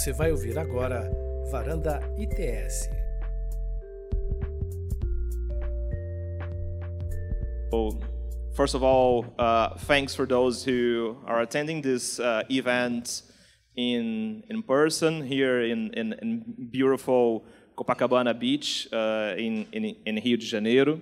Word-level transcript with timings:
Você 0.00 0.14
vai 0.14 0.32
ouvir 0.32 0.58
agora 0.58 1.12
Varanda 1.50 2.00
ITS. 2.16 2.88
Well, 7.70 7.98
first 8.56 8.74
of 8.74 8.82
all, 8.82 9.26
uh, 9.38 9.76
thanks 9.80 10.14
for 10.14 10.26
those 10.26 10.64
who 10.64 11.18
are 11.26 11.42
attending 11.42 11.82
this 11.82 12.18
uh, 12.18 12.44
event 12.48 13.24
in 13.76 14.42
in 14.48 14.62
person 14.62 15.22
here 15.22 15.60
in, 15.70 15.92
in, 15.92 16.14
in 16.22 16.44
beautiful 16.70 17.44
Copacabana 17.76 18.32
Beach 18.32 18.88
uh, 18.94 19.34
in, 19.36 19.66
in, 19.70 19.96
in 20.06 20.14
Rio 20.24 20.38
de 20.38 20.46
Janeiro. 20.46 20.98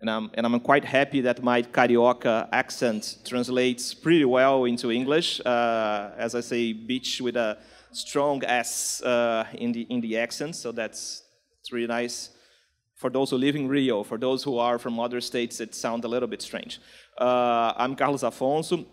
And 0.00 0.10
I'm, 0.10 0.30
and 0.34 0.44
I'm 0.44 0.58
quite 0.58 0.84
happy 0.84 1.20
that 1.20 1.40
my 1.40 1.62
Carioca 1.62 2.48
accent 2.50 3.18
translates 3.24 3.94
pretty 3.94 4.24
well 4.24 4.64
into 4.64 4.90
English. 4.90 5.40
Uh, 5.46 6.10
as 6.18 6.34
I 6.34 6.40
say, 6.40 6.72
beach 6.72 7.20
with 7.20 7.36
a 7.36 7.58
strong 7.94 8.44
S 8.44 9.02
uh, 9.02 9.46
in, 9.54 9.72
the, 9.72 9.82
in 9.82 10.00
the 10.00 10.18
accent, 10.18 10.56
so 10.56 10.72
that's, 10.72 11.22
that's 11.56 11.72
really 11.72 11.86
nice. 11.86 12.30
For 12.96 13.10
those 13.10 13.30
who 13.30 13.38
live 13.38 13.56
in 13.56 13.68
Rio, 13.68 14.02
for 14.02 14.18
those 14.18 14.42
who 14.42 14.58
are 14.58 14.78
from 14.78 14.98
other 15.00 15.20
states, 15.20 15.60
it 15.60 15.74
sounds 15.74 16.04
a 16.04 16.08
little 16.08 16.28
bit 16.28 16.42
strange. 16.42 16.80
Uh, 17.18 17.72
I'm 17.76 17.96
Carlos 17.96 18.22
Affonso. 18.22 18.84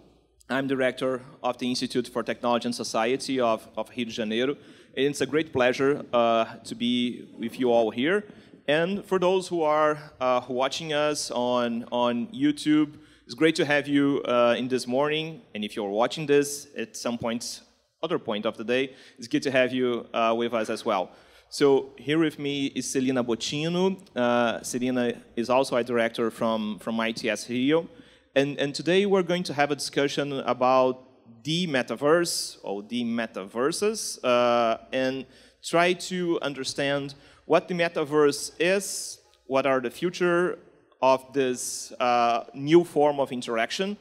I'm 0.49 0.67
director 0.67 1.21
of 1.41 1.57
the 1.59 1.69
Institute 1.69 2.07
for 2.07 2.23
Technology 2.23 2.65
and 2.67 2.75
Society 2.75 3.39
of, 3.39 3.67
of 3.77 3.89
Rio 3.95 4.05
de 4.05 4.11
Janeiro. 4.11 4.55
And 4.97 5.05
it's 5.05 5.21
a 5.21 5.25
great 5.25 5.53
pleasure 5.53 6.05
uh, 6.11 6.45
to 6.65 6.75
be 6.75 7.29
with 7.39 7.59
you 7.59 7.71
all 7.71 7.89
here. 7.89 8.25
And 8.67 9.05
for 9.05 9.17
those 9.17 9.47
who 9.47 9.63
are 9.63 9.97
uh, 10.19 10.41
watching 10.47 10.93
us 10.93 11.31
on, 11.31 11.85
on 11.91 12.27
YouTube, 12.27 12.95
it's 13.25 13.33
great 13.33 13.55
to 13.55 13.65
have 13.65 13.87
you 13.87 14.21
uh, 14.25 14.55
in 14.57 14.67
this 14.67 14.87
morning. 14.87 15.41
And 15.55 15.63
if 15.63 15.75
you're 15.75 15.89
watching 15.89 16.25
this 16.25 16.67
at 16.77 16.97
some 16.97 17.17
point, 17.17 17.61
other 18.03 18.17
point 18.17 18.45
of 18.47 18.57
the 18.57 18.63
day, 18.63 18.95
it's 19.19 19.27
good 19.27 19.43
to 19.43 19.51
have 19.51 19.71
you 19.71 20.07
uh, 20.13 20.33
with 20.35 20.53
us 20.53 20.69
as 20.71 20.83
well. 20.83 21.11
So 21.49 21.91
here 21.97 22.17
with 22.17 22.39
me 22.39 22.67
is 22.67 22.89
Celina 22.89 23.23
Bottino. 23.23 23.95
Uh, 24.15 24.61
Celina 24.63 25.13
is 25.35 25.51
also 25.51 25.75
a 25.75 25.83
director 25.83 26.31
from, 26.31 26.79
from 26.79 26.99
ITS 26.99 27.47
Rio. 27.49 27.87
And, 28.35 28.57
and 28.57 28.73
today 28.73 29.05
we're 29.05 29.21
going 29.21 29.43
to 29.43 29.53
have 29.53 29.69
a 29.69 29.75
discussion 29.75 30.33
about 30.39 31.43
the 31.43 31.67
metaverse 31.67 32.57
or 32.63 32.81
the 32.81 33.03
metaverses 33.03 34.23
uh, 34.23 34.77
and 34.91 35.25
try 35.61 35.93
to 35.93 36.39
understand 36.41 37.13
what 37.45 37.67
the 37.67 37.75
metaverse 37.75 38.53
is, 38.59 39.19
what 39.45 39.67
are 39.67 39.79
the 39.79 39.91
future 39.91 40.57
of 41.03 41.33
this 41.33 41.91
uh, 41.99 42.45
new 42.55 42.83
form 42.83 43.19
of 43.19 43.31
interaction, 43.31 43.97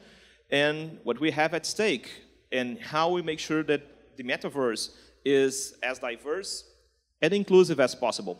and 0.49 0.97
what 1.03 1.19
we 1.19 1.29
have 1.31 1.53
at 1.53 1.65
stake, 1.65 2.09
and 2.51 2.79
how 2.79 3.09
we 3.11 3.21
make 3.21 3.39
sure 3.39 3.63
that 3.63 3.90
the 4.21 4.27
metaverse 4.33 4.91
is 5.25 5.73
as 5.81 5.99
diverse 5.99 6.63
and 7.21 7.33
inclusive 7.33 7.79
as 7.79 7.95
possible. 7.95 8.39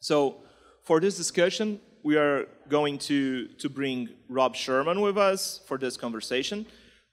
So 0.00 0.36
for 0.82 1.00
this 1.00 1.16
discussion, 1.16 1.80
we 2.02 2.16
are 2.16 2.46
going 2.68 2.98
to, 2.98 3.48
to 3.48 3.68
bring 3.68 4.08
Rob 4.28 4.54
Sherman 4.54 5.00
with 5.00 5.18
us 5.18 5.60
for 5.66 5.78
this 5.78 5.96
conversation. 5.96 6.66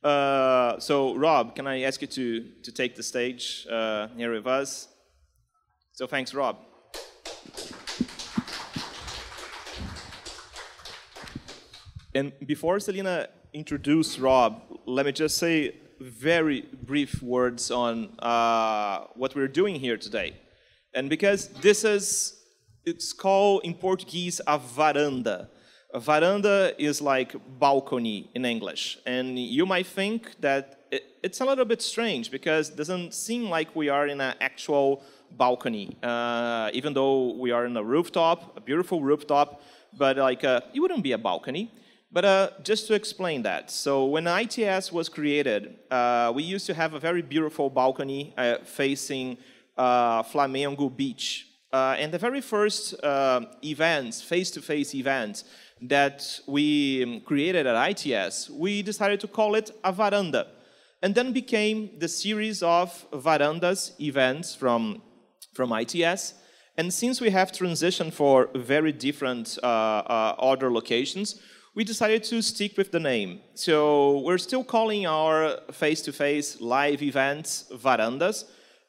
Uh, 0.04 0.80
so 0.80 1.16
Rob, 1.16 1.56
can 1.56 1.66
I 1.66 1.84
ask 1.84 2.02
you 2.02 2.08
to, 2.08 2.46
to 2.64 2.72
take 2.72 2.96
the 2.96 3.04
stage 3.04 3.66
uh, 3.72 4.08
here 4.18 4.34
with 4.34 4.48
us? 4.48 4.88
So 5.94 6.08
thanks, 6.08 6.34
Rob. 6.34 6.58
And 12.16 12.32
before 12.46 12.80
Celina 12.80 13.30
introduce 13.54 14.20
Rob, 14.20 14.62
let 14.86 15.06
me 15.06 15.12
just 15.12 15.38
say 15.38 15.76
very 16.04 16.66
brief 16.84 17.22
words 17.24 17.72
on 17.72 18.10
uh, 18.20 19.06
what 19.16 19.36
we're 19.36 19.48
doing 19.48 19.76
here 19.76 19.98
today. 19.98 20.34
And 20.94 21.10
because 21.10 21.48
this 21.48 21.84
is, 21.84 22.36
it's 22.86 23.14
called 23.14 23.62
in 23.64 23.74
Portuguese 23.74 24.42
a 24.46 24.60
varanda. 24.60 25.48
A 25.94 26.00
veranda 26.00 26.74
is 26.78 27.02
like 27.02 27.36
balcony 27.60 28.30
in 28.36 28.44
English. 28.46 28.98
And 29.06 29.40
you 29.40 29.66
might 29.66 29.88
think 29.88 30.40
that 30.42 30.80
it, 30.92 31.04
it's 31.24 31.40
a 31.40 31.46
little 31.46 31.66
bit 31.66 31.82
strange 31.82 32.32
because 32.32 32.70
it 32.70 32.76
doesn't 32.76 33.14
seem 33.14 33.50
like 33.50 33.74
we 33.76 33.90
are 33.90 34.08
in 34.08 34.20
an 34.20 34.36
actual 34.42 35.04
balcony, 35.32 35.96
uh, 36.04 36.70
even 36.74 36.94
though 36.94 37.34
we 37.34 37.52
are 37.52 37.66
in 37.66 37.78
a 37.78 37.84
rooftop, 37.84 38.58
a 38.58 38.62
beautiful 38.62 39.02
rooftop, 39.02 39.62
but 39.98 40.18
like 40.18 40.44
uh, 40.44 40.62
it 40.74 40.80
wouldn't 40.80 41.04
be 41.04 41.14
a 41.14 41.18
balcony. 41.18 41.72
But 42.14 42.26
uh, 42.26 42.50
just 42.62 42.86
to 42.88 42.94
explain 42.94 43.42
that, 43.42 43.72
so 43.72 44.06
when 44.06 44.28
ITS 44.28 44.92
was 44.92 45.10
created, 45.10 45.76
uh, 45.90 46.32
we 46.36 46.44
used 46.44 46.68
to 46.68 46.76
have 46.76 46.94
a 46.94 47.00
very 47.00 47.24
beautiful 47.24 47.72
balcony 47.72 48.36
uh, 48.38 48.58
facing 48.64 49.38
uh, 49.76 50.22
Flamengo 50.22 50.96
Beach. 50.96 51.48
Uh, 51.74 51.96
and 51.98 52.14
the 52.14 52.20
very 52.20 52.40
first 52.40 53.04
uh, 53.04 53.42
events, 53.64 54.22
face-to-face 54.22 54.94
events 54.94 55.44
that 55.82 56.40
we 56.48 57.02
um, 57.02 57.22
created 57.22 57.66
at 57.66 57.76
ITS, 57.90 58.52
we 58.52 58.84
decided 58.84 59.20
to 59.20 59.28
call 59.28 59.56
it 59.56 59.72
a 59.84 59.92
varanda. 59.92 60.46
And 61.02 61.16
then 61.16 61.34
became 61.34 61.98
the 61.98 62.08
series 62.08 62.62
of 62.62 63.08
varandas 63.12 64.00
events 64.00 64.54
from, 64.54 65.02
from 65.52 65.74
ITS. 65.74 66.36
And 66.78 66.94
since 66.94 67.20
we 67.20 67.32
have 67.32 67.52
transitioned 67.52 68.14
for 68.14 68.50
very 68.54 68.92
different 68.92 69.58
other 69.64 70.72
locations, 70.72 71.42
we 71.76 71.84
decided 71.84 72.24
to 72.24 72.42
stick 72.42 72.78
with 72.78 72.92
the 72.92 73.00
name. 73.00 73.42
So 73.56 74.20
we're 74.20 74.38
still 74.38 74.64
calling 74.64 75.08
our 75.08 75.60
face-to-face 75.72 76.62
live 76.62 77.02
events 77.02 77.66
Varandas. 77.74 78.46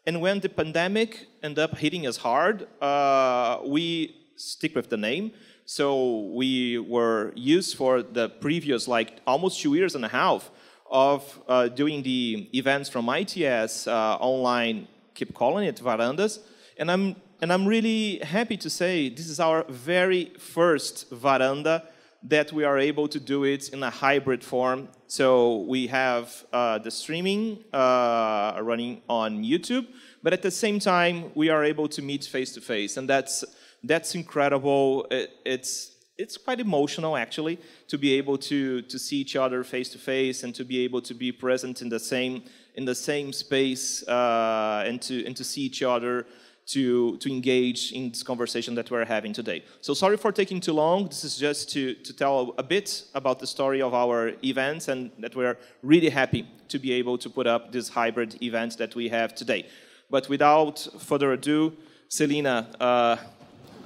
And 0.07 0.21
when 0.21 0.41
the 0.41 0.51
pandemic 0.51 1.27
ended 1.43 1.61
up 1.61 1.79
hitting 1.79 2.07
us 2.07 2.19
hard, 2.19 2.69
uh, 2.83 3.61
we 3.65 4.15
stick 4.37 4.75
with 4.75 4.91
the 4.91 4.99
name. 4.99 5.33
So 5.65 6.31
we 6.35 6.79
were 6.79 7.33
used 7.35 7.75
for 7.75 8.03
the 8.03 8.29
previous, 8.29 8.87
like 8.87 9.21
almost 9.27 9.63
two 9.63 9.75
years 9.75 9.95
and 9.95 10.05
a 10.05 10.09
half 10.09 10.51
of 10.91 11.41
uh, 11.49 11.69
doing 11.69 12.03
the 12.03 12.51
events 12.53 12.91
from 12.91 13.09
ITS 13.09 13.87
uh, 13.87 14.17
online, 14.21 14.89
keep 15.15 15.33
calling 15.33 15.67
it 15.67 15.77
Varandas. 15.77 16.41
And 16.77 16.91
I'm, 16.91 17.17
and 17.41 17.51
I'm 17.51 17.65
really 17.65 18.19
happy 18.19 18.59
to 18.59 18.69
say 18.69 19.09
this 19.09 19.29
is 19.31 19.41
our 19.41 19.65
very 19.71 20.35
first 20.39 21.09
veranda 21.11 21.85
that 22.25 22.53
we 22.53 22.65
are 22.65 22.79
able 22.79 23.07
to 23.09 23.21
do 23.21 23.45
it 23.45 23.69
in 23.69 23.83
a 23.83 23.91
hybrid 23.91 24.43
form. 24.43 24.89
So 25.07 25.59
we 25.69 25.87
have 25.89 26.45
uh, 26.53 26.79
the 26.79 26.91
streaming 26.91 27.63
uh, 27.73 28.59
running 28.63 29.03
on 29.09 29.45
YouTube, 29.45 29.87
but 30.23 30.33
at 30.33 30.41
the 30.41 30.51
same 30.51 30.79
time, 30.79 31.31
we 31.35 31.51
are 31.51 31.63
able 31.63 31.89
to 31.89 32.01
meet 32.01 32.25
face 32.25 32.53
to 32.55 32.61
face, 32.61 32.97
and 32.97 33.09
that's 33.09 33.45
that's 33.83 34.15
incredible. 34.15 35.07
It, 35.11 35.31
it's 35.45 35.93
it's 36.17 36.37
quite 36.37 36.61
emotional 36.61 37.17
actually 37.17 37.59
to 37.89 37.99
be 37.99 38.15
able 38.15 38.39
to 38.39 38.83
to 38.83 38.99
see 38.99 39.17
each 39.17 39.37
other 39.37 39.63
face 39.65 39.91
to 39.91 39.99
face 39.99 40.45
and 40.45 40.55
to 40.55 40.65
be 40.65 40.85
able 40.85 41.03
to 41.03 41.13
be 41.13 41.31
present 41.31 41.83
in 41.83 41.89
the 41.89 41.99
same 41.99 42.43
in 42.77 42.85
the 42.85 42.95
same 42.95 43.33
space 43.33 44.07
uh, 44.09 44.85
and 44.87 45.03
to 45.03 45.27
and 45.27 45.37
to 45.37 45.45
see 45.45 45.63
each 45.63 45.83
other 45.83 46.27
to, 46.67 47.17
to 47.19 47.31
engage 47.31 47.93
in 47.93 48.11
this 48.11 48.23
conversation 48.23 48.75
that 48.75 48.91
we're 48.91 49.05
having 49.05 49.33
today. 49.33 49.65
So 49.81 49.95
sorry 49.95 50.17
for 50.17 50.33
taking 50.33 50.61
too 50.61 50.73
long. 50.73 51.09
This 51.09 51.25
is 51.25 51.37
just 51.37 51.71
to, 51.73 51.95
to 51.95 52.13
tell 52.13 52.55
a 52.57 52.63
bit 52.63 53.05
about 53.15 53.39
the 53.39 53.47
story 53.47 53.83
of 53.83 53.93
our 53.93 54.33
events 54.43 54.89
and 54.89 55.11
that 55.19 55.37
we're 55.37 55.59
really 55.83 56.09
happy 56.09 56.49
to 56.69 56.79
be 56.79 56.93
able 56.93 57.19
to 57.19 57.29
put 57.29 57.47
up 57.47 57.73
this 57.73 57.91
hybrid 57.91 58.43
event 58.43 58.79
that 58.79 58.95
we 58.95 59.09
have 59.09 59.35
today. 59.35 59.67
But 60.11 60.29
without 60.29 60.87
further 60.99 61.33
ado, 61.33 61.75
Celina, 62.09 62.69
uh, 62.81 63.17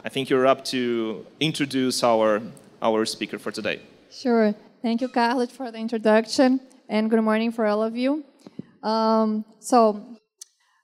I 0.04 0.08
think 0.08 0.30
you're 0.30 0.46
up 0.46 0.64
to 0.66 1.26
introduce 1.40 2.04
our, 2.04 2.40
our 2.80 3.04
speaker 3.04 3.38
for 3.38 3.50
today. 3.50 3.80
Sure. 4.10 4.54
Thank 4.82 5.00
you, 5.00 5.08
Carlos, 5.08 5.50
for 5.50 5.72
the 5.72 5.78
introduction, 5.78 6.60
and 6.88 7.10
good 7.10 7.20
morning 7.20 7.50
for 7.50 7.66
all 7.66 7.82
of 7.82 7.96
you. 7.96 8.24
Um, 8.82 9.44
so 9.58 10.17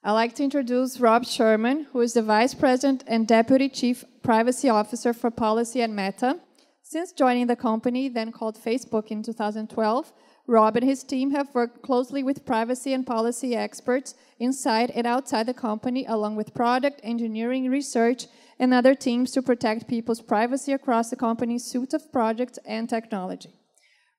I'd 0.06 0.12
like 0.12 0.34
to 0.34 0.44
introduce 0.44 1.00
Rob 1.00 1.24
Sherman, 1.24 1.86
who 1.92 2.02
is 2.02 2.12
the 2.12 2.20
Vice 2.20 2.52
President 2.52 3.02
and 3.06 3.26
Deputy 3.26 3.70
Chief 3.70 4.04
Privacy 4.22 4.68
Officer 4.68 5.14
for 5.14 5.30
Policy 5.30 5.80
at 5.80 5.88
Meta. 5.88 6.40
Since 6.82 7.12
joining 7.12 7.46
the 7.46 7.56
company, 7.56 8.10
then 8.10 8.30
called 8.30 8.62
Facebook 8.62 9.06
in 9.06 9.22
2012, 9.22 10.12
Rob 10.46 10.76
and 10.76 10.84
his 10.84 11.04
team 11.04 11.30
have 11.30 11.54
worked 11.54 11.80
closely 11.80 12.22
with 12.22 12.44
privacy 12.44 12.92
and 12.92 13.06
policy 13.06 13.56
experts 13.56 14.14
inside 14.38 14.90
and 14.90 15.06
outside 15.06 15.46
the 15.46 15.54
company, 15.54 16.04
along 16.04 16.36
with 16.36 16.52
product, 16.52 17.00
engineering, 17.02 17.70
research, 17.70 18.26
and 18.58 18.74
other 18.74 18.94
teams 18.94 19.30
to 19.30 19.40
protect 19.40 19.88
people's 19.88 20.20
privacy 20.20 20.72
across 20.72 21.08
the 21.08 21.16
company's 21.16 21.64
suite 21.64 21.94
of 21.94 22.12
projects 22.12 22.58
and 22.66 22.90
technology. 22.90 23.54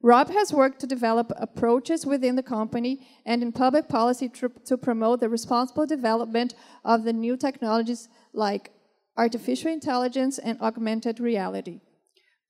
Rob 0.06 0.30
has 0.30 0.54
worked 0.54 0.80
to 0.82 0.86
develop 0.86 1.32
approaches 1.36 2.06
within 2.06 2.36
the 2.36 2.44
company 2.44 3.00
and 3.26 3.42
in 3.42 3.52
public 3.52 3.90
policy 3.90 4.30
to, 4.30 4.78
promote 4.78 5.20
the 5.20 5.28
responsible 5.28 5.88
development 5.88 6.54
of 6.84 7.04
the 7.04 7.12
new 7.12 7.36
technologies 7.36 8.08
like 8.32 8.70
artificial 9.18 9.72
intelligence 9.72 10.38
and 10.38 10.62
augmented 10.62 11.20
reality. 11.20 11.80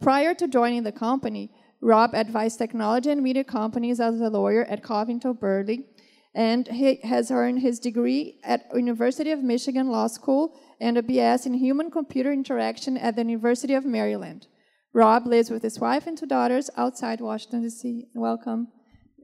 Prior 0.01 0.33
to 0.33 0.49
joining 0.49 0.83
the 0.83 0.91
company, 0.91 1.49
Rob 1.79 2.13
advised 2.13 2.57
technology 2.57 3.09
and 3.09 3.23
media 3.23 3.45
companies 3.45 4.01
as 4.01 4.19
a 4.19 4.27
lawyer 4.27 4.65
at 4.65 4.83
Covington 4.83 5.31
Burling, 5.31 5.85
and 6.33 6.67
he 6.67 6.95
has 7.03 7.31
earned 7.31 7.61
his 7.61 7.79
degree 7.79 8.37
at 8.43 8.67
University 8.75 9.31
of 9.31 9.41
Michigan 9.41 9.87
Law 9.87 10.07
School 10.07 10.59
and 10.81 10.97
a 10.97 11.01
BS 11.01 11.45
in 11.45 11.53
Human 11.53 11.89
Computer 11.89 12.33
Interaction 12.33 12.97
at 12.97 13.15
the 13.15 13.23
University 13.23 13.75
of 13.75 13.85
Maryland. 13.85 14.47
Rob 14.95 15.27
lives 15.27 15.49
with 15.51 15.61
his 15.61 15.77
wife 15.77 16.07
and 16.07 16.17
two 16.17 16.25
daughters 16.25 16.69
outside 16.77 17.19
Washington, 17.19 17.63
D.C. 17.63 18.07
Welcome. 18.15 18.69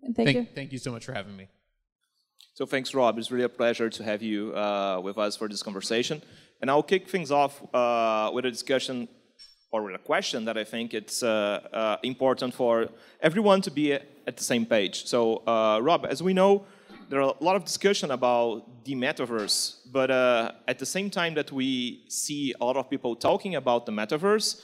And 0.03 0.13
thank, 0.13 0.27
Thank, 0.27 0.37
you. 0.37 0.47
thank 0.53 0.71
you 0.73 0.77
so 0.77 0.91
much 0.91 1.05
for 1.05 1.13
having 1.13 1.37
me. 1.37 1.47
So 2.55 2.65
thanks, 2.65 2.93
Rob. 2.93 3.17
It's 3.17 3.31
really 3.31 3.45
a 3.45 3.55
pleasure 3.63 3.89
to 3.89 4.03
have 4.03 4.21
you 4.21 4.53
uh, 4.53 4.99
with 5.01 5.17
us 5.17 5.37
for 5.37 5.47
this 5.47 5.63
conversation. 5.63 6.21
And 6.59 6.69
I'll 6.69 6.83
kick 6.83 7.07
things 7.07 7.31
off 7.31 7.63
uh, 7.73 8.31
with 8.33 8.45
a 8.45 8.51
discussion 8.51 9.07
or 9.71 9.83
with 9.83 9.95
a 9.95 9.99
question 9.99 10.43
that 10.43 10.57
I 10.57 10.65
think 10.65 10.93
it's 10.93 11.23
uh, 11.23 11.61
uh 11.71 11.97
important 12.03 12.53
for 12.53 12.89
everyone 13.21 13.61
to 13.61 13.71
be 13.71 13.93
at 13.93 14.35
the 14.35 14.43
same 14.43 14.65
page. 14.65 15.05
So, 15.05 15.37
uh, 15.47 15.79
Rob, 15.81 16.05
as 16.05 16.21
we 16.21 16.33
know, 16.33 16.65
there 17.07 17.21
are 17.21 17.33
a 17.39 17.43
lot 17.43 17.55
of 17.55 17.63
discussion 17.63 18.11
about 18.11 18.83
the 18.83 18.95
metaverse, 18.95 19.87
but 19.89 20.11
uh, 20.11 20.51
at 20.67 20.79
the 20.79 20.85
same 20.85 21.09
time 21.09 21.33
that 21.35 21.49
we 21.53 22.03
see 22.09 22.53
a 22.59 22.65
lot 22.65 22.75
of 22.75 22.89
people 22.89 23.15
talking 23.15 23.55
about 23.55 23.85
the 23.85 23.93
metaverse, 23.93 24.61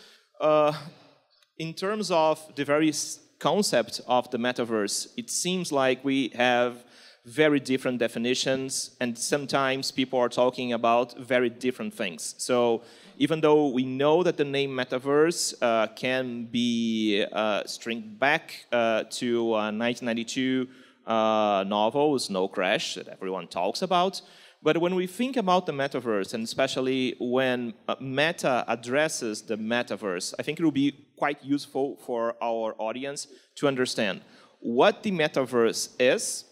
in 1.58 1.74
terms 1.74 2.12
of 2.12 2.56
the 2.56 2.66
very 2.66 2.94
concept 3.40 4.02
of 4.08 4.30
the 4.32 4.38
metaverse, 4.38 5.08
it 5.18 5.30
seems 5.30 5.72
like 5.72 6.04
we 6.04 6.30
have 6.36 6.84
very 7.28 7.60
different 7.60 8.00
definitions, 8.00 8.96
and 9.02 9.18
sometimes 9.18 9.92
people 9.92 10.18
are 10.18 10.30
talking 10.30 10.72
about 10.72 11.18
very 11.18 11.50
different 11.50 11.94
things. 11.94 12.36
So 12.38 12.84
even 13.18 13.42
though 13.42 13.68
we 13.68 13.84
know 13.84 14.24
that 14.24 14.38
the 14.38 14.46
name 14.46 14.72
metaverse 14.72 15.56
uh, 15.62 15.88
can 15.88 16.46
be 16.46 17.26
uh, 17.32 17.64
stringed 17.66 18.18
back 18.18 18.66
uh, 18.72 19.04
to 19.10 19.50
1992 19.50 20.68
uh, 21.06 21.66
novel 21.68 22.18
Snow 22.20 22.48
Crash 22.48 22.96
that 22.96 23.10
everyone 23.10 23.48
talks 23.48 23.82
about, 23.82 24.22
but 24.64 24.80
when 24.80 24.96
we 24.96 25.08
think 25.08 25.38
about 25.38 25.66
the 25.66 25.72
metaverse, 25.72 26.34
and 26.34 26.44
especially 26.44 27.16
when 27.20 27.74
uh, 27.88 27.96
Meta 28.00 28.66
addresses 28.68 29.44
the 29.44 29.58
metaverse, 29.58 30.34
I 30.40 30.44
think 30.44 30.60
it 30.60 30.64
will 30.64 30.72
be 30.72 31.08
quite 31.18 31.44
useful 31.44 31.98
for 32.06 32.36
our 32.42 32.76
audience 32.80 33.28
to 33.56 33.68
understand 33.68 34.22
what 34.60 35.04
the 35.04 35.12
metaverse 35.12 35.90
is 36.00 36.46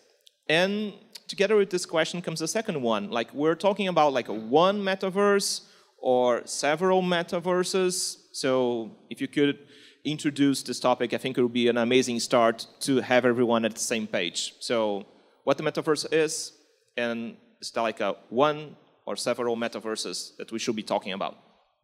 and 0.48 0.94
together 1.28 1.56
with 1.56 1.69
this 1.69 1.86
question 1.86 2.22
comes 2.22 2.40
the 2.40 2.48
second 2.48 2.81
one. 2.81 3.10
Like 3.10 3.34
we're 3.34 3.56
talking 3.56 3.88
about 3.88 4.13
like 4.13 4.28
one 4.28 4.81
metaverse 4.81 5.62
or 5.98 6.46
several 6.46 7.01
metaverses. 7.01 8.18
So 8.31 8.92
if 9.10 9.22
you 9.22 9.28
could 9.28 9.60
introduce 10.04 10.62
this 10.62 10.80
topic, 10.80 11.13
I 11.13 11.18
think 11.18 11.38
it 11.38 11.42
would 11.42 11.54
be 11.54 11.68
an 11.68 11.78
amazing 11.78 12.19
start 12.19 12.68
to 12.81 12.98
have 13.01 13.25
everyone 13.25 13.66
at 13.66 13.74
the 13.74 13.80
same 13.80 14.06
page. 14.06 14.54
So 14.60 15.08
what 15.44 15.58
the 15.58 15.63
metaverse 15.63 16.06
is, 16.12 16.54
and 16.96 17.38
that 17.74 17.81
like 17.81 18.02
a 18.02 18.16
one 18.30 18.75
or 19.06 19.16
several 19.16 19.56
metaverses 19.56 20.36
that 20.38 20.52
we 20.52 20.60
should 20.60 20.75
be 20.75 20.84
talking 20.84 21.13
about? 21.13 21.38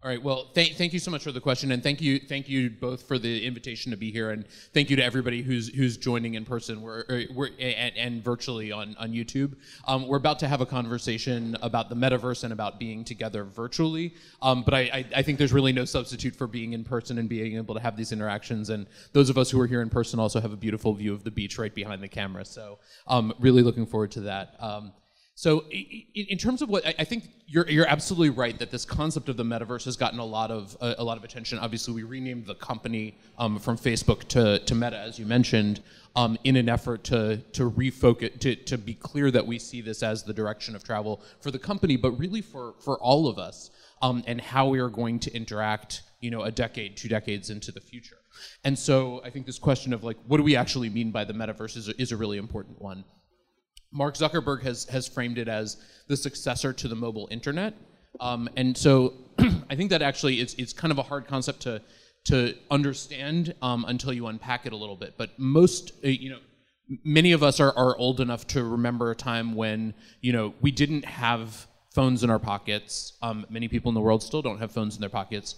All 0.03 0.09
right. 0.09 0.21
Well, 0.21 0.45
th- 0.56 0.77
thank 0.79 0.94
you 0.94 1.00
so 1.00 1.12
much 1.12 1.23
for 1.23 1.31
the 1.31 1.39
question, 1.39 1.71
and 1.71 1.83
thank 1.83 2.01
you, 2.01 2.18
thank 2.18 2.50
you 2.50 2.71
both 2.71 3.07
for 3.07 3.19
the 3.19 3.45
invitation 3.45 3.91
to 3.91 3.97
be 3.97 4.12
here, 4.12 4.31
and 4.31 4.47
thank 4.73 4.89
you 4.89 4.95
to 4.95 5.03
everybody 5.03 5.44
who's 5.44 5.68
who's 5.68 5.95
joining 5.95 6.33
in 6.33 6.44
person, 6.44 6.81
we're, 6.81 7.01
er, 7.07 7.25
we're 7.31 7.50
and, 7.59 7.95
and 7.95 8.23
virtually 8.23 8.71
on 8.71 8.95
on 8.97 9.12
YouTube. 9.12 9.53
Um, 9.85 10.07
we're 10.07 10.18
about 10.18 10.39
to 10.39 10.47
have 10.47 10.59
a 10.59 10.65
conversation 10.65 11.56
about 11.62 11.89
the 11.89 11.95
metaverse 11.95 12.44
and 12.44 12.51
about 12.51 12.79
being 12.79 13.03
together 13.06 13.44
virtually, 13.44 14.15
um, 14.41 14.63
but 14.63 14.74
I, 14.74 14.79
I, 14.79 15.06
I 15.17 15.21
think 15.21 15.38
there's 15.38 15.53
really 15.53 15.71
no 15.71 15.85
substitute 15.85 16.35
for 16.35 16.47
being 16.47 16.74
in 16.74 16.83
person 16.83 17.19
and 17.19 17.29
being 17.29 17.57
able 17.57 17.75
to 17.75 17.81
have 17.81 17.95
these 17.95 18.12
interactions. 18.12 18.71
And 18.71 18.88
those 19.13 19.29
of 19.29 19.38
us 19.38 19.51
who 19.51 19.62
are 19.62 19.67
here 19.67 19.83
in 19.83 19.91
person 19.91 20.19
also 20.19 20.41
have 20.41 20.51
a 20.51 20.57
beautiful 20.57 20.95
view 20.95 21.13
of 21.13 21.24
the 21.24 21.29
beach 21.29 21.59
right 21.59 21.75
behind 21.75 22.01
the 22.01 22.07
camera. 22.07 22.44
So, 22.44 22.79
um, 23.06 23.35
really 23.39 23.62
looking 23.62 23.85
forward 23.85 24.09
to 24.13 24.21
that. 24.21 24.56
Um, 24.59 24.94
so, 25.35 25.65
in 25.69 26.37
terms 26.37 26.61
of 26.61 26.69
what 26.69 26.85
I 26.85 27.03
think 27.03 27.23
you're 27.47 27.67
you're 27.69 27.87
absolutely 27.87 28.29
right 28.29 28.57
that 28.59 28.69
this 28.69 28.85
concept 28.85 29.29
of 29.29 29.37
the 29.37 29.43
metaverse 29.43 29.85
has 29.85 29.95
gotten 29.95 30.19
a 30.19 30.25
lot 30.25 30.51
of 30.51 30.75
a, 30.81 31.03
lot 31.03 31.17
of 31.17 31.23
attention. 31.23 31.57
Obviously, 31.57 31.93
we 31.93 32.03
renamed 32.03 32.45
the 32.45 32.55
company 32.55 33.17
um, 33.37 33.57
from 33.57 33.77
Facebook 33.77 34.27
to, 34.29 34.59
to 34.59 34.75
Meta, 34.75 34.97
as 34.97 35.17
you 35.17 35.25
mentioned, 35.25 35.81
um, 36.15 36.37
in 36.43 36.57
an 36.57 36.67
effort 36.67 37.05
to 37.05 37.37
to 37.53 37.71
refocus 37.71 38.37
to 38.39 38.55
to 38.55 38.77
be 38.77 38.93
clear 38.93 39.31
that 39.31 39.45
we 39.45 39.57
see 39.57 39.79
this 39.81 40.03
as 40.03 40.23
the 40.23 40.33
direction 40.33 40.75
of 40.75 40.83
travel 40.83 41.21
for 41.39 41.49
the 41.49 41.59
company, 41.59 41.95
but 41.95 42.11
really 42.11 42.41
for 42.41 42.75
for 42.83 42.99
all 42.99 43.27
of 43.27 43.39
us 43.39 43.71
um, 44.01 44.23
and 44.27 44.41
how 44.41 44.67
we 44.67 44.79
are 44.79 44.89
going 44.89 45.17
to 45.19 45.33
interact. 45.33 46.03
You 46.19 46.29
know, 46.29 46.43
a 46.43 46.51
decade, 46.51 46.97
two 46.97 47.07
decades 47.07 47.49
into 47.49 47.71
the 47.71 47.81
future. 47.81 48.17
And 48.63 48.77
so, 48.77 49.21
I 49.25 49.31
think 49.31 49.47
this 49.47 49.57
question 49.57 49.91
of 49.91 50.03
like, 50.03 50.17
what 50.27 50.37
do 50.37 50.43
we 50.43 50.55
actually 50.55 50.89
mean 50.89 51.09
by 51.09 51.23
the 51.23 51.33
metaverse 51.33 51.75
is 51.77 51.89
a, 51.89 51.99
is 51.99 52.11
a 52.11 52.17
really 52.17 52.37
important 52.37 52.79
one. 52.79 53.03
Mark 53.91 54.15
Zuckerberg 54.15 54.63
has 54.63 54.85
has 54.85 55.07
framed 55.07 55.38
it 55.38 55.47
as 55.47 55.77
the 56.07 56.17
successor 56.17 56.73
to 56.73 56.88
the 56.88 56.95
mobile 56.95 57.27
internet, 57.31 57.73
um, 58.19 58.49
and 58.55 58.77
so 58.77 59.13
I 59.69 59.75
think 59.75 59.89
that 59.89 60.01
actually 60.01 60.39
it's 60.39 60.53
it's 60.55 60.73
kind 60.73 60.91
of 60.91 60.97
a 60.97 61.03
hard 61.03 61.27
concept 61.27 61.61
to 61.61 61.81
to 62.25 62.55
understand 62.69 63.55
um, 63.61 63.85
until 63.88 64.13
you 64.13 64.27
unpack 64.27 64.65
it 64.65 64.73
a 64.73 64.75
little 64.75 64.95
bit. 64.95 65.15
But 65.17 65.38
most, 65.39 65.91
uh, 66.03 66.07
you 66.07 66.29
know, 66.29 66.39
many 67.03 67.31
of 67.31 67.41
us 67.41 67.59
are, 67.59 67.75
are 67.75 67.97
old 67.97 68.19
enough 68.19 68.45
to 68.47 68.63
remember 68.63 69.11
a 69.11 69.15
time 69.15 69.55
when 69.55 69.93
you 70.21 70.33
know 70.33 70.53
we 70.61 70.71
didn't 70.71 71.05
have 71.05 71.67
phones 71.93 72.23
in 72.23 72.29
our 72.29 72.39
pockets. 72.39 73.17
Um, 73.21 73.45
many 73.49 73.67
people 73.67 73.89
in 73.89 73.95
the 73.95 74.01
world 74.01 74.23
still 74.23 74.41
don't 74.41 74.59
have 74.59 74.71
phones 74.71 74.95
in 74.95 75.01
their 75.01 75.09
pockets, 75.09 75.55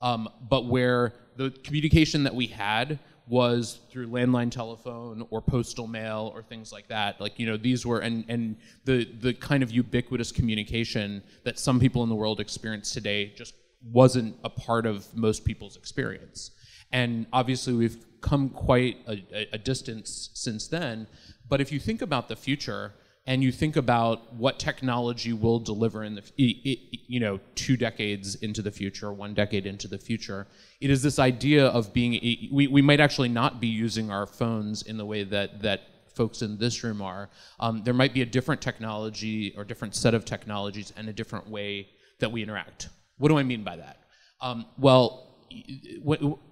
um, 0.00 0.28
but 0.48 0.66
where 0.66 1.14
the 1.36 1.50
communication 1.64 2.24
that 2.24 2.34
we 2.34 2.46
had 2.46 2.98
was 3.26 3.80
through 3.90 4.08
landline 4.08 4.50
telephone 4.50 5.26
or 5.30 5.40
postal 5.40 5.86
mail 5.86 6.30
or 6.34 6.42
things 6.42 6.72
like 6.72 6.88
that. 6.88 7.20
Like 7.20 7.38
you 7.38 7.46
know, 7.46 7.56
these 7.56 7.86
were 7.86 8.00
and 8.00 8.24
and 8.28 8.56
the 8.84 9.04
the 9.20 9.34
kind 9.34 9.62
of 9.62 9.70
ubiquitous 9.70 10.32
communication 10.32 11.22
that 11.44 11.58
some 11.58 11.78
people 11.80 12.02
in 12.02 12.08
the 12.08 12.14
world 12.14 12.40
experience 12.40 12.92
today 12.92 13.32
just 13.36 13.54
wasn't 13.90 14.36
a 14.44 14.50
part 14.50 14.86
of 14.86 15.14
most 15.14 15.44
people's 15.44 15.76
experience. 15.76 16.52
And 16.92 17.26
obviously, 17.32 17.72
we've 17.72 18.04
come 18.20 18.50
quite 18.50 18.98
a, 19.08 19.48
a 19.52 19.58
distance 19.58 20.30
since 20.34 20.68
then. 20.68 21.06
But 21.48 21.60
if 21.60 21.72
you 21.72 21.80
think 21.80 22.02
about 22.02 22.28
the 22.28 22.36
future, 22.36 22.92
and 23.26 23.42
you 23.42 23.52
think 23.52 23.76
about 23.76 24.34
what 24.34 24.58
technology 24.58 25.32
will 25.32 25.60
deliver 25.60 26.02
in 26.04 26.14
the 26.16 26.22
you 26.36 27.20
know 27.20 27.38
two 27.54 27.76
decades 27.76 28.34
into 28.36 28.62
the 28.62 28.70
future 28.70 29.12
one 29.12 29.34
decade 29.34 29.66
into 29.66 29.86
the 29.86 29.98
future 29.98 30.46
it 30.80 30.90
is 30.90 31.02
this 31.02 31.18
idea 31.18 31.66
of 31.66 31.92
being 31.92 32.12
we, 32.52 32.66
we 32.66 32.82
might 32.82 33.00
actually 33.00 33.28
not 33.28 33.60
be 33.60 33.68
using 33.68 34.10
our 34.10 34.26
phones 34.26 34.82
in 34.82 34.96
the 34.96 35.06
way 35.06 35.22
that 35.22 35.62
that 35.62 35.82
folks 36.14 36.42
in 36.42 36.58
this 36.58 36.84
room 36.84 37.00
are. 37.00 37.30
Um, 37.58 37.82
there 37.84 37.94
might 37.94 38.14
be 38.14 38.22
a 38.22 38.26
different 38.26 38.60
technology 38.60 39.54
or 39.56 39.64
different 39.64 39.94
set 39.94 40.14
of 40.14 40.24
technologies 40.24 40.92
and 40.96 41.08
a 41.08 41.12
different 41.12 41.48
way 41.48 41.88
that 42.20 42.30
we 42.30 42.42
interact. 42.42 42.90
What 43.18 43.28
do 43.28 43.38
i 43.38 43.42
mean 43.42 43.64
by 43.64 43.76
that? 43.76 43.98
Um, 44.40 44.66
well 44.78 45.28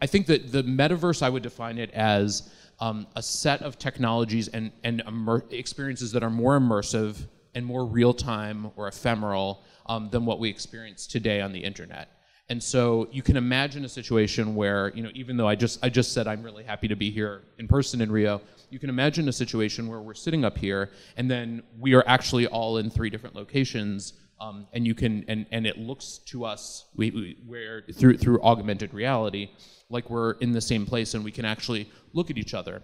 i 0.03 0.07
think 0.07 0.27
that 0.27 0.53
the 0.53 0.63
metaverse 0.63 1.23
i 1.23 1.29
would 1.31 1.43
define 1.43 1.79
it 1.79 1.91
as 1.93 2.51
um, 2.81 3.07
a 3.17 3.23
set 3.23 3.63
of 3.63 3.79
technologies 3.79 4.49
and, 4.49 4.73
and 4.85 5.03
experiences 5.51 6.13
that 6.13 6.23
are 6.23 6.31
more 6.31 6.59
immersive 6.59 7.27
and 7.55 7.65
more 7.65 7.85
real 7.85 8.15
time 8.15 8.71
or 8.77 8.89
ephemeral 8.89 9.63
um, 9.87 10.09
than 10.11 10.25
what 10.25 10.39
we 10.39 10.49
experience 10.49 11.07
today 11.07 11.41
on 11.41 11.53
the 11.53 11.61
internet. 11.61 12.09
And 12.49 12.61
so 12.61 13.09
you 13.13 13.23
can 13.23 13.37
imagine 13.37 13.85
a 13.85 13.89
situation 13.89 14.57
where, 14.57 14.89
you 14.95 15.05
know, 15.05 15.11
even 15.15 15.37
though 15.37 15.47
I 15.47 15.55
just 15.55 15.85
I 15.85 15.89
just 15.89 16.13
said 16.13 16.27
I'm 16.27 16.43
really 16.43 16.65
happy 16.65 16.89
to 16.89 16.97
be 16.97 17.09
here 17.11 17.43
in 17.59 17.69
person 17.69 18.01
in 18.01 18.11
Rio, 18.11 18.41
you 18.71 18.81
can 18.81 18.91
imagine 18.91 19.29
a 19.29 19.33
situation 19.33 19.87
where 19.87 20.01
we're 20.01 20.15
sitting 20.15 20.45
up 20.45 20.59
here 20.59 20.91
and 21.17 21.31
then 21.31 21.63
we 21.79 21.95
are 21.95 22.03
actually 22.09 22.49
all 22.49 22.79
in 22.79 22.91
three 22.91 23.09
different 23.09 23.37
locations, 23.37 24.15
um, 24.41 24.67
and 24.73 24.87
you 24.87 24.95
can 24.95 25.25
and 25.29 25.47
and 25.53 25.67
it 25.67 25.79
looks 25.79 26.19
to 26.27 26.45
us 26.45 26.87
we, 26.97 27.11
we 27.11 27.37
where 27.47 27.83
through 27.93 28.17
through 28.17 28.43
augmented 28.43 28.95
reality 28.95 29.51
like 29.91 30.09
we're 30.09 30.33
in 30.35 30.53
the 30.53 30.61
same 30.61 30.87
place 30.87 31.15
and 31.15 31.25
we 31.25 31.33
can 31.33 31.45
actually 31.45 31.91
look 32.15 32.31
at 32.31 32.39
each 32.39 32.55
other. 32.55 32.83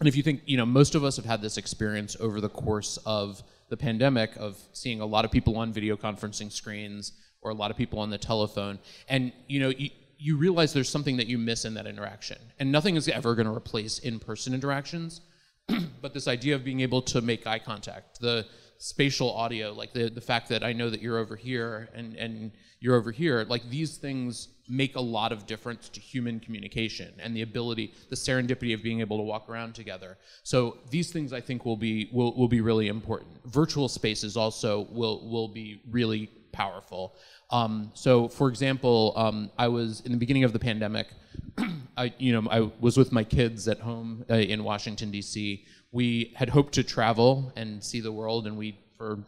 And 0.00 0.08
if 0.08 0.16
you 0.16 0.22
think, 0.22 0.42
you 0.44 0.56
know, 0.56 0.66
most 0.66 0.94
of 0.94 1.04
us 1.04 1.16
have 1.16 1.24
had 1.24 1.40
this 1.40 1.56
experience 1.56 2.16
over 2.18 2.40
the 2.40 2.48
course 2.48 2.98
of 3.06 3.42
the 3.70 3.76
pandemic 3.76 4.36
of 4.36 4.60
seeing 4.72 5.00
a 5.00 5.06
lot 5.06 5.24
of 5.24 5.30
people 5.30 5.56
on 5.56 5.72
video 5.72 5.96
conferencing 5.96 6.50
screens 6.50 7.12
or 7.40 7.52
a 7.52 7.54
lot 7.54 7.70
of 7.70 7.76
people 7.76 8.00
on 8.00 8.10
the 8.10 8.18
telephone. 8.18 8.78
And, 9.08 9.32
you 9.46 9.60
know, 9.60 9.68
you, 9.68 9.90
you 10.18 10.36
realize 10.36 10.72
there's 10.72 10.88
something 10.88 11.16
that 11.18 11.28
you 11.28 11.38
miss 11.38 11.64
in 11.64 11.74
that 11.74 11.86
interaction. 11.86 12.38
And 12.58 12.72
nothing 12.72 12.96
is 12.96 13.08
ever 13.08 13.34
going 13.34 13.46
to 13.46 13.54
replace 13.54 14.00
in 14.00 14.18
person 14.18 14.52
interactions. 14.52 15.20
but 16.02 16.12
this 16.12 16.28
idea 16.28 16.54
of 16.56 16.64
being 16.64 16.80
able 16.80 17.00
to 17.02 17.20
make 17.20 17.46
eye 17.46 17.58
contact, 17.58 18.20
the 18.20 18.46
spatial 18.78 19.32
audio, 19.32 19.72
like 19.72 19.92
the, 19.92 20.08
the 20.08 20.20
fact 20.20 20.48
that 20.48 20.62
I 20.62 20.72
know 20.72 20.90
that 20.90 21.00
you're 21.00 21.18
over 21.18 21.36
here 21.36 21.88
and, 21.94 22.14
and 22.16 22.52
you're 22.80 22.96
over 22.96 23.10
here, 23.10 23.46
like 23.48 23.68
these 23.70 23.96
things 23.96 24.48
make 24.68 24.96
a 24.96 25.00
lot 25.00 25.32
of 25.32 25.46
difference 25.46 25.88
to 25.90 26.00
human 26.00 26.40
communication 26.40 27.12
and 27.18 27.36
the 27.36 27.42
ability, 27.42 27.94
the 28.10 28.16
serendipity 28.16 28.74
of 28.74 28.82
being 28.82 29.00
able 29.00 29.16
to 29.16 29.22
walk 29.22 29.48
around 29.48 29.74
together. 29.74 30.16
So 30.42 30.78
these 30.90 31.10
things 31.10 31.32
I 31.32 31.40
think 31.40 31.64
will 31.64 31.76
be 31.76 32.08
will, 32.12 32.34
will 32.34 32.48
be 32.48 32.60
really 32.60 32.88
important. 32.88 33.30
Virtual 33.46 33.88
spaces 33.88 34.36
also 34.36 34.86
will 34.90 35.28
will 35.28 35.48
be 35.48 35.80
really 35.90 36.30
powerful. 36.52 37.16
Um, 37.50 37.90
so 37.94 38.28
for 38.28 38.48
example, 38.48 39.12
um, 39.16 39.50
I 39.58 39.68
was 39.68 40.00
in 40.02 40.12
the 40.12 40.18
beginning 40.18 40.44
of 40.44 40.52
the 40.52 40.58
pandemic. 40.58 41.08
I 41.96 42.12
you 42.18 42.32
know 42.32 42.48
I 42.50 42.70
was 42.80 42.96
with 42.96 43.12
my 43.12 43.24
kids 43.24 43.68
at 43.68 43.80
home 43.80 44.24
uh, 44.30 44.34
in 44.34 44.64
Washington 44.64 45.10
D.C 45.10 45.64
we 45.94 46.32
had 46.34 46.48
hoped 46.48 46.74
to 46.74 46.82
travel 46.82 47.52
and 47.54 47.82
see 47.82 48.00
the 48.00 48.10
world, 48.10 48.48
and 48.48 48.58
we, 48.58 48.76
for 48.98 49.20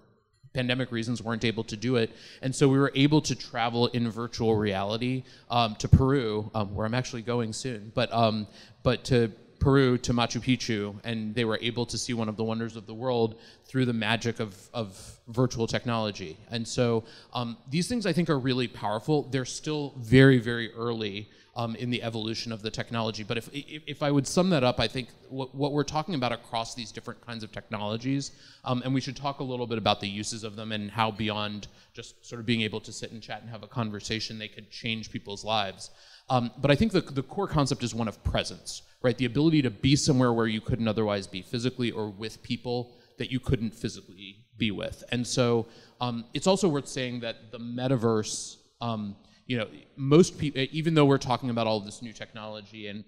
pandemic 0.53 0.91
reasons, 0.91 1.23
weren't 1.23 1.45
able 1.45 1.63
to 1.63 1.77
do 1.77 1.95
it. 1.95 2.11
And 2.43 2.53
so 2.53 2.69
we 2.69 2.77
were 2.77 2.91
able 2.97 3.21
to 3.21 3.37
travel 3.37 3.87
in 3.87 4.11
virtual 4.11 4.57
reality 4.57 5.23
um, 5.49 5.77
to 5.77 5.89
Peru, 5.89 6.51
um, 6.57 6.75
where 6.75 6.85
I'm 6.85 6.95
actually 6.95 7.23
going 7.23 7.53
soon, 7.53 7.93
but, 7.95 8.13
um, 8.13 8.49
but 8.83 9.05
to 9.05 9.31
Peru 9.61 9.97
to 9.99 10.13
Machu 10.13 10.41
Picchu, 10.41 10.95
and 11.05 11.35
they 11.37 11.45
were 11.45 11.59
able 11.63 11.87
to 11.87 11.97
see 11.97 12.15
one 12.15 12.29
of 12.29 12.37
the 12.37 12.45
wonders 12.45 12.75
of 12.75 12.87
the 12.87 12.95
world 12.95 13.37
through 13.65 13.85
the 13.85 13.93
magic 13.93 14.41
of, 14.41 14.69
of 14.75 15.19
virtual 15.29 15.69
technology. 15.69 16.37
And 16.51 16.67
so 16.67 17.05
um, 17.33 17.57
these 17.71 17.87
things 17.89 18.07
I 18.07 18.13
think 18.13 18.29
are 18.29 18.39
really 18.39 18.67
powerful. 18.69 19.23
They're 19.31 19.45
still 19.45 19.95
very, 19.99 20.39
very 20.39 20.73
early 20.73 21.29
um, 21.57 21.75
in 21.77 21.89
the 21.89 22.03
evolution 22.03 22.53
of 22.53 22.61
the 22.61 22.71
technology. 22.71 23.25
But 23.25 23.39
if, 23.39 23.49
if, 23.53 23.83
if, 23.87 24.03
I 24.03 24.11
would 24.11 24.27
sum 24.27 24.51
that 24.51 24.63
up, 24.63 24.79
I 24.79 24.87
think 24.87 25.09
what, 25.31 25.55
what, 25.55 25.73
we're 25.73 25.85
talking 25.85 26.15
about 26.15 26.31
across 26.31 26.75
these 26.75 26.93
different 26.93 27.25
kinds 27.27 27.43
of 27.43 27.51
technologies, 27.51 28.33
um, 28.65 28.83
and 28.85 28.93
we 28.93 29.01
should 29.01 29.17
talk 29.17 29.41
a 29.41 29.43
little 29.43 29.67
bit 29.67 29.79
about 29.79 30.01
the 30.01 30.09
uses 30.09 30.45
of 30.45 30.55
them 30.55 30.71
and 30.71 30.91
how 30.91 31.11
beyond 31.11 31.69
just 31.95 32.25
sort 32.25 32.41
of 32.41 32.47
being 32.47 32.61
able 32.61 32.79
to 32.81 32.93
sit 32.93 33.11
and 33.11 33.23
chat 33.23 33.41
and 33.41 33.51
have 33.51 33.63
a 33.63 33.67
conversation, 33.67 34.39
they 34.39 34.49
could 34.49 34.71
change 34.71 35.11
people's 35.11 35.45
lives. 35.45 35.91
Um, 36.29 36.51
but 36.59 36.71
I 36.71 36.75
think 36.75 36.93
the, 36.93 37.01
the 37.01 37.23
core 37.23 37.49
concept 37.49 37.83
is 37.83 37.95
one 37.95 38.07
of 38.07 38.23
presence, 38.23 38.83
right? 39.03 39.17
The 39.17 39.25
ability 39.25 39.63
to 39.63 39.71
be 39.71 39.97
somewhere 39.97 40.35
where 40.35 40.47
you 40.47 40.61
couldn't 40.61 40.87
otherwise 40.87 41.27
be 41.27 41.41
physically 41.41 41.91
or 41.91 42.11
with 42.11 42.43
people 42.43 42.97
that 43.19 43.31
you 43.31 43.41
couldn't 43.41 43.75
physically 43.75 44.45
be 44.59 44.71
with. 44.71 45.05
And 45.11 45.27
so 45.27 45.67
um, 46.03 46.27
it's 46.35 46.47
also 46.47 46.69
worth 46.69 46.87
saying 46.87 47.21
that 47.21 47.51
the 47.51 47.59
metaverse, 47.59 48.57
um, 48.83 49.17
you 49.47 49.57
know, 49.57 49.69
most 49.97 50.39
people, 50.39 50.67
even 50.73 50.95
though 50.95 51.05
we're 51.05 51.19
talking 51.19 51.51
about 51.51 51.67
all 51.67 51.81
this 51.81 52.03
new 52.03 52.13
technology 52.13 52.89
and 52.89 53.05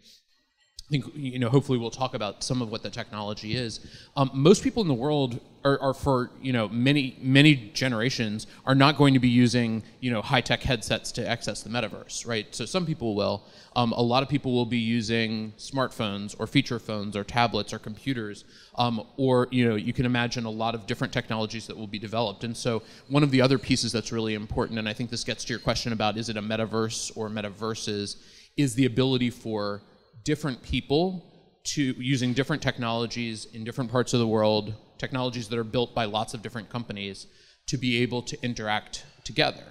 I 0.89 0.91
think 0.91 1.05
you 1.15 1.39
know. 1.39 1.51
Hopefully, 1.51 1.77
we'll 1.77 1.91
talk 1.91 2.15
about 2.15 2.43
some 2.43 2.63
of 2.63 2.71
what 2.71 2.83
the 2.83 2.89
technology 2.89 3.55
is. 3.55 3.81
Um, 4.17 4.31
most 4.33 4.63
people 4.63 4.81
in 4.81 4.89
the 4.89 4.95
world 4.95 5.39
are, 5.63 5.79
are, 5.83 5.93
for 5.93 6.31
you 6.41 6.51
know 6.51 6.67
many 6.71 7.15
many 7.21 7.71
generations 7.75 8.47
are 8.65 8.75
not 8.75 8.97
going 8.97 9.13
to 9.13 9.21
be 9.21 9.29
using 9.29 9.83
you 10.01 10.11
know 10.11 10.23
high 10.23 10.41
tech 10.41 10.63
headsets 10.63 11.13
to 11.13 11.29
access 11.29 11.63
the 11.63 11.69
metaverse, 11.69 12.27
right? 12.27 12.55
So 12.55 12.65
some 12.65 12.87
people 12.87 13.15
will. 13.15 13.45
Um, 13.77 13.93
a 13.93 14.01
lot 14.01 14.23
of 14.23 14.31
people 14.31 14.55
will 14.55 14.65
be 14.65 14.79
using 14.79 15.53
smartphones 15.59 16.35
or 16.39 16.47
feature 16.47 16.79
phones 16.79 17.17
or 17.17 17.23
tablets 17.23 17.75
or 17.75 17.79
computers, 17.79 18.47
um, 18.77 19.05
or 19.19 19.47
you 19.51 19.69
know 19.69 19.77
you 19.77 19.93
can 19.93 20.07
imagine 20.07 20.47
a 20.47 20.51
lot 20.51 20.75
of 20.75 20.87
different 20.87 21.13
technologies 21.13 21.67
that 21.67 21.77
will 21.77 21.87
be 21.87 21.99
developed. 21.99 22.45
And 22.45 22.57
so 22.57 22.83
one 23.09 23.23
of 23.23 23.31
the 23.31 23.43
other 23.43 23.59
pieces 23.59 23.93
that's 23.93 24.11
really 24.11 24.33
important, 24.33 24.79
and 24.79 24.89
I 24.89 24.95
think 24.95 25.11
this 25.11 25.23
gets 25.23 25.45
to 25.45 25.53
your 25.53 25.61
question 25.61 25.93
about 25.93 26.17
is 26.17 26.31
it 26.31 26.39
a 26.39 26.43
metaverse 26.43 27.15
or 27.15 27.29
metaverses, 27.29 28.17
is 28.57 28.75
the 28.75 28.87
ability 28.87 29.29
for 29.29 29.83
different 30.25 30.63
people 30.63 31.25
to 31.65 31.83
using 31.83 32.33
different 32.33 32.63
technologies 32.63 33.47
in 33.53 33.65
different 33.65 33.91
parts 33.91 34.15
of 34.15 34.21
the 34.21 34.27
world, 34.27 34.75
technologies 34.97 35.49
that 35.49 35.59
are 35.59 35.65
built 35.65 35.95
by 35.95 36.05
lots 36.05 36.35
of 36.35 36.43
different 36.43 36.71
companies, 36.71 37.27
to 37.67 37.77
be 37.77 38.03
able 38.03 38.23
to 38.23 38.43
interact 38.43 39.05
together 39.25 39.65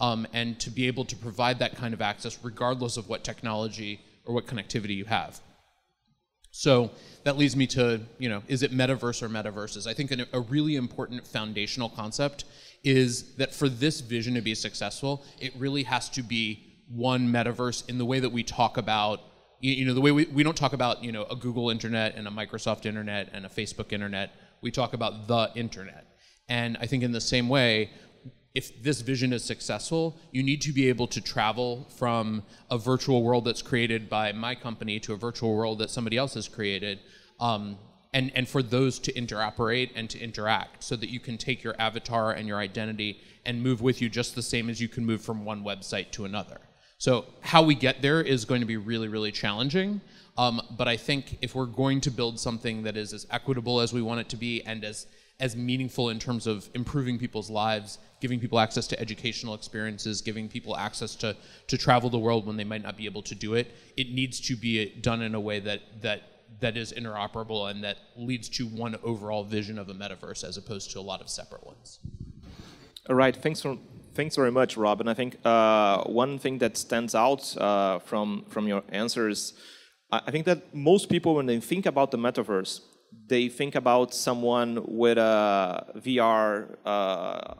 um, 0.00 0.26
and 0.32 0.58
to 0.60 0.70
be 0.70 0.86
able 0.86 1.04
to 1.04 1.16
provide 1.16 1.58
that 1.58 1.76
kind 1.76 1.92
of 1.92 2.00
access 2.00 2.38
regardless 2.42 2.96
of 2.96 3.08
what 3.08 3.22
technology 3.22 4.00
or 4.24 4.34
what 4.34 4.46
connectivity 4.46 4.96
you 4.96 5.04
have. 5.04 5.40
So 6.50 6.92
that 7.24 7.36
leads 7.36 7.56
me 7.56 7.66
to, 7.68 8.00
you 8.18 8.28
know, 8.28 8.42
is 8.46 8.62
it 8.62 8.72
metaverse 8.72 9.22
or 9.22 9.28
metaverses? 9.28 9.86
I 9.86 9.92
think 9.92 10.12
an, 10.12 10.24
a 10.32 10.40
really 10.40 10.76
important 10.76 11.26
foundational 11.26 11.88
concept 11.88 12.44
is 12.84 13.34
that 13.36 13.52
for 13.52 13.68
this 13.68 14.00
vision 14.00 14.34
to 14.34 14.40
be 14.40 14.54
successful, 14.54 15.24
it 15.40 15.52
really 15.56 15.82
has 15.82 16.08
to 16.10 16.22
be 16.22 16.62
one 16.88 17.28
metaverse 17.28 17.88
in 17.88 17.98
the 17.98 18.04
way 18.04 18.20
that 18.20 18.30
we 18.30 18.44
talk 18.44 18.76
about 18.76 19.20
you, 19.64 19.72
you 19.76 19.84
know 19.86 19.94
the 19.94 20.00
way 20.00 20.12
we, 20.12 20.26
we 20.26 20.42
don't 20.42 20.56
talk 20.56 20.74
about 20.74 21.02
you 21.02 21.10
know 21.10 21.24
a 21.30 21.36
Google 21.36 21.70
internet 21.70 22.14
and 22.16 22.28
a 22.28 22.30
Microsoft 22.30 22.84
internet 22.84 23.30
and 23.32 23.46
a 23.46 23.48
Facebook 23.48 23.92
internet. 23.92 24.30
We 24.60 24.70
talk 24.70 24.92
about 24.92 25.26
the 25.26 25.50
internet. 25.54 26.06
And 26.48 26.76
I 26.80 26.86
think 26.86 27.02
in 27.02 27.12
the 27.12 27.20
same 27.20 27.48
way, 27.48 27.90
if 28.54 28.82
this 28.82 29.00
vision 29.00 29.32
is 29.32 29.42
successful, 29.42 30.18
you 30.30 30.42
need 30.42 30.60
to 30.62 30.72
be 30.72 30.88
able 30.88 31.06
to 31.08 31.20
travel 31.20 31.88
from 31.96 32.42
a 32.70 32.76
virtual 32.76 33.22
world 33.22 33.46
that's 33.46 33.62
created 33.62 34.10
by 34.10 34.32
my 34.32 34.54
company 34.54 35.00
to 35.00 35.14
a 35.14 35.16
virtual 35.16 35.56
world 35.56 35.78
that 35.78 35.90
somebody 35.90 36.18
else 36.18 36.34
has 36.34 36.46
created, 36.46 37.00
um, 37.40 37.78
and, 38.12 38.30
and 38.34 38.46
for 38.46 38.62
those 38.62 38.98
to 39.00 39.12
interoperate 39.14 39.90
and 39.96 40.08
to 40.10 40.20
interact 40.20 40.84
so 40.84 40.94
that 40.96 41.08
you 41.08 41.18
can 41.18 41.38
take 41.38 41.64
your 41.64 41.74
avatar 41.78 42.32
and 42.32 42.46
your 42.46 42.58
identity 42.58 43.20
and 43.44 43.62
move 43.62 43.80
with 43.80 44.00
you 44.02 44.08
just 44.08 44.34
the 44.34 44.42
same 44.42 44.68
as 44.70 44.80
you 44.80 44.88
can 44.88 45.04
move 45.04 45.22
from 45.22 45.44
one 45.44 45.64
website 45.64 46.10
to 46.12 46.24
another. 46.24 46.60
So 47.04 47.26
how 47.42 47.62
we 47.62 47.74
get 47.74 48.00
there 48.00 48.22
is 48.22 48.46
going 48.46 48.62
to 48.62 48.66
be 48.66 48.78
really, 48.78 49.08
really 49.08 49.30
challenging. 49.30 50.00
Um, 50.38 50.62
but 50.70 50.88
I 50.88 50.96
think 50.96 51.36
if 51.42 51.54
we're 51.54 51.66
going 51.66 52.00
to 52.00 52.10
build 52.10 52.40
something 52.40 52.82
that 52.84 52.96
is 52.96 53.12
as 53.12 53.26
equitable 53.30 53.80
as 53.80 53.92
we 53.92 54.00
want 54.00 54.20
it 54.20 54.30
to 54.30 54.36
be 54.38 54.62
and 54.62 54.82
as 54.82 55.06
as 55.38 55.54
meaningful 55.54 56.08
in 56.08 56.18
terms 56.18 56.46
of 56.46 56.66
improving 56.72 57.18
people's 57.18 57.50
lives, 57.50 57.98
giving 58.22 58.40
people 58.40 58.58
access 58.58 58.86
to 58.86 58.98
educational 58.98 59.52
experiences, 59.52 60.22
giving 60.22 60.48
people 60.48 60.78
access 60.78 61.14
to 61.16 61.36
to 61.66 61.76
travel 61.76 62.08
the 62.08 62.18
world 62.18 62.46
when 62.46 62.56
they 62.56 62.64
might 62.64 62.82
not 62.82 62.96
be 62.96 63.04
able 63.04 63.20
to 63.24 63.34
do 63.34 63.52
it, 63.52 63.74
it 63.98 64.08
needs 64.10 64.40
to 64.40 64.56
be 64.56 64.88
done 65.02 65.20
in 65.20 65.34
a 65.34 65.40
way 65.40 65.60
that 65.60 65.82
that 66.00 66.22
that 66.60 66.74
is 66.74 66.90
interoperable 66.94 67.70
and 67.70 67.84
that 67.84 67.98
leads 68.16 68.48
to 68.48 68.64
one 68.66 68.96
overall 69.02 69.44
vision 69.44 69.78
of 69.78 69.90
a 69.90 69.94
metaverse 69.94 70.42
as 70.42 70.56
opposed 70.56 70.90
to 70.90 70.98
a 70.98 71.02
lot 71.12 71.20
of 71.20 71.28
separate 71.28 71.66
ones. 71.66 71.98
All 73.10 73.14
right, 73.14 73.36
thanks 73.36 73.60
for 73.60 73.76
Thanks 74.14 74.36
very 74.36 74.52
much, 74.52 74.76
Rob. 74.76 75.00
And 75.00 75.10
I 75.10 75.14
think 75.14 75.36
uh, 75.44 76.04
one 76.04 76.38
thing 76.38 76.58
that 76.58 76.76
stands 76.76 77.16
out 77.16 77.56
uh, 77.56 77.98
from 77.98 78.44
from 78.48 78.68
your 78.68 78.84
answers, 78.90 79.54
I 80.12 80.30
think 80.30 80.44
that 80.44 80.72
most 80.72 81.08
people, 81.08 81.34
when 81.34 81.46
they 81.46 81.58
think 81.58 81.86
about 81.86 82.12
the 82.12 82.18
metaverse, 82.18 82.80
they 83.26 83.48
think 83.48 83.74
about 83.74 84.14
someone 84.14 84.84
with 84.86 85.18
a 85.18 85.92
VR 85.96 86.76
uh, 86.84 87.54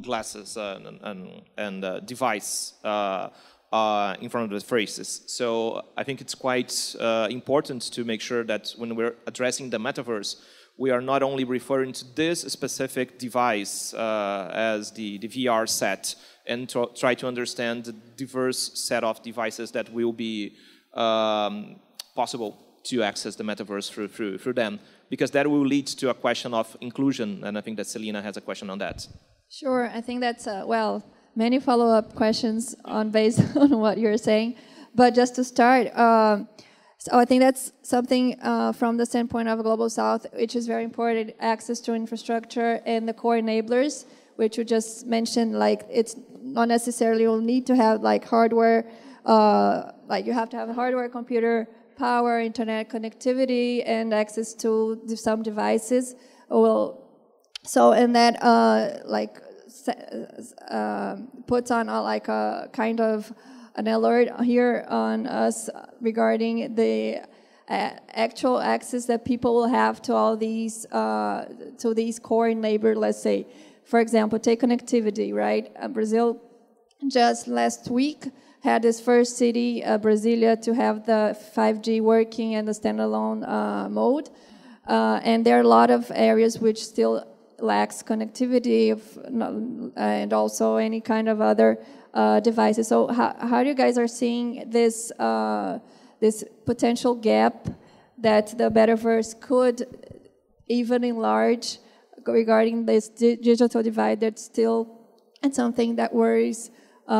glasses 0.00 0.56
and 0.56 1.00
and, 1.02 1.42
and 1.56 2.06
device. 2.06 2.74
Uh, 2.84 3.30
uh, 3.70 4.16
in 4.22 4.30
front 4.30 4.50
of 4.50 4.58
the 4.58 4.66
faces. 4.66 5.20
So 5.26 5.82
I 5.94 6.02
think 6.02 6.22
it's 6.22 6.34
quite 6.34 6.96
uh, 6.98 7.28
important 7.30 7.82
to 7.92 8.02
make 8.02 8.22
sure 8.22 8.42
that 8.44 8.72
when 8.78 8.96
we're 8.96 9.14
addressing 9.26 9.68
the 9.68 9.78
metaverse, 9.78 10.36
we 10.78 10.90
are 10.90 11.00
not 11.00 11.22
only 11.22 11.44
referring 11.44 11.92
to 11.92 12.04
this 12.14 12.40
specific 12.42 13.18
device 13.18 13.92
uh, 13.94 14.50
as 14.54 14.92
the, 14.92 15.18
the 15.18 15.28
VR 15.28 15.68
set 15.68 16.14
and 16.46 16.68
to 16.68 16.88
try 16.94 17.14
to 17.14 17.26
understand 17.26 17.84
the 17.84 17.92
diverse 18.16 18.70
set 18.74 19.02
of 19.02 19.20
devices 19.22 19.72
that 19.72 19.92
will 19.92 20.12
be 20.12 20.56
um, 20.94 21.80
possible 22.14 22.56
to 22.84 23.02
access 23.02 23.34
the 23.34 23.44
metaverse 23.44 23.90
through, 23.90 24.08
through, 24.08 24.38
through 24.38 24.54
them, 24.54 24.78
because 25.10 25.30
that 25.32 25.50
will 25.50 25.66
lead 25.66 25.86
to 25.86 26.10
a 26.10 26.14
question 26.14 26.54
of 26.54 26.74
inclusion, 26.80 27.42
and 27.44 27.58
I 27.58 27.60
think 27.60 27.76
that 27.76 27.86
Celina 27.86 28.22
has 28.22 28.36
a 28.36 28.40
question 28.40 28.70
on 28.70 28.78
that. 28.78 29.06
Sure, 29.50 29.90
I 29.92 30.00
think 30.00 30.20
that's, 30.20 30.46
uh, 30.46 30.62
well, 30.66 31.04
many 31.34 31.58
follow-up 31.58 32.14
questions 32.14 32.74
on 32.84 33.10
based 33.10 33.42
on 33.56 33.78
what 33.78 33.98
you're 33.98 34.16
saying, 34.16 34.56
but 34.94 35.14
just 35.14 35.34
to 35.34 35.44
start, 35.44 35.94
um, 35.98 36.48
so 36.98 37.16
I 37.16 37.24
think 37.24 37.40
that's 37.42 37.72
something 37.82 38.36
uh, 38.42 38.72
from 38.72 38.96
the 38.96 39.06
standpoint 39.06 39.48
of 39.48 39.62
Global 39.62 39.88
South, 39.88 40.26
which 40.34 40.56
is 40.56 40.66
very 40.66 40.82
important, 40.82 41.34
access 41.38 41.78
to 41.82 41.94
infrastructure 41.94 42.82
and 42.84 43.08
the 43.08 43.12
core 43.12 43.36
enablers, 43.36 44.04
which 44.34 44.58
you 44.58 44.64
just 44.64 45.06
mentioned, 45.06 45.56
like 45.56 45.86
it's 45.88 46.16
not 46.42 46.66
necessarily 46.66 47.22
you'll 47.22 47.40
need 47.40 47.66
to 47.68 47.76
have 47.76 48.02
like 48.02 48.24
hardware, 48.24 48.84
uh, 49.24 49.92
like 50.08 50.26
you 50.26 50.32
have 50.32 50.50
to 50.50 50.56
have 50.56 50.68
a 50.68 50.74
hardware, 50.74 51.08
computer, 51.08 51.68
power, 51.96 52.40
internet 52.40 52.88
connectivity, 52.88 53.82
and 53.86 54.12
access 54.12 54.52
to 54.54 55.00
some 55.14 55.42
devices. 55.44 56.16
Well, 56.48 57.04
so 57.62 57.92
and 57.92 58.16
that 58.16 58.42
uh, 58.42 58.98
like 59.04 59.40
uh, 60.68 61.16
puts 61.46 61.70
on 61.70 61.88
a, 61.88 62.02
like 62.02 62.26
a 62.26 62.68
kind 62.72 63.00
of 63.00 63.32
an 63.78 63.86
alert 63.86 64.28
here 64.42 64.84
on 64.88 65.26
us 65.26 65.70
regarding 66.00 66.74
the 66.74 67.20
uh, 67.68 67.90
actual 68.10 68.58
access 68.58 69.06
that 69.06 69.24
people 69.24 69.54
will 69.54 69.68
have 69.68 70.02
to 70.02 70.12
all 70.14 70.36
these 70.36 70.84
uh, 70.86 71.46
to 71.78 71.94
these 71.94 72.18
core 72.18 72.48
in 72.48 72.60
labor. 72.60 72.96
Let's 72.96 73.22
say, 73.22 73.46
for 73.84 74.00
example, 74.00 74.38
take 74.38 74.60
connectivity. 74.60 75.32
Right, 75.32 75.70
uh, 75.80 75.88
Brazil 75.88 76.40
just 77.06 77.46
last 77.46 77.88
week 77.88 78.30
had 78.60 78.84
its 78.84 79.00
first 79.00 79.36
city, 79.36 79.84
uh, 79.84 79.98
Brasilia, 79.98 80.60
to 80.62 80.74
have 80.74 81.06
the 81.06 81.38
5G 81.56 82.00
working 82.00 82.52
in 82.52 82.64
the 82.64 82.72
standalone 82.72 83.48
uh, 83.48 83.88
mode, 83.88 84.28
uh, 84.88 85.20
and 85.22 85.46
there 85.46 85.56
are 85.58 85.60
a 85.60 85.72
lot 85.78 85.90
of 85.90 86.10
areas 86.12 86.58
which 86.58 86.84
still 86.84 87.24
lacks 87.60 88.02
connectivity 88.02 88.90
of, 88.90 89.00
and 89.96 90.32
also 90.32 90.76
any 90.76 91.00
kind 91.00 91.28
of 91.28 91.40
other 91.40 91.78
uh, 92.14 92.40
devices. 92.40 92.88
So 92.88 93.08
how, 93.08 93.34
how 93.38 93.60
you 93.60 93.74
guys 93.74 93.98
are 93.98 94.08
seeing 94.08 94.70
this 94.70 95.10
uh, 95.12 95.78
this 96.20 96.44
potential 96.64 97.14
gap 97.14 97.68
that 98.18 98.58
the 98.58 98.70
metaverse 98.70 99.40
could 99.40 99.86
even 100.68 101.04
enlarge 101.04 101.78
regarding 102.26 102.84
this 102.84 103.08
digital 103.08 103.82
divide 103.82 104.20
that's 104.20 104.44
still 104.44 104.98
and 105.42 105.54
something 105.54 105.96
that 105.96 106.12
worries 106.12 106.70
uh, 107.06 107.12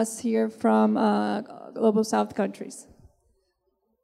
us 0.00 0.18
here 0.18 0.48
from 0.48 0.96
uh, 0.96 1.42
global 1.72 2.02
south 2.02 2.34
countries. 2.34 2.86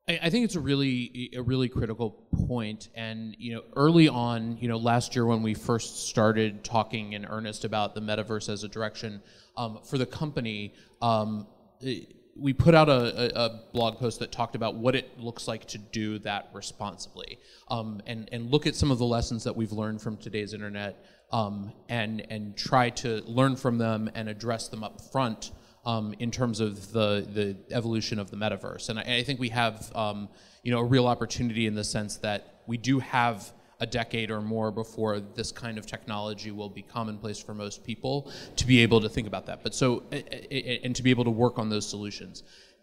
I, 0.08 0.20
I 0.24 0.30
think 0.30 0.44
it's 0.44 0.56
a 0.56 0.60
really 0.60 1.30
a 1.34 1.42
really 1.42 1.68
critical 1.68 2.10
point, 2.46 2.88
and 2.94 3.34
you 3.38 3.54
know, 3.54 3.62
early 3.74 4.08
on, 4.08 4.56
you 4.58 4.68
know, 4.68 4.78
last 4.78 5.14
year 5.14 5.26
when 5.26 5.42
we 5.42 5.54
first 5.54 6.08
started 6.08 6.64
talking 6.64 7.12
in 7.12 7.24
earnest 7.26 7.64
about 7.64 7.94
the 7.94 8.00
metaverse 8.00 8.48
as 8.48 8.64
a 8.64 8.68
direction 8.68 9.22
um, 9.56 9.80
for 9.84 9.98
the 9.98 10.06
company, 10.06 10.74
um, 11.02 11.46
it, 11.80 12.14
we 12.38 12.52
put 12.52 12.74
out 12.74 12.90
a, 12.90 13.40
a, 13.40 13.62
blog 13.72 13.96
post 13.96 14.18
that 14.18 14.30
talked 14.30 14.54
about 14.56 14.74
what 14.74 14.94
it 14.94 15.18
looks 15.18 15.48
like 15.48 15.64
to 15.64 15.78
do 15.78 16.18
that 16.18 16.50
responsibly, 16.52 17.38
um, 17.68 18.00
and 18.06 18.28
and 18.32 18.50
look 18.50 18.66
at 18.66 18.74
some 18.74 18.90
of 18.90 18.98
the 18.98 19.06
lessons 19.06 19.44
that 19.44 19.56
we've 19.56 19.72
learned 19.72 20.00
from 20.00 20.16
today's 20.16 20.52
internet, 20.52 21.04
um, 21.32 21.72
and 21.88 22.26
and 22.30 22.56
try 22.56 22.90
to 22.90 23.22
learn 23.26 23.56
from 23.56 23.78
them 23.78 24.10
and 24.14 24.28
address 24.28 24.68
them 24.68 24.84
up 24.84 25.00
front 25.12 25.50
um, 25.86 26.14
in 26.18 26.30
terms 26.30 26.60
of 26.60 26.92
the 26.92 27.26
the 27.32 27.56
evolution 27.74 28.18
of 28.18 28.30
the 28.30 28.36
metaverse. 28.36 28.90
And 28.90 28.98
I, 28.98 29.18
I 29.18 29.22
think 29.22 29.40
we 29.40 29.48
have 29.50 29.90
um, 29.94 30.28
you 30.62 30.72
know 30.72 30.80
a 30.80 30.84
real 30.84 31.06
opportunity 31.06 31.66
in 31.66 31.74
the 31.74 31.84
sense 31.84 32.16
that 32.18 32.60
we 32.66 32.76
do 32.76 32.98
have 32.98 33.52
a 33.80 33.86
decade 33.86 34.30
or 34.30 34.40
more 34.40 34.70
before 34.70 35.20
this 35.20 35.52
kind 35.52 35.78
of 35.78 35.86
technology 35.86 36.50
will 36.50 36.70
be 36.70 36.82
commonplace 36.82 37.38
for 37.38 37.54
most 37.54 37.84
people 37.84 38.30
to 38.56 38.66
be 38.66 38.80
able 38.80 39.00
to 39.00 39.08
think 39.08 39.26
about 39.26 39.46
that. 39.46 39.62
But 39.62 39.74
so 39.74 40.02
and 40.10 40.96
to 40.96 41.02
be 41.02 41.10
able 41.10 41.24
to 41.24 41.30
work 41.30 41.58
on 41.58 41.70
those 41.70 41.88
solutions. 41.88 42.42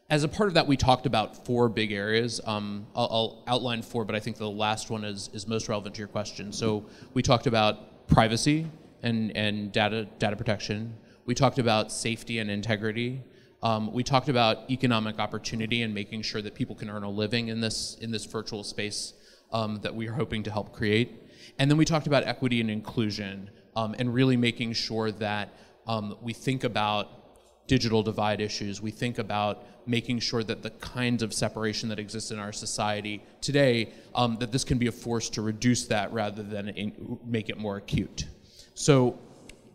As 0.09 0.23
a 0.23 0.27
part 0.27 0.49
of 0.49 0.53
that, 0.53 0.67
we 0.67 0.77
talked 0.77 1.05
about 1.05 1.45
four 1.45 1.69
big 1.69 1.91
areas. 1.91 2.39
Um, 2.45 2.85
I'll, 2.95 3.07
I'll 3.09 3.43
outline 3.47 3.81
four, 3.81 4.05
but 4.05 4.15
I 4.15 4.19
think 4.19 4.37
the 4.37 4.49
last 4.49 4.89
one 4.91 5.03
is, 5.03 5.29
is 5.33 5.47
most 5.47 5.69
relevant 5.69 5.95
to 5.95 5.99
your 5.99 6.09
question. 6.09 6.51
So 6.51 6.85
we 7.13 7.23
talked 7.23 7.47
about 7.47 8.07
privacy 8.07 8.67
and, 9.01 9.35
and 9.35 9.71
data 9.71 10.07
data 10.19 10.35
protection. 10.35 10.95
We 11.25 11.35
talked 11.35 11.57
about 11.57 11.91
safety 11.91 12.39
and 12.39 12.49
integrity. 12.49 13.23
Um, 13.61 13.93
we 13.93 14.03
talked 14.03 14.27
about 14.27 14.69
economic 14.69 15.19
opportunity 15.19 15.83
and 15.83 15.93
making 15.93 16.23
sure 16.23 16.41
that 16.41 16.53
people 16.53 16.75
can 16.75 16.89
earn 16.89 17.03
a 17.03 17.09
living 17.09 17.47
in 17.47 17.61
this 17.61 17.97
in 18.01 18.11
this 18.11 18.25
virtual 18.25 18.63
space 18.63 19.13
um, 19.53 19.79
that 19.83 19.95
we 19.95 20.07
are 20.09 20.13
hoping 20.13 20.43
to 20.43 20.51
help 20.51 20.73
create. 20.73 21.23
And 21.59 21.71
then 21.71 21.77
we 21.77 21.85
talked 21.85 22.07
about 22.07 22.23
equity 22.25 22.59
and 22.59 22.69
inclusion 22.69 23.49
um, 23.75 23.95
and 23.97 24.13
really 24.13 24.35
making 24.35 24.73
sure 24.73 25.11
that 25.11 25.53
um, 25.87 26.17
we 26.21 26.33
think 26.33 26.65
about 26.65 27.67
digital 27.67 28.03
divide 28.03 28.41
issues. 28.41 28.81
We 28.81 28.91
think 28.91 29.17
about 29.17 29.63
making 29.87 30.19
sure 30.19 30.43
that 30.43 30.61
the 30.61 30.71
kinds 30.71 31.23
of 31.23 31.33
separation 31.33 31.87
that 31.89 31.99
exists 31.99 32.31
in 32.31 32.39
our 32.39 32.51
society 32.51 33.23
today, 33.39 33.93
um, 34.13 34.37
that 34.39 34.51
this 34.51 34.63
can 34.63 34.77
be 34.77 34.87
a 34.87 34.91
force 34.91 35.29
to 35.29 35.41
reduce 35.41 35.85
that 35.85 36.11
rather 36.11 36.43
than 36.43 36.69
in, 36.69 37.19
make 37.25 37.49
it 37.49 37.57
more 37.57 37.77
acute. 37.77 38.25
So 38.73 39.19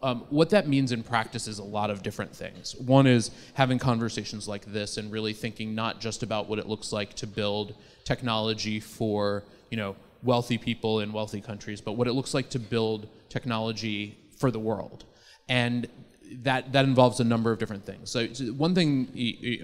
um, 0.03 0.25
what 0.31 0.51
that 0.51 0.69
means 0.69 0.93
in 0.93 1.03
practice 1.03 1.49
is 1.49 1.59
a 1.59 1.65
lot 1.65 1.91
of 1.91 2.03
different 2.03 2.35
things. 2.35 2.77
One 2.77 3.07
is 3.07 3.31
having 3.55 3.79
conversations 3.79 4.47
like 4.47 4.65
this 4.67 4.97
and 4.97 5.11
really 5.11 5.33
thinking 5.33 5.75
not 5.75 6.01
just 6.01 6.23
about 6.23 6.49
what 6.49 6.59
it 6.59 6.69
looks 6.69 6.93
like 6.93 7.15
to 7.15 7.27
build 7.27 7.75
technology 8.05 8.81
for 8.81 9.45
you 9.71 9.77
know 9.77 9.97
wealthy 10.23 10.59
people 10.59 11.01
in 11.01 11.13
wealthy 11.13 11.41
countries, 11.41 11.81
but 11.81 11.93
what 11.93 12.07
it 12.07 12.13
looks 12.13 12.35
like 12.35 12.49
to 12.51 12.59
build 12.59 13.09
technology 13.29 14.19
for 14.37 14.51
the 14.51 14.59
world. 14.59 15.05
And 15.49 15.89
that 16.43 16.73
that 16.73 16.85
involves 16.85 17.21
a 17.21 17.25
number 17.25 17.51
of 17.51 17.59
different 17.59 17.85
things. 17.85 18.11
So, 18.11 18.27
one 18.53 18.75
thing 18.75 19.09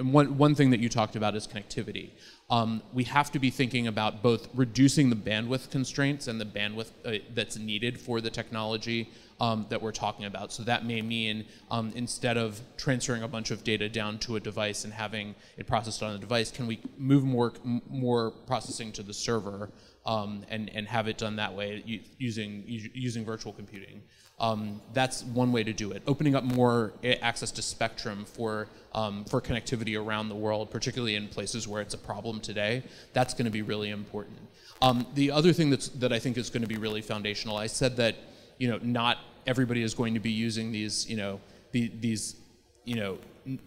one 0.01 0.39
one 0.39 0.55
thing 0.55 0.71
that 0.71 0.81
you 0.81 0.89
talked 0.89 1.17
about 1.17 1.35
is 1.35 1.47
connectivity. 1.47 2.11
Um, 2.55 2.83
we 2.93 3.03
have 3.05 3.33
to 3.33 3.41
be 3.41 3.51
thinking 3.51 3.89
about 3.89 4.23
both 4.23 4.49
reducing 4.55 5.11
the 5.11 5.17
bandwidth 5.17 5.73
constraints 5.73 6.29
and 6.29 6.41
the 6.41 6.45
bandwidth 6.45 6.93
uh, 7.05 7.19
that's 7.35 7.59
needed 7.59 7.99
for 7.99 8.21
the 8.21 8.31
technology 8.31 9.11
um, 9.41 9.67
that 9.71 9.83
we're 9.83 9.91
talking 9.91 10.27
about. 10.27 10.53
So 10.53 10.63
that 10.63 10.87
may 10.87 11.03
mean 11.03 11.47
um, 11.73 11.93
instead 11.97 12.37
of 12.37 12.61
transferring 12.77 13.25
a 13.25 13.29
bunch 13.29 13.51
of 13.51 13.65
data 13.65 13.89
down 13.89 14.19
to 14.21 14.37
a 14.37 14.41
device 14.41 14.85
and 14.85 14.93
having 14.95 15.35
it 15.57 15.67
processed 15.67 16.01
on 16.05 16.13
the 16.13 16.21
device, 16.21 16.53
can 16.53 16.69
we 16.69 16.79
move 16.97 17.25
more 17.25 17.53
more 17.91 18.31
processing 18.47 18.93
to 18.93 19.03
the 19.03 19.15
server 19.15 19.71
um, 20.07 20.45
and 20.49 20.71
and 20.77 20.87
have 20.87 21.09
it 21.09 21.19
done 21.19 21.35
that 21.35 21.53
way 21.53 21.83
using 22.19 22.63
using 22.67 23.25
virtual 23.25 23.53
computing? 23.53 24.01
Um, 24.39 24.81
that's 24.93 25.23
one 25.23 25.53
way 25.53 25.63
to 25.63 25.73
do 25.73 25.93
it. 25.93 26.03
Opening 26.07 26.35
up 26.35 26.43
more 26.43 26.93
access 27.23 27.53
to 27.53 27.63
spectrum 27.63 28.25
for 28.25 28.69
um, 28.93 29.25
for 29.25 29.41
connectivity 29.41 30.01
around 30.01 30.29
the 30.29 30.35
world, 30.35 30.71
particularly 30.71 31.17
in 31.17 31.29
places 31.29 31.67
where 31.67 31.83
it's 31.83 31.95
a 31.95 31.99
problem 31.99 32.41
today, 32.41 32.83
that's 33.13 33.35
going 33.35 33.45
to 33.45 33.51
be 33.51 33.63
really 33.63 33.91
important. 33.91 34.39
Um, 34.83 35.07
the 35.15 35.31
other 35.31 35.53
thing 35.53 35.71
that's, 35.71 35.89
that 35.89 36.13
I 36.13 36.19
think 36.19 36.37
is 36.37 36.51
going 36.51 36.63
to 36.63 36.69
be 36.69 36.77
really 36.77 37.01
foundational, 37.01 37.57
I 37.57 37.67
said 37.67 37.97
that 37.97 38.17
you 38.59 38.69
know 38.69 38.79
not 38.83 39.19
everybody 39.47 39.83
is 39.83 39.95
going 39.95 40.15
to 40.15 40.21
be 40.21 40.31
using 40.31 40.73
these 40.73 41.09
you 41.09 41.17
know 41.17 41.41
the, 41.73 41.91
these 42.01 42.37
you 42.85 42.97
know 42.97 43.19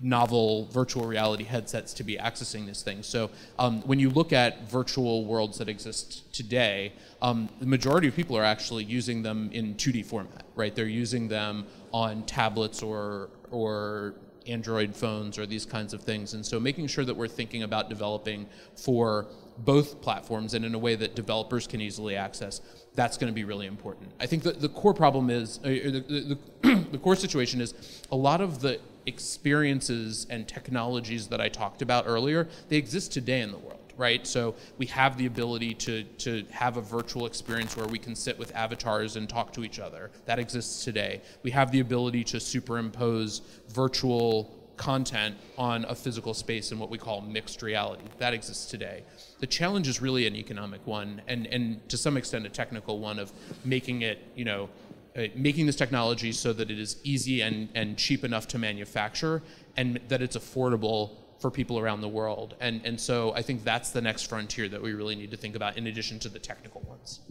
novel 0.02 0.66
virtual 0.72 1.06
reality 1.06 1.44
headsets 1.44 1.94
to 1.94 2.04
be 2.04 2.18
accessing 2.18 2.66
this 2.66 2.82
thing. 2.82 3.04
So 3.04 3.30
um, 3.60 3.82
when 3.82 4.00
you 4.00 4.10
look 4.10 4.34
at 4.34 4.70
virtual 4.70 5.26
worlds 5.26 5.60
that 5.60 5.70
exist 5.70 6.34
today, 6.34 6.94
um, 7.22 7.48
the 7.60 7.68
majority 7.68 8.08
of 8.08 8.16
people 8.16 8.36
are 8.36 8.44
actually 8.44 8.86
using 8.86 9.22
them 9.22 9.50
in 9.54 9.76
2D 9.76 10.06
format, 10.06 10.46
right? 10.56 10.76
They're 10.76 10.88
using 10.88 11.28
them 11.28 11.66
on 11.92 12.24
tablets 12.24 12.82
or 12.82 13.30
or 13.52 14.16
Android 14.48 14.96
phones 14.96 15.38
or 15.38 15.46
these 15.46 15.66
kinds 15.66 15.94
of 15.94 16.02
things. 16.02 16.34
And 16.34 16.46
so 16.46 16.60
making 16.60 16.88
sure 16.88 17.06
that 17.06 17.16
we're 17.16 17.28
thinking 17.28 17.64
about 17.64 17.90
developing 17.90 18.48
for 18.76 19.28
both 19.60 20.02
platforms 20.02 20.54
and 20.54 20.64
in 20.64 20.74
a 20.74 20.80
way 20.80 20.96
that 20.96 21.16
developers 21.16 21.68
can 21.68 21.82
easily 21.82 22.16
access, 22.16 22.62
that's 22.96 23.18
going 23.18 23.32
to 23.32 23.34
be 23.34 23.44
really 23.44 23.68
important. 23.68 24.12
I 24.20 24.26
think 24.26 24.44
that 24.44 24.62
the 24.62 24.70
core 24.70 24.94
problem 24.94 25.30
is, 25.30 25.60
uh, 25.60 25.68
the, 25.68 26.38
the, 26.62 26.80
the 26.90 26.98
core 27.04 27.16
situation 27.16 27.62
is 27.62 28.04
a 28.12 28.16
lot 28.16 28.42
of 28.42 28.62
the 28.62 28.80
experiences 29.08 30.28
and 30.30 30.48
technologies 30.48 31.28
that 31.30 31.42
I 31.42 31.50
talked 31.50 31.82
about 31.82 32.06
earlier, 32.06 32.48
they 32.70 32.78
exist 32.78 33.12
today 33.12 33.42
in 33.42 33.52
the 33.52 33.58
world 33.58 33.78
right? 33.98 34.28
So 34.28 34.56
we 34.78 34.86
have 34.86 35.18
the 35.18 35.26
ability 35.26 35.74
to, 35.74 36.04
to 36.04 36.46
have 36.52 36.78
a 36.78 36.82
virtual 36.82 37.26
experience 37.26 37.76
where 37.76 37.88
we 37.88 37.98
can 37.98 38.16
sit 38.16 38.38
with 38.38 38.56
avatars 38.56 39.16
and 39.16 39.28
talk 39.28 39.52
to 39.54 39.64
each 39.64 39.80
other. 39.80 40.12
That 40.26 40.38
exists 40.38 40.84
today. 40.84 41.22
We 41.42 41.50
have 41.50 41.72
the 41.72 41.80
ability 41.80 42.24
to 42.26 42.40
superimpose 42.40 43.42
virtual 43.70 44.54
content 44.78 45.36
on 45.58 45.86
a 45.86 45.96
physical 45.96 46.36
space 46.36 46.72
in 46.72 46.78
what 46.78 46.90
we 46.90 47.00
call 47.00 47.22
mixed 47.22 47.64
reality. 47.64 48.04
That 48.20 48.34
exists 48.34 48.70
today. 48.70 49.04
The 49.40 49.48
challenge 49.48 49.88
is 49.88 50.02
really 50.02 50.28
an 50.28 50.36
economic 50.36 50.86
one 50.86 51.22
and, 51.28 51.48
and 51.48 51.88
to 51.90 51.98
some 51.98 52.16
extent 52.16 52.46
a 52.46 52.50
technical 52.50 53.00
one 53.00 53.18
of 53.18 53.32
making 53.66 54.04
it, 54.04 54.20
you 54.36 54.46
know, 54.46 54.70
uh, 55.18 55.24
making 55.36 55.66
this 55.66 55.76
technology 55.76 56.32
so 56.32 56.54
that 56.54 56.70
it 56.70 56.80
is 56.80 56.98
easy 57.04 57.42
and, 57.42 57.70
and 57.74 57.98
cheap 57.98 58.24
enough 58.24 58.48
to 58.48 58.60
manufacture 58.60 59.42
and 59.76 60.00
that 60.08 60.22
it's 60.22 60.38
affordable 60.38 61.18
for 61.40 61.50
people 61.50 61.80
around 61.80 62.02
the 62.02 62.08
world. 62.08 62.56
And, 62.60 62.82
and 62.86 63.00
so 63.00 63.34
I 63.34 63.42
think 63.42 63.64
that's 63.64 63.90
the 63.92 64.02
next 64.02 64.24
frontier 64.24 64.70
that 64.70 64.82
we 64.82 64.94
really 64.94 65.16
need 65.16 65.32
to 65.32 65.38
think 65.38 65.56
about 65.56 65.78
in 65.78 65.88
addition 65.88 66.20
to 66.20 66.30
the 66.30 66.40
technical 66.40 66.82
ones. 66.82 67.22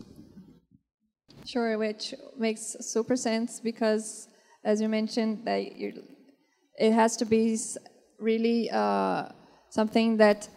Sure, 1.44 1.79
which 1.79 2.12
makes 2.37 2.77
super 2.81 3.14
sense 3.14 3.61
because, 3.61 4.29
as 4.64 4.81
you 4.81 4.88
mentioned, 4.88 5.44
that 5.44 5.62
it 6.79 6.92
has 6.92 7.16
to 7.18 7.25
be 7.25 7.57
really 8.18 8.68
uh, 8.70 9.29
something 9.70 10.16
that 10.16 10.49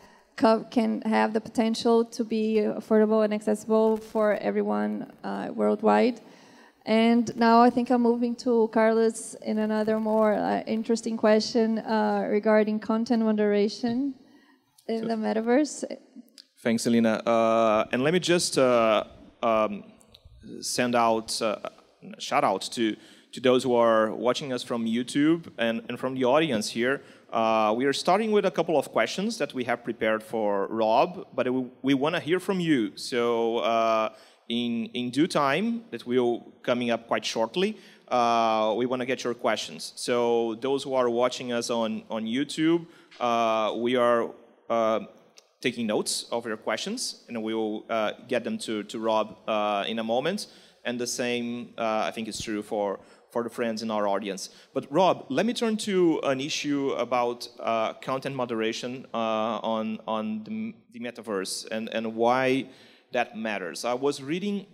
can 0.72 1.02
have 1.02 1.34
the 1.34 1.42
potential 1.42 2.06
to 2.06 2.24
be 2.24 2.56
affordable 2.62 3.24
and 3.24 3.34
accessible 3.34 3.98
for 3.98 4.36
everyone 4.36 5.12
uh, 5.24 5.50
worldwide. 5.54 6.22
And 6.86 7.36
now 7.36 7.62
I 7.62 7.70
think 7.70 7.90
I'm 7.90 8.02
moving 8.02 8.36
to 8.38 8.70
Carlos 8.74 9.36
in 9.42 9.60
another 9.60 10.00
more 10.00 10.34
uh, 10.34 10.62
interesting 10.66 11.18
question 11.18 11.80
uh, 11.80 12.26
regarding 12.30 12.80
content 12.80 13.24
moderation 13.24 14.16
in 14.88 15.08
the 15.08 15.16
metaverse. 15.16 15.84
Thanks, 16.62 16.84
Celina. 16.84 17.22
Uh, 17.26 17.86
and 17.92 18.04
let 18.04 18.14
me 18.14 18.20
just 18.20 18.58
uh, 18.58 19.04
um, 19.44 19.84
send 20.62 20.96
out 20.96 21.42
uh, 21.42 21.58
a 22.18 22.22
shout 22.22 22.44
out 22.44 22.62
to, 22.62 22.96
to 23.34 23.40
those 23.40 23.64
who 23.64 23.76
are 23.76 24.14
watching 24.14 24.52
us 24.52 24.64
from 24.64 24.86
YouTube 24.86 25.52
and, 25.58 25.84
and 25.90 26.00
from 26.00 26.16
the 26.16 26.26
audience 26.26 26.70
here. 26.70 27.02
Uh, 27.32 27.74
we 27.78 27.86
are 27.86 27.94
starting 27.94 28.32
with 28.32 28.46
a 28.46 28.52
couple 28.52 28.80
of 28.80 28.92
questions 28.92 29.38
that 29.38 29.54
we 29.54 29.64
have 29.64 29.84
prepared 29.84 30.24
for 30.24 30.68
Rob, 30.68 31.28
but 31.36 31.54
we, 31.54 31.68
we 31.84 31.94
want 31.94 32.16
to 32.16 32.22
hear 32.22 32.40
from 32.40 32.60
you. 32.60 32.98
So 32.98 33.60
in, 34.50 34.88
in 34.88 35.12
due 35.12 35.28
time, 35.28 35.84
that 35.92 36.06
will 36.06 36.52
coming 36.64 36.90
up 36.90 37.08
quite 37.08 37.24
shortly, 37.24 37.78
uh, 38.10 38.74
we 38.76 38.86
want 38.88 39.00
to 39.00 39.06
get 39.06 39.24
your 39.24 39.36
questions. 39.36 39.94
So 39.96 40.56
those 40.56 40.84
who 40.84 40.96
are 40.96 41.10
watching 41.10 41.54
us 41.54 41.70
on, 41.70 42.04
on 42.10 42.26
YouTube, 42.26 42.88
uh, 43.20 43.74
we 43.78 43.96
are 43.96 44.32
uh, 44.70 45.02
taking 45.62 45.86
notes 45.86 46.26
of 46.32 46.46
your 46.46 46.58
questions, 46.58 47.24
and 47.28 47.42
we 47.44 47.54
will 47.54 47.86
uh, 47.90 48.14
get 48.28 48.44
them 48.44 48.58
to, 48.60 48.84
to 48.84 49.00
Rob 49.00 49.38
uh, 49.48 49.86
in 49.88 50.00
a 50.00 50.04
moment. 50.04 50.48
And 50.86 51.00
the 51.00 51.08
same, 51.08 51.74
uh, 51.78 52.04
I 52.08 52.12
think, 52.12 52.28
is 52.28 52.42
true 52.42 52.64
for, 52.64 53.00
for 53.30 53.44
the 53.44 53.50
friends 53.50 53.84
in 53.84 53.92
our 53.92 54.08
audience. 54.08 54.50
But 54.74 54.92
Rob, 54.92 55.26
let 55.30 55.46
me 55.46 55.54
turn 55.54 55.78
to 55.78 56.20
an 56.24 56.40
issue 56.40 56.92
about 56.92 57.48
content 58.02 58.36
moderation 58.36 59.06
on, 59.14 60.00
on 60.08 60.44
the, 60.46 60.74
the 60.94 61.00
metaverse 61.00 61.68
and, 61.70 61.90
and 61.94 62.16
why 62.16 62.70
that 63.12 63.38
matters. 63.38 63.86
I 63.86 63.94
was 63.94 64.22
reading 64.22 64.66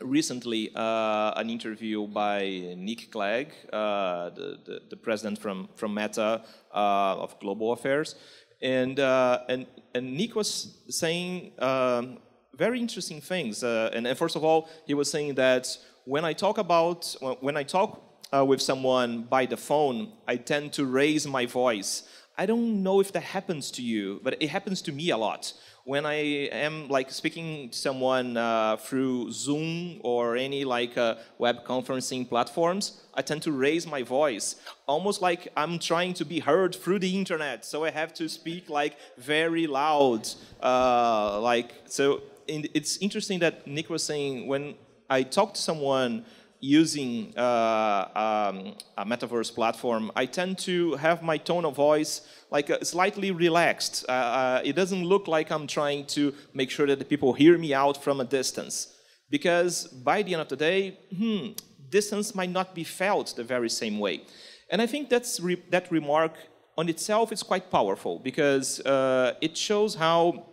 recently 0.00 0.70
uh, 0.74 1.32
an 1.36 1.48
interview 1.50 2.06
by 2.06 2.74
Nick 2.76 3.10
Clegg, 3.10 3.52
uh, 3.72 4.30
the, 4.30 4.58
the, 4.64 4.80
the, 4.90 4.96
president 4.96 5.38
from, 5.38 5.68
from 5.76 5.94
Meta 5.94 6.42
uh, 6.74 7.22
of 7.22 7.38
Global 7.40 7.72
Affairs, 7.72 8.14
and, 8.60 9.00
uh, 9.00 9.40
and, 9.48 9.66
and 9.94 10.14
Nick 10.14 10.34
was 10.34 10.82
saying 10.88 11.52
um, 11.60 12.18
very 12.54 12.80
interesting 12.80 13.20
things. 13.20 13.62
Uh, 13.62 13.90
and, 13.92 14.06
and, 14.06 14.18
first 14.18 14.36
of 14.36 14.44
all, 14.44 14.68
he 14.86 14.94
was 14.94 15.10
saying 15.10 15.34
that 15.34 15.76
when 16.04 16.24
I 16.24 16.32
talk 16.32 16.58
about 16.58 17.14
when 17.40 17.56
I 17.56 17.62
talk 17.62 18.02
uh, 18.32 18.44
with 18.44 18.62
someone 18.62 19.22
by 19.22 19.46
the 19.46 19.56
phone, 19.56 20.12
I 20.26 20.36
tend 20.36 20.72
to 20.74 20.84
raise 20.84 21.26
my 21.26 21.46
voice. 21.46 22.04
I 22.38 22.46
don't 22.46 22.82
know 22.82 23.00
if 23.00 23.12
that 23.12 23.22
happens 23.22 23.70
to 23.72 23.82
you, 23.82 24.20
but 24.22 24.40
it 24.40 24.48
happens 24.48 24.82
to 24.82 24.92
me 24.92 25.10
a 25.10 25.16
lot 25.16 25.52
when 25.86 26.04
I 26.04 26.48
am 26.50 26.88
like 26.88 27.12
speaking 27.12 27.68
to 27.70 27.78
someone 27.78 28.36
uh, 28.36 28.76
through 28.76 29.30
Zoom 29.30 30.00
or 30.02 30.36
any 30.36 30.64
like 30.64 30.98
uh, 30.98 31.14
web 31.38 31.64
conferencing 31.64 32.28
platforms, 32.28 33.02
I 33.14 33.22
tend 33.22 33.42
to 33.42 33.52
raise 33.52 33.86
my 33.86 34.02
voice, 34.02 34.56
almost 34.88 35.22
like 35.22 35.46
I'm 35.56 35.78
trying 35.78 36.12
to 36.14 36.24
be 36.24 36.40
heard 36.40 36.74
through 36.74 36.98
the 36.98 37.16
internet. 37.16 37.64
So 37.64 37.84
I 37.84 37.90
have 37.90 38.12
to 38.14 38.28
speak 38.28 38.68
like 38.68 38.96
very 39.16 39.68
loud, 39.68 40.28
uh, 40.60 41.40
like 41.40 41.72
so. 41.86 42.20
It's 42.48 42.96
interesting 42.98 43.38
that 43.40 43.66
Nick 43.66 43.88
was 43.88 44.02
saying 44.02 44.46
when 44.48 44.74
I 45.08 45.22
talk 45.22 45.54
to 45.54 45.60
someone 45.60 46.24
using 46.60 47.36
uh, 47.36 48.08
um, 48.14 48.74
a 48.96 49.04
metaverse 49.04 49.54
platform, 49.54 50.10
I 50.16 50.26
tend 50.26 50.58
to 50.60 50.94
have 50.94 51.22
my 51.22 51.38
tone 51.38 51.64
of 51.64 51.76
voice 51.76 52.22
like 52.50 52.70
uh, 52.70 52.82
slightly 52.82 53.30
relaxed. 53.30 54.04
Uh, 54.08 54.12
uh, 54.12 54.60
it 54.64 54.74
doesn't 54.74 55.04
look 55.04 55.28
like 55.28 55.50
I'm 55.50 55.66
trying 55.66 56.06
to 56.06 56.34
make 56.54 56.70
sure 56.70 56.86
that 56.86 56.98
the 56.98 57.04
people 57.04 57.32
hear 57.32 57.58
me 57.58 57.74
out 57.74 58.02
from 58.02 58.20
a 58.20 58.24
distance. 58.24 58.94
Because 59.28 59.86
by 59.88 60.22
the 60.22 60.34
end 60.34 60.42
of 60.42 60.48
the 60.48 60.56
day, 60.56 60.98
hmm, 61.16 61.48
distance 61.90 62.34
might 62.34 62.50
not 62.50 62.74
be 62.74 62.84
felt 62.84 63.34
the 63.36 63.44
very 63.44 63.68
same 63.68 63.98
way. 63.98 64.22
And 64.70 64.80
I 64.80 64.86
think 64.86 65.08
that's 65.08 65.40
re 65.40 65.62
that 65.70 65.90
remark 65.90 66.34
on 66.78 66.88
itself 66.88 67.32
is 67.32 67.42
quite 67.42 67.70
powerful 67.70 68.18
because 68.18 68.80
uh, 68.80 69.34
it 69.40 69.56
shows 69.56 69.94
how 69.94 70.46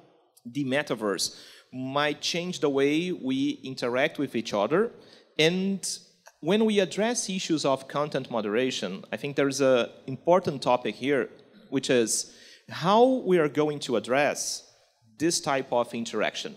the 0.46 0.64
metaverse 0.66 1.40
might 1.72 2.22
change 2.22 2.60
the 2.60 2.70
way 2.70 3.12
we 3.12 3.60
interact 3.64 4.18
with 4.20 4.36
each 4.36 4.54
other 4.54 4.92
and 5.38 6.00
when 6.40 6.66
we 6.66 6.80
address 6.80 7.30
issues 7.30 7.64
of 7.64 7.88
content 7.88 8.30
moderation, 8.30 9.06
I 9.12 9.18
think 9.18 9.36
there's 9.36 9.62
an 9.62 9.88
important 10.08 10.62
topic 10.62 10.96
here, 10.96 11.30
which 11.70 11.90
is 11.90 12.34
how 12.70 13.06
we 13.26 13.40
are 13.40 13.48
going 13.48 13.80
to 13.80 13.96
address 13.96 14.70
this 15.18 15.40
type 15.40 15.72
of 15.72 15.94
interaction. 15.94 16.56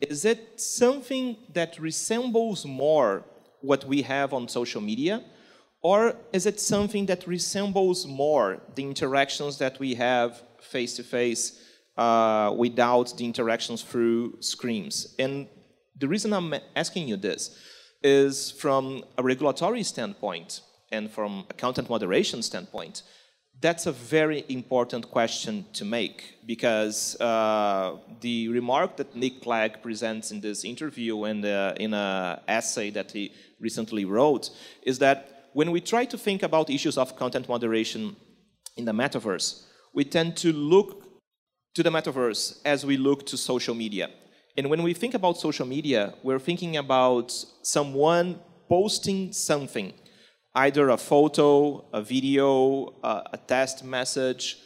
Is 0.00 0.24
it 0.24 0.60
something 0.60 1.36
that 1.54 1.78
resembles 1.78 2.66
more 2.66 3.24
what 3.60 3.84
we 3.84 4.02
have 4.02 4.34
on 4.34 4.48
social 4.48 4.80
media? 4.80 5.22
Or 5.80 6.14
is 6.32 6.46
it 6.46 6.60
something 6.60 7.06
that 7.06 7.26
resembles 7.26 8.06
more 8.06 8.60
the 8.74 8.84
interactions 8.84 9.58
that 9.58 9.78
we 9.78 9.94
have 9.94 10.42
face 10.60 10.94
to 10.96 11.02
face 11.02 11.58
without 11.96 13.16
the 13.16 13.24
interactions 13.24 13.82
through 13.82 14.40
screens? 14.40 15.14
And 15.18 15.48
the 15.98 16.08
reason 16.08 16.32
I'm 16.32 16.54
asking 16.76 17.08
you 17.08 17.16
this 17.16 17.56
is 18.02 18.50
from 18.50 19.04
a 19.18 19.22
regulatory 19.22 19.82
standpoint 19.82 20.60
and 20.90 21.10
from 21.10 21.44
a 21.50 21.54
content 21.54 21.88
moderation 21.88 22.42
standpoint, 22.42 23.02
that's 23.60 23.86
a 23.86 23.92
very 23.92 24.44
important 24.48 25.10
question 25.10 25.64
to 25.72 25.84
make 25.84 26.34
because 26.46 27.18
uh, 27.20 27.96
the 28.20 28.48
remark 28.48 28.96
that 28.96 29.14
Nick 29.14 29.40
Clegg 29.40 29.82
presents 29.82 30.32
in 30.32 30.40
this 30.40 30.64
interview 30.64 31.24
and 31.24 31.44
uh, 31.44 31.74
in 31.78 31.94
an 31.94 32.40
essay 32.48 32.90
that 32.90 33.12
he 33.12 33.32
recently 33.60 34.04
wrote 34.04 34.50
is 34.82 34.98
that 34.98 35.48
when 35.52 35.70
we 35.70 35.80
try 35.80 36.04
to 36.04 36.18
think 36.18 36.42
about 36.42 36.70
issues 36.70 36.98
of 36.98 37.16
content 37.16 37.48
moderation 37.48 38.16
in 38.76 38.84
the 38.84 38.92
metaverse, 38.92 39.64
we 39.94 40.04
tend 40.04 40.36
to 40.38 40.52
look 40.52 41.04
to 41.74 41.82
the 41.82 41.90
metaverse 41.90 42.58
as 42.64 42.84
we 42.84 42.96
look 42.96 43.24
to 43.26 43.36
social 43.36 43.74
media. 43.74 44.08
And 44.56 44.68
when 44.68 44.82
we 44.82 44.92
think 44.92 45.14
about 45.14 45.38
social 45.38 45.66
media, 45.66 46.14
we're 46.22 46.38
thinking 46.38 46.76
about 46.76 47.32
someone 47.62 48.38
posting 48.68 49.32
something, 49.32 49.94
either 50.54 50.90
a 50.90 50.98
photo, 50.98 51.86
a 51.92 52.02
video, 52.02 52.94
uh, 53.02 53.22
a 53.32 53.38
test 53.38 53.82
message. 53.82 54.58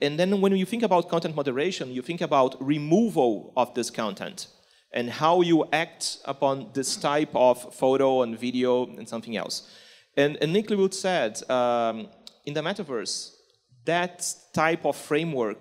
And 0.00 0.18
then 0.18 0.40
when 0.40 0.56
you 0.56 0.64
think 0.64 0.82
about 0.82 1.08
content 1.08 1.36
moderation, 1.36 1.90
you 1.90 2.02
think 2.02 2.22
about 2.22 2.56
removal 2.64 3.52
of 3.56 3.74
this 3.74 3.90
content 3.90 4.48
and 4.92 5.10
how 5.10 5.42
you 5.42 5.66
act 5.72 6.18
upon 6.24 6.70
this 6.72 6.96
type 6.96 7.30
of 7.34 7.74
photo 7.74 8.22
and 8.22 8.38
video 8.38 8.86
and 8.86 9.06
something 9.06 9.36
else. 9.36 9.70
And, 10.16 10.38
and 10.40 10.52
Nick 10.52 10.68
Lewood 10.68 10.94
said, 10.94 11.48
um, 11.50 12.08
in 12.46 12.54
the 12.54 12.62
metaverse, 12.62 13.32
that 13.84 14.32
type 14.54 14.86
of 14.86 14.96
framework 14.96 15.60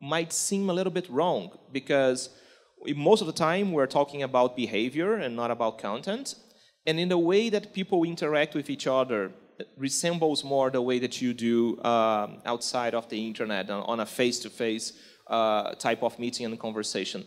might 0.00 0.32
seem 0.32 0.70
a 0.70 0.72
little 0.72 0.92
bit 0.92 1.08
wrong 1.10 1.50
because 1.72 2.30
most 2.94 3.20
of 3.20 3.26
the 3.26 3.32
time 3.32 3.72
we're 3.72 3.86
talking 3.86 4.22
about 4.22 4.56
behavior 4.56 5.14
and 5.14 5.34
not 5.34 5.50
about 5.50 5.78
content. 5.78 6.34
And 6.86 7.00
in 7.00 7.08
the 7.08 7.18
way 7.18 7.50
that 7.50 7.72
people 7.72 8.04
interact 8.04 8.54
with 8.54 8.70
each 8.70 8.86
other 8.86 9.32
resembles 9.76 10.44
more 10.44 10.70
the 10.70 10.82
way 10.82 10.98
that 10.98 11.20
you 11.20 11.32
do 11.34 11.82
um, 11.82 12.42
outside 12.44 12.94
of 12.94 13.08
the 13.08 13.26
internet 13.26 13.70
on 13.70 14.00
a 14.00 14.06
face-to-face 14.06 14.92
uh, 15.26 15.74
type 15.74 16.02
of 16.02 16.18
meeting 16.18 16.46
and 16.46 16.58
conversation. 16.58 17.24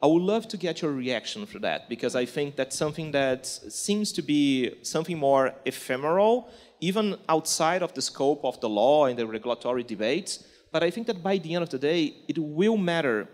I 0.00 0.06
would 0.06 0.22
love 0.22 0.46
to 0.48 0.56
get 0.56 0.82
your 0.82 0.92
reaction 0.92 1.46
for 1.46 1.58
that 1.60 1.88
because 1.88 2.14
I 2.14 2.24
think 2.24 2.54
that's 2.54 2.76
something 2.76 3.10
that 3.12 3.46
seems 3.46 4.12
to 4.12 4.22
be 4.22 4.74
something 4.82 5.18
more 5.18 5.54
ephemeral, 5.64 6.50
even 6.80 7.16
outside 7.28 7.82
of 7.82 7.94
the 7.94 8.02
scope 8.02 8.44
of 8.44 8.60
the 8.60 8.68
law 8.68 9.06
and 9.06 9.18
the 9.18 9.26
regulatory 9.26 9.82
debates. 9.82 10.44
But 10.70 10.82
I 10.82 10.90
think 10.90 11.06
that 11.08 11.22
by 11.22 11.38
the 11.38 11.54
end 11.54 11.64
of 11.64 11.70
the 11.70 11.78
day, 11.78 12.14
it 12.28 12.38
will 12.38 12.76
matter 12.76 13.28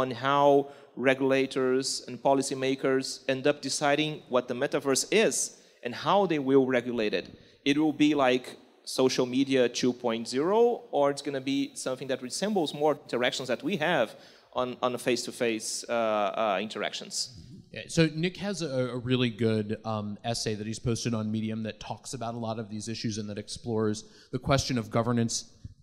on 0.00 0.10
how 0.10 0.70
regulators 0.96 2.04
and 2.08 2.20
policymakers 2.22 3.24
end 3.28 3.46
up 3.46 3.62
deciding 3.62 4.22
what 4.28 4.48
the 4.48 4.54
metaverse 4.54 5.06
is 5.12 5.58
and 5.82 5.94
how 5.94 6.26
they 6.26 6.38
will 6.38 6.66
regulate 6.66 7.14
it. 7.14 7.38
It 7.64 7.78
will 7.78 7.92
be 7.92 8.14
like 8.14 8.56
social 8.84 9.26
media 9.26 9.68
2.0, 9.68 10.80
or 10.90 11.10
it's 11.10 11.22
going 11.22 11.34
to 11.34 11.40
be 11.40 11.74
something 11.74 12.08
that 12.08 12.22
resembles 12.22 12.74
more 12.74 12.98
interactions 13.04 13.48
that 13.48 13.62
we 13.62 13.76
have 13.76 14.16
on, 14.54 14.76
on 14.82 14.96
face-to-face 14.96 15.84
-face, 15.84 15.90
uh, 15.90 15.92
uh, 15.92 16.66
interactions. 16.66 17.14
So 17.86 18.08
Nick 18.14 18.36
has 18.38 18.62
a, 18.62 18.88
a 18.96 18.98
really 19.10 19.30
good 19.30 19.76
um, 19.84 20.18
essay 20.24 20.54
that 20.54 20.66
he's 20.66 20.78
posted 20.78 21.12
on 21.14 21.30
Medium 21.30 21.62
that 21.64 21.78
talks 21.78 22.14
about 22.14 22.34
a 22.34 22.38
lot 22.38 22.58
of 22.58 22.68
these 22.70 22.88
issues 22.88 23.18
and 23.18 23.28
that 23.30 23.38
explores 23.38 24.04
the 24.32 24.38
question 24.38 24.78
of 24.78 24.90
governance 24.90 25.36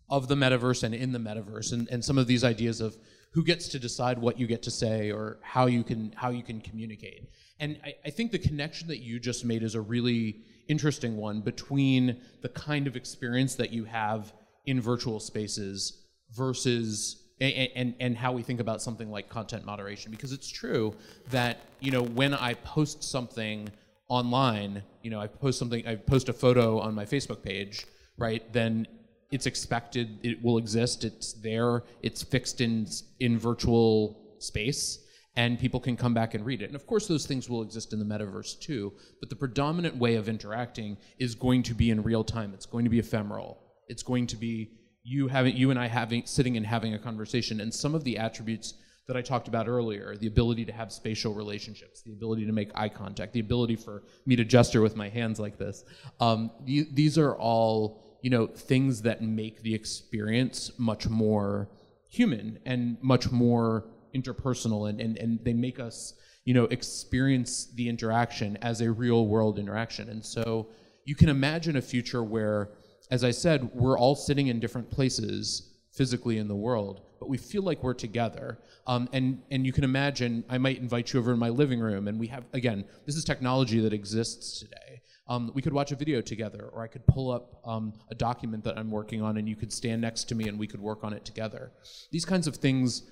of 0.10 0.28
the 0.28 0.36
metaverse 0.36 0.84
and 0.84 0.94
in 0.96 1.12
the 1.12 1.20
metaverse 1.20 1.74
and, 1.74 1.88
and 1.90 2.04
some 2.04 2.18
of 2.18 2.28
these 2.28 2.44
ideas 2.44 2.82
of 2.82 2.98
who 3.36 3.44
gets 3.44 3.68
to 3.68 3.78
decide 3.78 4.18
what 4.18 4.40
you 4.40 4.48
get 4.48 4.64
to 4.64 4.72
say 4.72 5.12
or 5.12 5.38
how 5.42 5.66
you 5.66 5.84
can 5.84 6.14
how 6.16 6.30
you 6.30 6.42
can 6.42 6.62
communicate. 6.62 7.30
And 7.60 7.78
I, 7.84 7.94
I 8.06 8.10
think 8.10 8.32
the 8.32 8.40
connection 8.40 8.88
that 8.88 9.00
you 9.00 9.20
just 9.20 9.44
made 9.44 9.62
is 9.62 9.76
a 9.76 9.82
really 9.82 10.38
interesting 10.70 11.18
one 11.18 11.42
between 11.42 12.22
the 12.42 12.48
kind 12.48 12.88
of 12.88 12.96
experience 12.96 13.56
that 13.56 13.72
you 13.72 13.84
have 13.84 14.34
in 14.66 14.80
virtual 14.80 15.20
spaces 15.20 16.06
versus 16.32 17.24
and, 17.42 17.70
and, 17.76 17.96
and 18.00 18.18
how 18.18 18.32
we 18.32 18.42
think 18.42 18.62
about 18.62 18.82
something 18.82 19.12
like 19.12 19.28
content 19.28 19.66
moderation 19.66 20.12
because 20.12 20.32
it's 20.32 20.50
true 20.50 20.96
that 21.30 21.60
you 21.82 21.92
know 21.92 22.04
when 22.04 22.34
I 22.34 22.54
post 22.54 23.04
something 23.04 23.68
online 24.08 24.82
you 25.04 25.12
know 25.12 25.20
I 25.20 25.28
post 25.28 25.60
something 25.60 25.86
I 25.86 25.96
post 25.96 26.30
a 26.30 26.34
photo 26.34 26.80
on 26.80 26.96
my 26.96 27.04
Facebook 27.04 27.44
page 27.44 27.86
right 28.18 28.42
then 28.54 28.88
it's 29.32 29.46
expected 29.46 30.20
it 30.24 30.44
will 30.44 30.58
exist. 30.58 31.04
It's 31.04 31.34
there. 31.34 31.84
It's 32.02 32.24
fixed 32.24 32.62
in 32.62 32.88
in 33.20 33.38
virtual 33.38 34.36
space 34.40 35.00
and 35.38 35.60
people 35.60 35.80
can 35.80 35.98
come 35.98 36.14
back 36.14 36.34
and 36.34 36.46
read 36.46 36.62
it. 36.62 36.66
And 36.66 36.76
of 36.76 36.86
course 36.88 37.08
those 37.08 37.26
things 37.26 37.50
will 37.50 37.62
exist 37.62 37.94
in 37.94 38.00
the 38.00 38.06
metaverse 38.06 38.60
too 38.60 38.94
but 39.20 39.30
the 39.30 39.36
predominant 39.36 39.98
way 39.98 40.16
of 40.16 40.30
interacting 40.30 40.98
is 41.20 41.36
going 41.36 41.64
to 41.64 41.74
be 41.74 41.90
in 41.90 42.04
real 42.04 42.24
time. 42.24 42.54
It's 42.54 42.66
going 42.66 42.86
to 42.86 42.90
be 42.90 43.00
ephemeral. 43.00 43.62
It's 43.88 44.04
going 44.04 44.28
to 44.28 44.38
be 44.38 44.72
you 45.04 45.28
having 45.28 45.56
you 45.56 45.70
and 45.70 45.80
i 45.80 45.88
having 45.88 46.26
sitting 46.26 46.58
and 46.58 46.66
having 46.66 46.94
a 46.94 47.00
conversation. 47.00 47.62
And 47.62 47.74
some 47.74 47.94
of 47.94 48.04
the 48.04 48.18
attributes 48.18 48.74
that 49.08 49.16
I 49.16 49.22
talked 49.22 49.48
about 49.48 49.68
earlier, 49.68 50.16
the 50.18 50.28
ability 50.28 50.66
to 50.66 50.72
have 50.72 50.92
spatial 50.92 51.34
relationships, 51.34 52.02
the 52.02 52.12
ability 52.12 52.46
to 52.48 52.52
make 52.52 52.72
eye 52.74 52.90
contact, 52.90 53.34
the 53.34 53.40
ability 53.40 53.76
for 53.76 54.04
me 54.26 54.36
to 54.36 54.44
gesture 54.44 54.82
with 54.82 54.96
my 54.96 55.10
hands 55.10 55.40
like 55.40 55.60
this. 55.60 55.84
Um, 56.20 56.50
these 56.66 57.18
are 57.18 57.36
all 57.36 58.05
you 58.26 58.32
know, 58.32 58.48
things 58.48 59.04
that 59.04 59.22
make 59.22 59.62
the 59.62 59.76
experience 59.76 60.72
much 60.80 61.08
more 61.08 61.70
human 62.10 62.58
and 62.66 62.98
much 63.04 63.30
more 63.30 63.86
interpersonal 64.16 64.90
and, 64.90 65.00
and, 65.00 65.16
and 65.20 65.40
they 65.44 65.54
make 65.54 65.80
us, 65.80 66.16
you 66.44 66.52
know, 66.52 66.64
experience 66.64 67.68
the 67.76 67.88
interaction 67.88 68.58
as 68.64 68.82
a 68.82 68.92
real 68.92 69.28
world 69.28 69.60
interaction. 69.60 70.10
And 70.10 70.26
so 70.26 70.70
you 71.04 71.14
can 71.14 71.30
imagine 71.30 71.76
a 71.76 71.84
future 71.84 72.24
where, 72.24 72.72
as 73.12 73.24
I 73.24 73.30
said, 73.30 73.70
we're 73.76 74.00
all 74.00 74.16
sitting 74.16 74.48
in 74.48 74.60
different 74.60 74.90
places 74.90 75.76
physically 75.92 76.40
in 76.40 76.48
the 76.48 76.56
world, 76.56 77.02
but 77.20 77.30
we 77.30 77.38
feel 77.38 77.62
like 77.62 77.84
we're 77.84 77.94
together. 77.94 78.58
Um, 78.88 79.08
and 79.14 79.44
and 79.52 79.68
you 79.68 79.72
can 79.72 79.84
imagine 79.84 80.44
I 80.50 80.58
might 80.58 80.80
invite 80.80 81.14
you 81.14 81.20
over 81.20 81.32
in 81.32 81.38
my 81.38 81.50
living 81.50 81.80
room, 81.80 82.08
and 82.08 82.20
we 82.20 82.26
have 82.28 82.46
again, 82.54 82.86
this 83.06 83.16
is 83.16 83.24
technology 83.24 83.80
that 83.82 83.94
exists 83.94 84.62
today. 84.62 85.02
Um, 85.28 85.52
we 85.56 85.62
could 85.62 85.74
watch 85.74 85.92
a 85.92 85.96
video 85.96 86.22
together, 86.22 86.70
or 86.72 86.84
I 86.84 86.88
could 86.88 87.06
pull 87.08 87.32
up 87.32 87.60
um, 87.66 87.94
a 88.12 88.16
document 88.16 88.64
that 88.66 88.78
I'm 88.78 88.92
working 88.92 89.22
on, 89.22 89.38
and 89.38 89.50
you 89.50 89.56
could 89.56 89.74
stand 89.74 90.02
next 90.02 90.26
to 90.26 90.36
me, 90.36 90.48
and 90.48 90.60
we 90.60 90.68
could 90.68 90.80
work 90.80 91.04
on 91.04 91.14
it 91.14 91.26
together. 91.26 91.72
These 92.12 92.26
kinds 92.26 92.46
of 92.46 92.58
things 92.58 93.04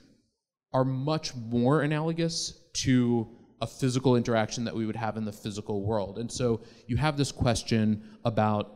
are 0.73 0.85
much 0.85 1.35
more 1.35 1.81
analogous 1.81 2.53
to 2.73 3.27
a 3.61 3.67
physical 3.67 4.15
interaction 4.15 4.65
that 4.65 4.75
we 4.75 4.85
would 4.85 4.95
have 4.95 5.17
in 5.17 5.25
the 5.25 5.31
physical 5.31 5.85
world. 5.85 6.19
And 6.19 6.31
so 6.31 6.61
you 6.87 6.97
have 6.97 7.17
this 7.17 7.31
question 7.31 8.03
about 8.25 8.75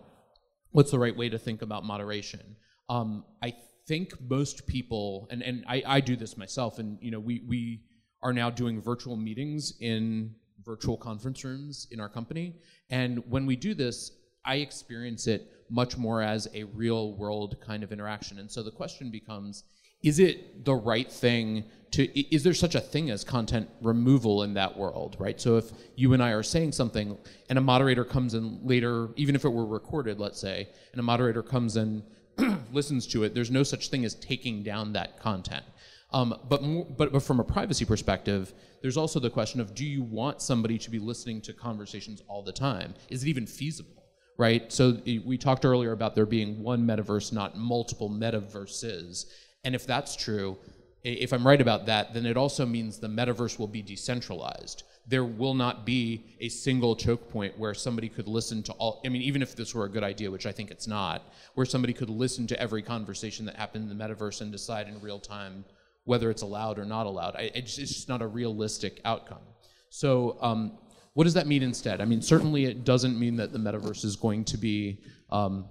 what's 0.72 0.92
the 0.92 1.00
right 1.00 1.16
way 1.16 1.30
to 1.30 1.38
think 1.38 1.62
about 1.62 1.84
moderation. 1.84 2.56
Um, 2.90 3.26
I 3.44 3.54
think 3.88 4.14
most 4.22 4.66
people, 4.66 5.28
and, 5.30 5.42
and 5.42 5.66
I, 5.68 5.84
I 5.86 6.00
do 6.00 6.16
this 6.16 6.38
myself, 6.38 6.80
and 6.80 6.98
you 7.02 7.12
know, 7.12 7.20
we, 7.20 7.44
we 7.48 7.82
are 8.22 8.34
now 8.34 8.50
doing 8.50 8.82
virtual 8.82 9.18
meetings 9.18 9.74
in 9.80 10.36
virtual 10.68 10.98
conference 10.98 11.44
rooms 11.44 11.88
in 11.92 12.00
our 12.00 12.10
company. 12.10 12.54
And 12.90 13.24
when 13.32 13.46
we 13.48 13.56
do 13.56 13.74
this, 13.74 14.12
I 14.46 14.56
experience 14.58 15.26
it 15.26 15.50
much 15.70 15.98
more 15.98 16.22
as 16.22 16.48
a 16.54 16.64
real 16.66 17.14
world 17.14 17.58
kind 17.66 17.84
of 17.84 17.92
interaction. 17.92 18.38
And 18.40 18.52
so 18.52 18.62
the 18.62 18.72
question 18.72 19.10
becomes 19.10 19.64
is 20.04 20.20
it 20.20 20.64
the 20.64 20.76
right 20.76 21.12
thing 21.12 21.64
to 21.92 22.36
is 22.36 22.44
there 22.44 22.54
such 22.54 22.76
a 22.76 22.80
thing 22.80 23.10
as 23.10 23.24
content 23.24 23.68
removal 23.82 24.44
in 24.44 24.54
that 24.54 24.78
world 24.78 25.16
right 25.20 25.42
so 25.42 25.58
if 25.58 25.72
you 25.96 26.14
and 26.14 26.22
i 26.22 26.30
are 26.32 26.44
saying 26.44 26.72
something 26.72 27.18
and 27.50 27.58
a 27.58 27.62
moderator 27.62 28.06
comes 28.06 28.36
in 28.36 28.60
later 28.64 29.10
even 29.16 29.34
if 29.36 29.44
it 29.44 29.50
were 29.50 29.66
recorded 29.66 30.20
let's 30.20 30.40
say 30.40 30.68
and 30.92 31.00
a 31.00 31.04
moderator 31.04 31.42
comes 31.42 31.78
and 31.78 32.04
listens 32.72 33.08
to 33.08 33.24
it 33.24 33.34
there's 33.34 33.50
no 33.50 33.64
such 33.64 33.90
thing 33.90 34.06
as 34.06 34.14
taking 34.16 34.62
down 34.62 34.94
that 34.94 35.20
content 35.20 35.66
um, 36.12 36.40
but, 36.50 36.62
but 36.98 37.12
but 37.12 37.24
from 37.24 37.40
a 37.40 37.44
privacy 37.44 37.84
perspective 37.84 38.54
there's 38.82 38.98
also 38.98 39.20
the 39.20 39.30
question 39.30 39.60
of 39.60 39.76
do 39.76 39.86
you 39.86 40.04
want 40.04 40.42
somebody 40.42 40.78
to 40.78 40.90
be 40.90 41.00
listening 41.00 41.42
to 41.42 41.54
conversations 41.54 42.22
all 42.28 42.44
the 42.44 42.52
time? 42.52 42.94
Is 43.10 43.24
it 43.24 43.28
even 43.28 43.46
feasible 43.46 43.98
right? 44.38 44.72
So 44.72 45.00
we 45.26 45.38
talked 45.38 45.66
earlier 45.66 45.92
about 45.92 46.16
there 46.16 46.26
being 46.26 46.62
one 46.62 46.86
metaverse 46.86 47.34
not 47.34 47.58
multiple 47.58 48.10
metaverses. 48.10 49.26
And 49.64 49.76
if 49.76 49.86
that's 49.86 50.16
true, 50.16 50.58
if 51.04 51.34
I'm 51.34 51.46
right 51.46 51.60
about 51.60 51.86
that, 51.88 52.14
then 52.14 52.26
it 52.26 52.38
also 52.38 52.66
means 52.66 53.00
the 53.00 53.08
metaverse 53.08 53.58
will 53.58 53.68
be 53.68 53.82
decentralized. 53.82 54.84
There 55.08 55.24
will 55.24 55.54
not 55.54 55.86
be 55.86 56.26
a 56.42 56.50
single 56.50 56.96
choke 56.96 57.30
point 57.30 57.58
where 57.58 57.74
somebody 57.74 58.10
could 58.10 58.28
listen 58.28 58.62
to 58.64 58.74
all, 58.74 59.02
I 59.06 59.10
mean, 59.10 59.22
even 59.22 59.42
if 59.42 59.56
this 59.56 59.74
were 59.74 59.86
a 59.86 59.90
good 59.90 60.04
idea, 60.04 60.30
which 60.30 60.46
I 60.46 60.52
think 60.52 60.70
it's 60.70 60.88
not, 60.88 61.34
where 61.56 61.66
somebody 61.66 61.94
could 61.94 62.10
listen 62.10 62.46
to 62.48 62.60
every 62.60 62.82
conversation 62.82 63.46
that 63.46 63.56
happened 63.56 63.90
in 63.90 63.98
the 63.98 64.04
metaverse 64.04 64.42
and 64.42 64.52
decide 64.52 64.88
in 64.88 65.00
real 65.00 65.20
time 65.20 65.64
whether 66.08 66.32
it's 66.32 66.42
allowed 66.42 66.80
or 66.80 66.86
not 66.86 67.06
allowed. 67.06 67.36
I, 67.36 67.52
it's 67.54 67.76
just 67.76 68.10
not 68.10 68.22
a 68.22 68.28
realistic 68.28 69.02
outcome. 69.06 69.44
So, 69.90 70.38
um, 70.42 70.78
what 71.14 71.26
does 71.26 71.34
that 71.34 71.48
mean 71.48 71.64
instead? 71.64 72.00
I 72.00 72.06
mean, 72.06 72.22
certainly 72.22 72.66
it 72.66 72.84
doesn't 72.84 73.20
mean 73.20 73.36
that 73.38 73.52
the 73.52 73.58
metaverse 73.60 74.06
is 74.06 74.16
going 74.16 74.46
to 74.46 74.58
be 74.58 75.04
um, 75.32 75.66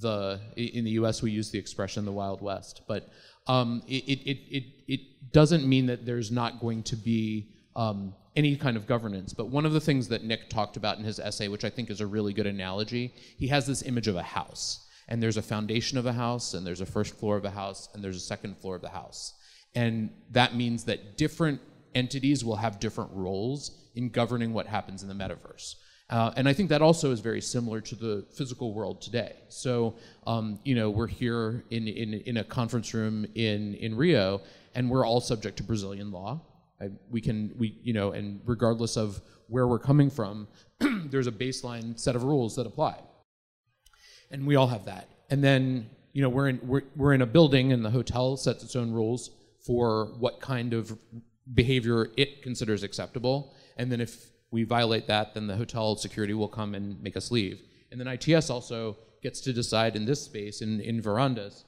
the 0.00 0.40
in 0.56 0.84
the 0.84 0.92
U.S. 0.92 1.22
we 1.22 1.30
use 1.30 1.50
the 1.50 1.58
expression 1.58 2.04
the 2.04 2.12
Wild 2.12 2.40
West, 2.42 2.82
but 2.88 3.08
um, 3.46 3.82
it, 3.86 4.04
it, 4.04 4.38
it, 4.50 4.64
it 4.86 5.00
doesn't 5.32 5.66
mean 5.66 5.86
that 5.86 6.04
there's 6.06 6.30
not 6.30 6.60
going 6.60 6.82
to 6.84 6.96
be 6.96 7.48
um, 7.76 8.14
any 8.36 8.56
kind 8.56 8.76
of 8.76 8.86
governance. 8.86 9.32
But 9.32 9.48
one 9.48 9.64
of 9.64 9.72
the 9.72 9.80
things 9.80 10.08
that 10.08 10.24
Nick 10.24 10.48
talked 10.48 10.76
about 10.76 10.98
in 10.98 11.04
his 11.04 11.18
essay, 11.18 11.48
which 11.48 11.64
I 11.64 11.70
think 11.70 11.90
is 11.90 12.00
a 12.00 12.06
really 12.06 12.32
good 12.32 12.46
analogy, 12.46 13.14
he 13.38 13.48
has 13.48 13.66
this 13.66 13.82
image 13.82 14.08
of 14.08 14.16
a 14.16 14.22
house, 14.22 14.86
and 15.08 15.22
there's 15.22 15.36
a 15.36 15.42
foundation 15.42 15.98
of 15.98 16.06
a 16.06 16.12
house, 16.12 16.54
and 16.54 16.66
there's 16.66 16.80
a 16.80 16.86
first 16.86 17.18
floor 17.18 17.36
of 17.36 17.44
a 17.44 17.50
house, 17.50 17.88
and 17.94 18.02
there's 18.02 18.16
a 18.16 18.20
second 18.20 18.56
floor 18.58 18.76
of 18.76 18.82
the 18.82 18.88
house, 18.88 19.34
and 19.74 20.10
that 20.30 20.54
means 20.54 20.84
that 20.84 21.16
different 21.16 21.60
entities 21.94 22.44
will 22.44 22.56
have 22.56 22.80
different 22.80 23.10
roles 23.12 23.88
in 23.94 24.08
governing 24.08 24.52
what 24.52 24.66
happens 24.66 25.02
in 25.02 25.08
the 25.08 25.14
metaverse. 25.14 25.74
Uh, 26.10 26.32
and 26.36 26.48
I 26.48 26.54
think 26.54 26.70
that 26.70 26.80
also 26.80 27.10
is 27.10 27.20
very 27.20 27.40
similar 27.40 27.80
to 27.82 27.94
the 27.94 28.26
physical 28.32 28.72
world 28.72 29.02
today. 29.02 29.36
So, 29.48 29.96
um, 30.26 30.58
you 30.64 30.74
know, 30.74 30.88
we're 30.88 31.06
here 31.06 31.64
in, 31.70 31.86
in, 31.86 32.14
in 32.14 32.36
a 32.38 32.44
conference 32.44 32.94
room 32.94 33.26
in, 33.34 33.74
in 33.74 33.94
Rio, 33.94 34.40
and 34.74 34.88
we're 34.88 35.06
all 35.06 35.20
subject 35.20 35.58
to 35.58 35.62
Brazilian 35.62 36.10
law. 36.10 36.40
I, 36.80 36.90
we 37.10 37.20
can, 37.20 37.52
we, 37.58 37.78
you 37.82 37.92
know, 37.92 38.12
and 38.12 38.40
regardless 38.46 38.96
of 38.96 39.20
where 39.48 39.66
we're 39.66 39.78
coming 39.78 40.08
from, 40.08 40.48
there's 40.80 41.26
a 41.26 41.32
baseline 41.32 41.98
set 41.98 42.16
of 42.16 42.24
rules 42.24 42.56
that 42.56 42.66
apply. 42.66 43.00
And 44.30 44.46
we 44.46 44.56
all 44.56 44.68
have 44.68 44.86
that. 44.86 45.08
And 45.28 45.44
then, 45.44 45.90
you 46.14 46.22
know, 46.22 46.30
we're 46.30 46.48
in, 46.48 46.60
we're, 46.62 46.82
we're 46.96 47.12
in 47.12 47.20
a 47.20 47.26
building, 47.26 47.72
and 47.72 47.84
the 47.84 47.90
hotel 47.90 48.36
sets 48.38 48.62
its 48.62 48.76
own 48.76 48.92
rules 48.92 49.30
for 49.68 50.14
what 50.18 50.40
kind 50.40 50.72
of 50.72 50.96
behavior 51.52 52.08
it 52.16 52.42
considers 52.42 52.82
acceptable. 52.82 53.54
And 53.76 53.92
then 53.92 54.00
if 54.00 54.30
we 54.50 54.64
violate 54.64 55.06
that, 55.08 55.34
then 55.34 55.46
the 55.46 55.56
hotel 55.56 55.94
security 55.94 56.32
will 56.32 56.48
come 56.48 56.74
and 56.74 57.00
make 57.02 57.18
us 57.18 57.30
leave. 57.30 57.60
And 57.90 58.00
then 58.00 58.08
ITS 58.08 58.48
also 58.48 58.96
gets 59.22 59.42
to 59.42 59.52
decide 59.52 59.94
in 59.94 60.06
this 60.06 60.22
space, 60.22 60.62
in, 60.62 60.80
in 60.80 61.02
verandas, 61.02 61.64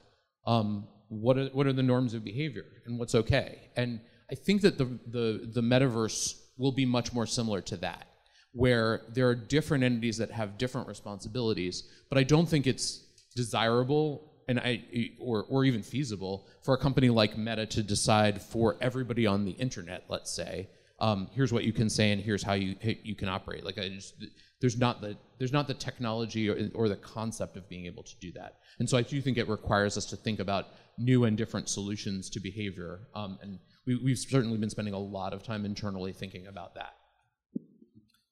um, 0.47 0.87
what, 1.09 1.37
are, 1.37 1.49
what 1.49 1.67
are 1.67 1.73
the 1.73 1.83
norms 1.83 2.15
of 2.15 2.23
behavior 2.23 2.65
and 2.87 2.97
what's 2.97 3.13
okay. 3.13 3.69
And 3.75 3.99
I 4.31 4.35
think 4.35 4.61
that 4.61 4.79
the, 4.79 4.85
the, 5.05 5.51
the 5.53 5.61
metaverse 5.61 6.41
will 6.57 6.71
be 6.71 6.87
much 6.87 7.13
more 7.13 7.27
similar 7.27 7.61
to 7.61 7.77
that, 7.77 8.07
where 8.51 9.01
there 9.13 9.27
are 9.29 9.35
different 9.35 9.83
entities 9.83 10.17
that 10.17 10.31
have 10.31 10.57
different 10.57 10.87
responsibilities, 10.87 11.83
but 12.09 12.17
I 12.17 12.23
don't 12.23 12.49
think 12.49 12.65
it's 12.65 13.05
desirable 13.35 14.30
and 14.51 14.59
I, 14.59 14.83
or, 15.19 15.45
or 15.49 15.65
even 15.65 15.81
feasible 15.81 16.45
for 16.61 16.73
a 16.73 16.77
company 16.77 17.09
like 17.09 17.37
Meta 17.37 17.65
to 17.65 17.81
decide 17.81 18.41
for 18.41 18.77
everybody 18.81 19.25
on 19.25 19.45
the 19.45 19.51
internet, 19.51 20.03
let's 20.09 20.35
say, 20.35 20.67
um, 20.99 21.29
here's 21.33 21.51
what 21.51 21.63
you 21.63 21.73
can 21.73 21.89
say 21.89 22.11
and 22.11 22.21
here's 22.21 22.43
how 22.43 22.53
you 22.53 22.75
you 23.03 23.15
can 23.15 23.27
operate. 23.27 23.65
Like 23.65 23.79
I 23.79 23.89
just 23.89 24.13
there's 24.59 24.77
not 24.77 25.01
the 25.01 25.17
there's 25.39 25.51
not 25.51 25.67
the 25.67 25.73
technology 25.73 26.47
or, 26.49 26.69
or 26.75 26.89
the 26.89 26.97
concept 26.97 27.57
of 27.57 27.67
being 27.67 27.85
able 27.87 28.03
to 28.03 28.15
do 28.19 28.31
that. 28.33 28.57
And 28.77 28.87
so 28.87 28.97
I 28.97 29.01
do 29.01 29.19
think 29.21 29.37
it 29.37 29.47
requires 29.49 29.97
us 29.97 30.05
to 30.07 30.15
think 30.15 30.39
about 30.39 30.67
new 30.99 31.23
and 31.23 31.35
different 31.35 31.69
solutions 31.69 32.29
to 32.31 32.39
behavior. 32.39 32.99
Um, 33.15 33.39
and 33.41 33.57
we, 33.87 33.95
we've 33.95 34.19
certainly 34.19 34.57
been 34.57 34.69
spending 34.69 34.93
a 34.93 34.99
lot 34.99 35.33
of 35.33 35.41
time 35.41 35.65
internally 35.65 36.13
thinking 36.13 36.45
about 36.47 36.75
that. 36.75 36.93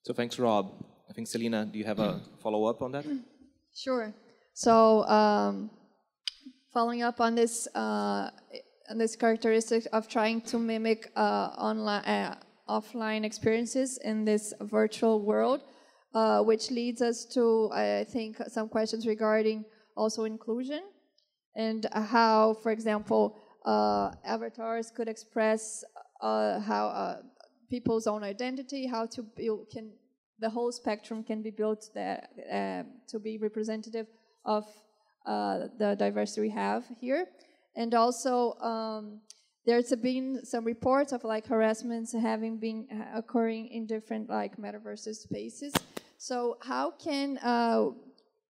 So 0.02 0.12
thanks, 0.14 0.38
Rob. 0.38 0.72
I 1.08 1.12
think 1.12 1.26
Celina, 1.26 1.66
do 1.66 1.78
you 1.78 1.84
have 1.84 1.98
a 1.98 2.20
follow 2.40 2.66
up 2.66 2.82
on 2.82 2.92
that? 2.92 3.04
Sure. 3.74 4.14
So 4.54 5.04
um, 5.06 5.70
following 6.72 7.02
up 7.02 7.20
on 7.20 7.34
this. 7.34 7.66
Uh, 7.74 8.30
on 8.90 8.98
this 8.98 9.14
characteristic 9.14 9.86
of 9.92 10.08
trying 10.08 10.40
to 10.40 10.58
mimic 10.58 11.12
uh, 11.14 11.50
online 11.56 12.04
uh, 12.04 12.34
offline 12.68 13.24
experiences 13.24 13.98
in 13.98 14.24
this 14.24 14.52
virtual 14.62 15.22
world, 15.22 15.60
uh, 16.14 16.42
which 16.42 16.70
leads 16.70 17.00
us 17.00 17.24
to, 17.24 17.70
I 17.72 18.04
think, 18.10 18.36
some 18.48 18.68
questions 18.68 19.06
regarding 19.06 19.64
also 19.96 20.24
inclusion 20.24 20.82
and 21.56 21.86
how, 21.92 22.54
for 22.62 22.72
example, 22.72 23.36
uh, 23.64 24.10
avatars 24.24 24.90
could 24.90 25.08
express 25.08 25.84
uh, 26.20 26.58
how 26.60 27.18
people's 27.68 28.06
own 28.08 28.24
identity, 28.24 28.86
how 28.86 29.06
to 29.06 29.22
build, 29.22 29.70
can 29.70 29.92
the 30.40 30.50
whole 30.50 30.72
spectrum 30.72 31.22
can 31.22 31.42
be 31.42 31.50
built 31.50 31.90
that, 31.94 32.30
to 33.08 33.18
be 33.20 33.38
representative 33.38 34.06
of 34.44 34.64
the 35.26 35.96
diversity 35.98 36.42
we 36.42 36.50
have 36.50 36.84
here. 37.00 37.26
And 37.76 37.94
also, 37.94 38.54
um, 38.60 39.20
there's 39.66 39.94
been 39.96 40.44
some 40.44 40.64
reports 40.64 41.12
of 41.12 41.22
like 41.24 41.46
harassments 41.46 42.12
having 42.12 42.58
been 42.58 42.88
uh, 42.92 43.18
occurring 43.18 43.68
in 43.68 43.86
different 43.86 44.28
like 44.28 44.56
metaverse 44.56 45.14
spaces. 45.14 45.72
So 46.18 46.58
how 46.62 46.92
can 46.92 47.38
uh, 47.38 47.90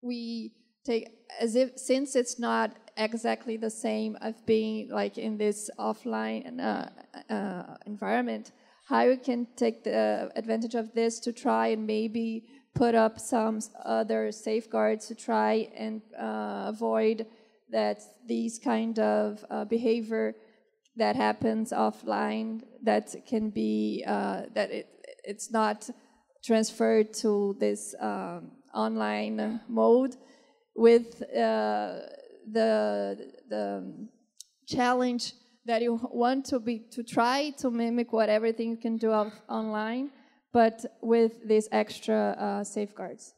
we 0.02 0.54
take 0.86 1.10
as 1.40 1.56
if 1.56 1.78
since 1.78 2.16
it's 2.16 2.40
not 2.40 2.76
exactly 2.98 3.58
the 3.58 3.70
same 3.70 4.18
of 4.22 4.46
being 4.46 4.90
like 4.90 5.18
in 5.18 5.38
this 5.38 5.70
offline 5.80 6.60
uh, 6.60 7.34
uh, 7.34 7.76
environment, 7.86 8.52
how 8.88 9.02
you 9.04 9.18
can 9.18 9.48
take 9.56 9.84
the 9.84 10.32
advantage 10.36 10.76
of 10.76 10.94
this 10.94 11.20
to 11.20 11.32
try 11.32 11.68
and 11.68 11.86
maybe 11.86 12.46
put 12.76 12.96
up 12.96 13.20
some 13.20 13.60
other 13.84 14.32
safeguards 14.32 15.08
to 15.08 15.16
try 15.16 15.68
and 15.76 16.02
uh, 16.20 16.66
avoid 16.68 17.26
that 17.72 18.02
these 18.26 18.60
kind 18.60 18.98
of 19.00 19.46
uh, 19.50 19.66
behavior 19.66 20.36
that 20.96 21.16
happens 21.16 21.72
offline 21.72 22.62
that 22.84 23.16
can 23.28 23.50
be 23.50 24.04
uh, 24.08 24.42
that 24.54 24.72
it 24.72 24.88
it's 25.24 25.52
not 25.52 25.90
transferred 26.44 27.14
to 27.14 27.56
this 27.60 27.94
um, 28.00 28.52
online 28.74 29.62
mode 29.68 30.16
with 30.76 31.22
uh, 31.34 32.00
the 32.52 33.32
the 33.50 34.08
challenge 34.68 35.34
that 35.66 35.82
you 35.82 36.00
want 36.12 36.46
to 36.46 36.60
be 36.60 36.80
to 36.92 37.04
try 37.04 37.52
to 37.58 37.70
mimic 37.70 38.12
what 38.12 38.30
everything 38.30 38.70
you 38.72 38.78
can 38.78 38.98
do 38.98 39.12
online 39.50 40.10
but 40.52 40.86
with 41.02 41.48
these 41.48 41.68
extra 41.72 42.36
uh, 42.40 42.64
safeguards 42.64 43.34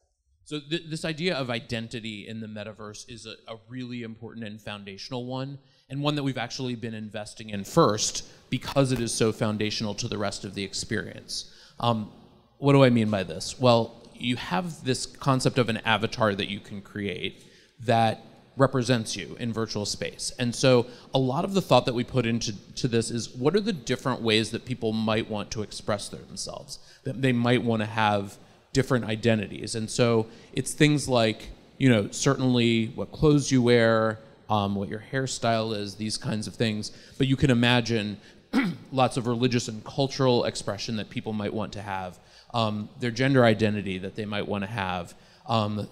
so 0.51 0.59
th- 0.59 0.83
this 0.89 1.05
idea 1.05 1.35
of 1.35 1.49
identity 1.49 2.27
in 2.27 2.41
the 2.41 2.47
metaverse 2.47 3.09
is 3.09 3.25
a, 3.25 3.35
a, 3.47 3.57
really 3.69 4.03
important 4.03 4.45
and 4.45 4.59
foundational 4.59 5.25
one, 5.25 5.57
and 5.89 6.01
one 6.01 6.15
that 6.15 6.23
we've 6.23 6.37
actually 6.37 6.75
been 6.75 6.93
investing 6.93 7.51
in 7.51 7.63
first 7.63 8.27
because 8.49 8.91
it 8.91 8.99
is 8.99 9.13
so 9.13 9.31
foundational 9.31 9.93
to 9.95 10.09
the 10.09 10.17
rest 10.17 10.43
of 10.43 10.53
the 10.53 10.63
experience. 10.63 11.53
Um, 11.79 12.11
what 12.57 12.73
do 12.73 12.83
I 12.83 12.89
mean 12.89 13.09
by 13.09 13.23
this? 13.23 13.59
Well, 13.59 14.09
you 14.13 14.35
have 14.35 14.83
this 14.83 15.05
concept 15.05 15.57
of 15.57 15.69
an 15.69 15.77
avatar 15.77 16.35
that 16.35 16.49
you 16.49 16.59
can 16.59 16.81
create 16.81 17.45
that 17.85 18.21
represents 18.57 19.15
you 19.15 19.35
in 19.39 19.53
virtual 19.53 19.85
space. 19.85 20.31
And 20.37 20.53
so 20.53 20.87
a 21.13 21.19
lot 21.19 21.45
of 21.45 21.53
the 21.53 21.61
thought 21.61 21.85
that 21.85 21.93
we 21.93 22.03
put 22.03 22.25
into 22.25 22.53
to 22.75 22.87
this 22.87 23.09
is 23.09 23.29
what 23.29 23.55
are 23.55 23.61
the 23.61 23.73
different 23.73 24.21
ways 24.21 24.51
that 24.51 24.65
people 24.65 24.91
might 24.91 25.29
want 25.29 25.51
to 25.51 25.61
express 25.61 26.09
themselves, 26.09 26.79
that 27.03 27.21
they 27.21 27.31
might 27.31 27.63
want 27.63 27.81
to 27.81 27.85
have 27.85 28.37
different 28.73 29.05
identities. 29.05 29.75
And 29.75 29.89
so 29.89 30.27
it's 30.53 30.73
things 30.73 31.07
like, 31.07 31.49
you 31.77 31.89
know, 31.89 32.09
certainly 32.11 32.87
what 32.87 33.11
clothes 33.11 33.51
you 33.51 33.61
wear, 33.61 34.19
um, 34.49 34.75
what 34.75 34.89
your 34.89 35.03
hairstyle 35.11 35.75
is, 35.75 35.95
these 35.95 36.17
kinds 36.17 36.45
of 36.45 36.55
things. 36.55 36.91
But 37.17 37.27
you 37.27 37.37
can 37.37 37.49
imagine 37.49 38.17
lots 38.91 39.17
of 39.17 39.27
religious 39.27 39.67
and 39.69 39.83
cultural 39.83 40.43
expression 40.43 40.97
that 40.97 41.09
people 41.09 41.31
might 41.31 41.53
want 41.53 41.73
to 41.73 41.81
have, 41.81 42.19
um, 42.53 42.89
their 42.99 43.11
gender 43.11 43.45
identity 43.45 43.97
that 43.99 44.15
they 44.15 44.25
might 44.25 44.47
want 44.47 44.63
to 44.63 44.69
have, 44.69 45.13
um, 45.47 45.87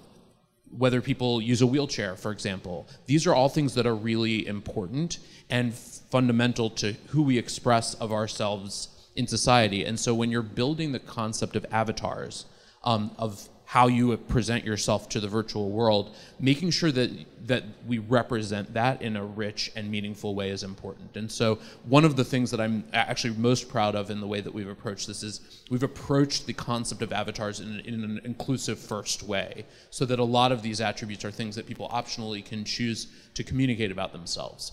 whether 0.78 1.02
people 1.02 1.42
use 1.42 1.62
a 1.62 1.68
wheelchair, 1.68 2.16
for 2.16 2.32
example. 2.32 2.88
These 3.06 3.26
are 3.26 3.34
all 3.34 3.50
things 3.50 3.74
that 3.76 3.86
are 3.86 3.96
really 3.96 4.46
important 4.48 5.20
and 5.50 5.74
fundamental 5.74 6.70
to 6.72 6.94
who 7.08 7.24
we 7.24 7.38
express 7.38 7.96
of 7.96 8.12
ourselves 8.12 8.90
in 9.16 9.28
society. 9.28 9.84
And 9.84 10.00
so 10.00 10.14
when 10.14 10.32
you're 10.32 10.42
building 10.42 10.92
the 10.92 11.00
concept 11.00 11.56
of 11.56 11.66
avatars, 11.72 12.46
um, 12.84 13.12
of 13.18 13.50
how 13.70 13.86
you 13.86 14.18
present 14.18 14.66
yourself 14.66 15.08
to 15.08 15.20
the 15.20 15.28
virtual 15.28 15.70
world, 15.70 16.16
making 16.40 16.72
sure 16.72 16.92
that 16.92 17.12
that 17.46 17.64
we 17.86 18.00
represent 18.00 18.74
that 18.74 19.00
in 19.04 19.16
a 19.16 19.24
rich 19.24 19.72
and 19.76 19.92
meaningful 19.92 20.34
way 20.34 20.50
is 20.50 20.64
important. 20.64 21.16
And 21.16 21.32
so 21.32 21.60
one 21.84 22.04
of 22.04 22.16
the 22.16 22.26
things 22.26 22.50
that 22.50 22.60
I'm 22.60 22.84
actually 22.94 23.36
most 23.36 23.70
proud 23.70 23.94
of 23.94 24.10
in 24.10 24.22
the 24.22 24.26
way 24.26 24.42
that 24.42 24.52
we've 24.52 24.68
approached 24.68 25.06
this 25.06 25.22
is 25.22 25.64
we've 25.70 25.84
approached 25.84 26.48
the 26.48 26.54
concept 26.54 27.04
of 27.04 27.14
avatars 27.14 27.60
in, 27.60 27.80
in 27.82 28.04
an 28.04 28.22
inclusive 28.24 28.80
first 28.80 29.22
way, 29.22 29.68
so 29.92 30.04
that 30.04 30.18
a 30.18 30.24
lot 30.24 30.52
of 30.52 30.64
these 30.64 30.82
attributes 30.82 31.24
are 31.24 31.30
things 31.30 31.56
that 31.56 31.68
people 31.68 31.88
optionally 31.90 32.44
can 32.44 32.66
choose 32.66 33.06
to 33.36 33.44
communicate 33.44 33.92
about 33.92 34.14
themselves. 34.14 34.72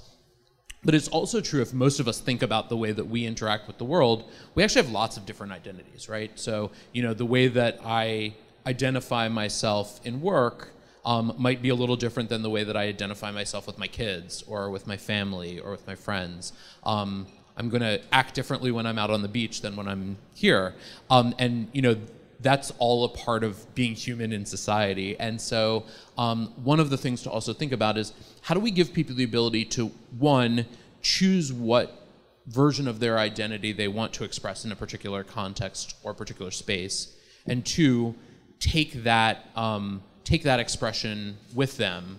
But 0.85 0.94
it's 0.94 1.09
also 1.09 1.42
true 1.42 1.61
if 1.61 1.74
most 1.74 2.00
of 2.00 2.09
us 2.09 2.18
think 2.18 2.42
about 2.42 2.70
the 2.70 2.78
way 2.78 2.92
that 2.92 3.04
we 3.04 3.26
interact 3.26 3.66
with 3.66 3.76
the 3.76 3.85
world, 3.85 4.30
we 4.54 4.62
actually 4.62 4.85
have 4.85 4.92
lots 4.92 5.18
of 5.18 5.26
different 5.26 5.52
identities, 5.52 6.09
right? 6.09 6.30
So, 6.38 6.70
you 6.94 7.02
know, 7.02 7.12
the 7.12 7.26
way 7.26 7.48
that 7.48 7.80
I 7.85 8.37
identify 8.66 9.29
myself 9.29 10.00
in 10.05 10.20
work 10.20 10.72
um, 11.05 11.33
might 11.38 11.62
be 11.62 11.68
a 11.68 11.74
little 11.74 11.96
different 11.96 12.29
than 12.29 12.42
the 12.42 12.50
way 12.50 12.64
that 12.64 12.76
I 12.76 12.85
identify 12.85 13.31
myself 13.31 13.66
with 13.66 13.79
my 13.79 13.87
kids 13.87 14.42
or 14.46 14.70
with 14.70 14.87
my 14.87 14.96
family 14.96 15.61
or 15.61 15.70
with 15.70 15.87
my 15.87 15.94
friends. 15.94 16.52
Um, 16.83 17.29
I'm 17.57 17.68
going 17.68 17.83
to 17.83 18.00
act 18.12 18.35
differently 18.35 18.70
when 18.72 18.87
I'm 18.87 18.98
out 18.98 19.11
on 19.11 19.22
the 19.22 19.29
beach 19.29 19.62
than 19.62 19.76
when 19.76 19.88
I'm 19.88 20.18
here. 20.35 20.74
Um, 21.09 21.35
and, 21.38 21.68
you 21.72 21.81
know, 21.81 21.96
that's 22.40 22.72
all 22.79 23.05
a 23.05 23.09
part 23.09 23.44
of 23.44 23.74
being 23.74 23.94
human 23.94 24.33
in 24.33 24.44
society. 24.44 25.18
And 25.18 25.40
so, 25.40 25.85
um, 26.18 26.52
one 26.64 26.81
of 26.81 26.90
the 26.90 26.98
things 26.98 27.22
to 27.22 27.31
also 27.31 27.52
think 27.55 27.72
about 27.72 27.96
is 27.96 28.12
how 28.42 28.55
do 28.55 28.61
we 28.61 28.70
give 28.70 28.92
people 28.92 29.14
the 29.14 29.24
ability 29.24 29.64
to, 29.66 29.87
one, 30.18 30.66
choose 31.00 31.52
what 31.52 32.07
version 32.46 32.87
of 32.87 33.00
their 33.00 33.18
identity 33.18 33.72
they 33.72 33.88
want 33.88 34.12
to 34.14 34.24
express 34.24 34.64
in 34.64 34.72
a 34.72 34.76
particular 34.76 35.24
context 35.24 35.96
or 36.02 36.12
particular 36.12 36.50
space, 36.50 37.16
and 37.46 37.64
two, 37.64 38.14
take 38.61 39.05
that 39.05 39.51
um, 39.57 40.03
take 40.25 40.42
that 40.42 40.61
expression 40.61 41.37
with 41.55 41.77
them 41.77 42.19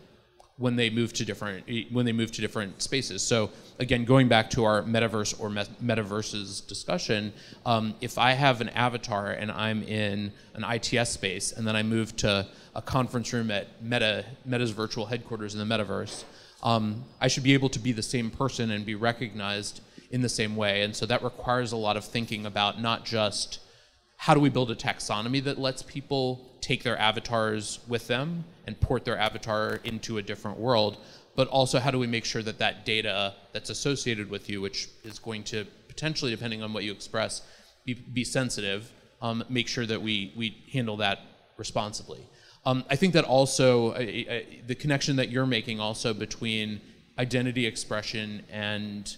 when 0.57 0.75
they 0.75 0.89
move 0.89 1.13
to 1.13 1.23
different 1.23 1.65
when 1.91 2.05
they 2.05 2.11
move 2.11 2.31
to 2.31 2.41
different 2.41 2.81
spaces. 2.81 3.21
So 3.21 3.51
again, 3.79 4.05
going 4.05 4.27
back 4.27 4.49
to 4.51 4.63
our 4.65 4.81
metaverse 4.81 5.39
or 5.39 5.49
metaverses 5.49 6.67
discussion, 6.67 7.31
um, 7.65 7.93
if 8.01 8.17
I 8.17 8.31
have 8.31 8.59
an 8.61 8.69
avatar 8.69 9.31
and 9.31 9.51
I'm 9.51 9.83
in 9.83 10.31
an 10.55 10.63
ITS 10.63 11.11
space, 11.11 11.51
and 11.51 11.67
then 11.67 11.75
I 11.75 11.83
move 11.83 12.15
to 12.17 12.47
a 12.75 12.81
conference 12.81 13.31
room 13.33 13.51
at 13.51 13.81
Meta 13.83 14.25
Meta's 14.45 14.71
virtual 14.71 15.05
headquarters 15.05 15.53
in 15.53 15.67
the 15.67 15.75
metaverse, 15.77 16.23
um, 16.63 17.03
I 17.21 17.27
should 17.27 17.43
be 17.43 17.53
able 17.53 17.69
to 17.69 17.79
be 17.79 17.91
the 17.91 18.03
same 18.03 18.31
person 18.31 18.71
and 18.71 18.85
be 18.85 18.95
recognized 18.95 19.81
in 20.09 20.21
the 20.21 20.29
same 20.29 20.55
way. 20.55 20.81
And 20.81 20.95
so 20.95 21.05
that 21.05 21.23
requires 21.23 21.71
a 21.71 21.77
lot 21.77 21.97
of 21.97 22.05
thinking 22.05 22.45
about 22.45 22.81
not 22.81 23.05
just 23.05 23.59
how 24.17 24.33
do 24.33 24.39
we 24.39 24.49
build 24.49 24.69
a 24.69 24.75
taxonomy 24.75 25.43
that 25.43 25.57
lets 25.57 25.81
people 25.83 26.45
take 26.59 26.83
their 26.83 26.97
avatars 26.99 27.79
with 27.87 28.07
them 28.07 28.43
and 28.65 28.79
port 28.81 29.05
their 29.05 29.17
avatar 29.17 29.79
into 29.83 30.17
a 30.17 30.21
different 30.21 30.59
world, 30.59 30.97
but 31.35 31.47
also 31.47 31.79
how 31.79 31.91
do 31.91 31.99
we 31.99 32.07
make 32.07 32.25
sure 32.25 32.43
that 32.43 32.57
that 32.57 32.83
data 32.85 33.33
that's 33.53 33.69
associated 33.69 34.29
with 34.29 34.49
you, 34.49 34.59
which 34.59 34.89
is 35.03 35.19
going 35.19 35.43
to 35.43 35.65
potentially, 35.87 36.31
depending 36.31 36.61
on 36.61 36.73
what 36.73 36.83
you 36.83 36.91
express, 36.91 37.41
be, 37.85 37.93
be 37.93 38.23
sensitive, 38.23 38.91
um, 39.21 39.43
make 39.49 39.67
sure 39.67 39.85
that 39.85 40.01
we, 40.01 40.33
we 40.35 40.57
handle 40.73 40.97
that 40.97 41.19
responsibly. 41.57 42.19
Um, 42.65 42.83
I 42.89 42.95
think 42.97 43.13
that 43.13 43.23
also, 43.23 43.93
the 43.93 44.75
connection 44.75 45.15
that 45.15 45.29
you're 45.29 45.45
making 45.45 45.79
also 45.79 46.13
between 46.13 46.81
identity 47.17 47.65
expression 47.65 48.43
and 48.51 49.15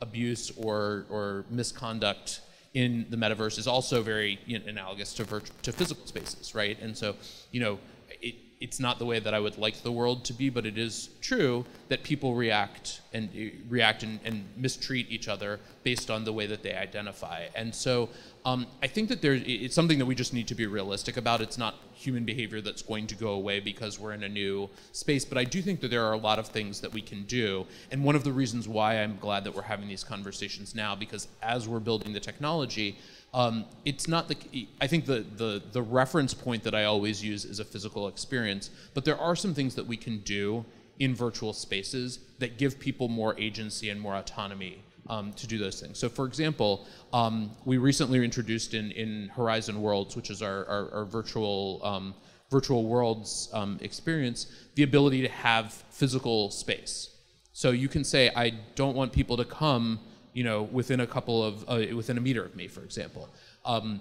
abuse 0.00 0.52
or, 0.56 1.06
or 1.10 1.44
misconduct 1.50 2.42
in 2.74 3.06
the 3.10 3.16
metaverse 3.16 3.58
is 3.58 3.66
also 3.66 4.02
very 4.02 4.38
you 4.46 4.58
know, 4.58 4.64
analogous 4.66 5.12
to, 5.14 5.24
to 5.62 5.72
physical 5.72 6.06
spaces, 6.06 6.54
right? 6.54 6.80
And 6.80 6.96
so, 6.96 7.16
you 7.50 7.60
know, 7.60 7.78
it, 8.20 8.34
it's 8.60 8.78
not 8.78 8.98
the 8.98 9.04
way 9.04 9.18
that 9.18 9.34
I 9.34 9.40
would 9.40 9.58
like 9.58 9.82
the 9.82 9.92
world 9.92 10.24
to 10.26 10.32
be, 10.32 10.48
but 10.48 10.64
it 10.64 10.78
is 10.78 11.10
true 11.20 11.66
that 11.88 12.02
people 12.02 12.34
react 12.34 13.00
and 13.12 13.28
react 13.68 14.04
and, 14.04 14.20
and 14.24 14.44
mistreat 14.56 15.10
each 15.10 15.28
other 15.28 15.58
based 15.82 16.10
on 16.10 16.24
the 16.24 16.32
way 16.32 16.46
that 16.46 16.62
they 16.62 16.74
identify. 16.74 17.48
And 17.54 17.74
so 17.74 18.08
um, 18.44 18.66
I 18.82 18.88
think 18.88 19.08
that 19.08 19.22
there's 19.22 19.42
it's 19.46 19.74
something 19.74 19.98
that 19.98 20.06
we 20.06 20.16
just 20.16 20.34
need 20.34 20.48
to 20.48 20.54
be 20.54 20.66
realistic 20.66 21.16
about. 21.16 21.40
It's 21.40 21.58
not 21.58 21.76
human 21.94 22.24
behavior 22.24 22.60
that's 22.60 22.82
going 22.82 23.06
to 23.06 23.14
go 23.14 23.28
away 23.28 23.60
because 23.60 24.00
we're 24.00 24.12
in 24.12 24.24
a 24.24 24.28
new 24.28 24.68
space. 24.90 25.24
But 25.24 25.38
I 25.38 25.44
do 25.44 25.62
think 25.62 25.80
that 25.80 25.88
there 25.88 26.04
are 26.04 26.12
a 26.12 26.18
lot 26.18 26.40
of 26.40 26.48
things 26.48 26.80
that 26.80 26.92
we 26.92 27.00
can 27.00 27.22
do. 27.24 27.66
And 27.92 28.02
one 28.02 28.16
of 28.16 28.24
the 28.24 28.32
reasons 28.32 28.66
why 28.66 29.00
I'm 29.00 29.16
glad 29.18 29.44
that 29.44 29.54
we're 29.54 29.62
having 29.62 29.86
these 29.86 30.02
conversations 30.02 30.74
now, 30.74 30.96
because 30.96 31.28
as 31.40 31.68
we're 31.68 31.78
building 31.78 32.12
the 32.12 32.20
technology, 32.20 32.98
um, 33.32 33.64
it's 33.84 34.08
not 34.08 34.28
the. 34.28 34.36
I 34.80 34.88
think 34.88 35.06
the, 35.06 35.24
the 35.36 35.62
the 35.70 35.82
reference 35.82 36.34
point 36.34 36.64
that 36.64 36.74
I 36.74 36.84
always 36.84 37.22
use 37.22 37.44
is 37.44 37.60
a 37.60 37.64
physical 37.64 38.08
experience. 38.08 38.70
But 38.92 39.04
there 39.04 39.18
are 39.18 39.36
some 39.36 39.54
things 39.54 39.76
that 39.76 39.86
we 39.86 39.96
can 39.96 40.18
do 40.18 40.64
in 40.98 41.14
virtual 41.14 41.52
spaces 41.52 42.18
that 42.40 42.58
give 42.58 42.78
people 42.78 43.08
more 43.08 43.38
agency 43.38 43.88
and 43.88 44.00
more 44.00 44.16
autonomy 44.16 44.82
um, 45.08 45.32
to 45.34 45.46
do 45.46 45.58
those 45.58 45.80
things. 45.80 45.98
So, 45.98 46.08
for 46.08 46.26
example, 46.26 46.86
um, 47.12 47.50
we 47.64 47.78
recently 47.78 48.22
introduced 48.24 48.74
in, 48.74 48.90
in 48.92 49.28
Horizon 49.28 49.80
Worlds, 49.80 50.16
which 50.16 50.30
is 50.30 50.42
our, 50.42 50.64
our, 50.66 50.94
our 50.94 51.04
virtual 51.04 51.80
um, 51.82 52.14
virtual 52.50 52.84
worlds 52.84 53.48
um, 53.54 53.78
experience, 53.80 54.46
the 54.74 54.82
ability 54.82 55.22
to 55.22 55.28
have 55.28 55.72
physical 55.90 56.50
space. 56.50 57.08
So 57.54 57.70
you 57.70 57.88
can 57.88 58.04
say, 58.04 58.30
I 58.36 58.50
don't 58.74 58.94
want 58.94 59.12
people 59.12 59.38
to 59.38 59.44
come, 59.44 59.98
you 60.34 60.44
know, 60.44 60.64
within 60.64 61.00
a 61.00 61.06
couple 61.06 61.42
of 61.42 61.64
uh, 61.68 61.96
within 61.96 62.18
a 62.18 62.20
meter 62.20 62.44
of 62.44 62.54
me, 62.54 62.68
for 62.68 62.82
example. 62.82 63.28
Um, 63.64 64.00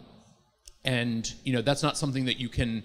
and 0.84 1.34
you 1.44 1.54
know, 1.54 1.62
that's 1.62 1.84
not 1.84 1.98
something 1.98 2.26
that 2.26 2.40
you 2.40 2.50
can 2.50 2.84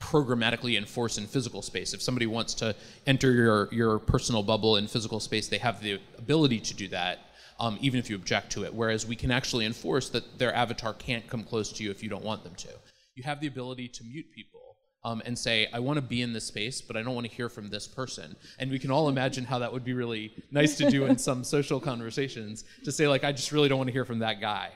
programmatically 0.00 0.78
enforce 0.78 1.18
in 1.18 1.26
physical 1.26 1.62
space. 1.62 1.92
If 1.92 2.02
somebody 2.02 2.26
wants 2.26 2.54
to 2.54 2.74
enter 3.06 3.32
your, 3.32 3.68
your 3.72 3.98
personal 3.98 4.42
bubble 4.44 4.76
in 4.76 4.86
physical 4.86 5.18
space, 5.18 5.48
they 5.48 5.58
have 5.58 5.82
the 5.82 6.00
ability 6.16 6.60
to 6.60 6.74
do 6.74 6.88
that 6.88 7.18
um, 7.60 7.78
even 7.80 7.98
if 7.98 8.08
you 8.08 8.16
object 8.16 8.52
to 8.52 8.64
it. 8.64 8.74
Whereas 8.74 9.06
we 9.06 9.16
can 9.16 9.30
actually 9.30 9.66
enforce 9.66 10.08
that 10.10 10.38
their 10.38 10.54
avatar 10.54 10.94
can't 10.94 11.26
come 11.28 11.44
close 11.44 11.72
to 11.72 11.84
you 11.84 11.90
if 11.90 12.02
you 12.02 12.08
don't 12.08 12.24
want 12.24 12.44
them 12.44 12.54
to. 12.56 12.68
You 13.14 13.24
have 13.24 13.40
the 13.40 13.46
ability 13.46 13.88
to 13.88 14.04
mute 14.04 14.26
people. 14.34 14.60
Um, 15.04 15.22
and 15.24 15.38
say, 15.38 15.68
I 15.72 15.78
want 15.78 15.96
to 15.96 16.02
be 16.02 16.22
in 16.22 16.32
this 16.32 16.44
space, 16.44 16.82
but 16.82 16.96
I 16.96 17.02
don't 17.02 17.14
want 17.14 17.24
to 17.26 17.32
hear 17.32 17.48
from 17.48 17.70
this 17.70 17.86
person. 17.86 18.34
And 18.58 18.68
we 18.68 18.80
can 18.80 18.90
all 18.90 19.08
imagine 19.08 19.44
how 19.44 19.60
that 19.60 19.72
would 19.72 19.84
be 19.84 19.92
really 19.92 20.32
nice 20.50 20.76
to 20.78 20.90
do 20.90 21.06
in 21.06 21.16
some 21.28 21.44
social 21.44 21.78
conversations 21.78 22.64
to 22.84 22.90
say, 22.90 23.06
like, 23.06 23.22
I 23.22 23.30
just 23.30 23.52
really 23.52 23.68
don't 23.68 23.78
want 23.78 23.86
to 23.86 23.92
hear 23.92 24.04
from 24.04 24.18
that 24.18 24.40
guy. 24.40 24.72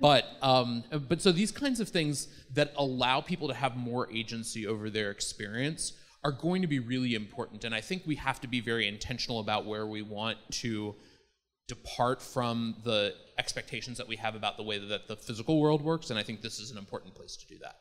But 0.00 0.24
um, 0.42 0.84
but 1.08 1.22
so 1.22 1.32
these 1.32 1.52
kinds 1.52 1.80
of 1.80 1.88
things 1.88 2.28
that 2.54 2.72
allow 2.76 3.20
people 3.20 3.48
to 3.48 3.54
have 3.54 3.76
more 3.76 4.10
agency 4.10 4.66
over 4.66 4.90
their 4.90 5.10
experience 5.10 5.92
are 6.24 6.32
going 6.32 6.62
to 6.62 6.68
be 6.68 6.80
really 6.80 7.14
important. 7.14 7.64
And 7.64 7.74
I 7.74 7.80
think 7.80 8.02
we 8.04 8.16
have 8.16 8.40
to 8.40 8.48
be 8.48 8.60
very 8.60 8.88
intentional 8.88 9.40
about 9.40 9.64
where 9.64 9.86
we 9.86 10.02
want 10.02 10.38
to 10.62 10.94
depart 11.68 12.22
from 12.22 12.76
the 12.84 13.14
expectations 13.38 13.98
that 13.98 14.08
we 14.08 14.16
have 14.16 14.34
about 14.34 14.56
the 14.56 14.62
way 14.62 14.78
that 14.78 15.08
the 15.08 15.16
physical 15.16 15.60
world 15.60 15.82
works, 15.82 16.10
and 16.10 16.18
I 16.18 16.22
think 16.22 16.40
this 16.40 16.58
is 16.58 16.70
an 16.70 16.78
important 16.78 17.14
place 17.14 17.36
to 17.36 17.46
do 17.46 17.58
that. 17.62 17.76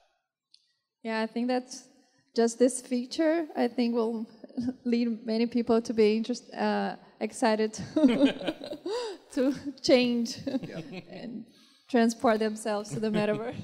Yeah, 1.04 1.22
I 1.22 1.28
think 1.28 1.48
that's 1.48 1.88
just 2.36 2.58
this 2.60 2.82
feature, 2.82 3.46
I 3.56 3.68
think, 3.68 3.94
will 3.94 4.28
lead 4.86 5.26
many 5.26 5.46
people 5.46 5.82
to 5.82 5.94
be 5.94 6.18
interest, 6.18 6.52
uh, 6.54 6.96
excited 7.20 7.74
to 9.34 9.54
change 9.82 10.38
yeah. 10.46 10.82
and 11.10 11.46
transport 11.90 12.40
themselves 12.40 12.90
to 12.90 13.00
the 13.00 13.10
metaverse. 13.10 13.56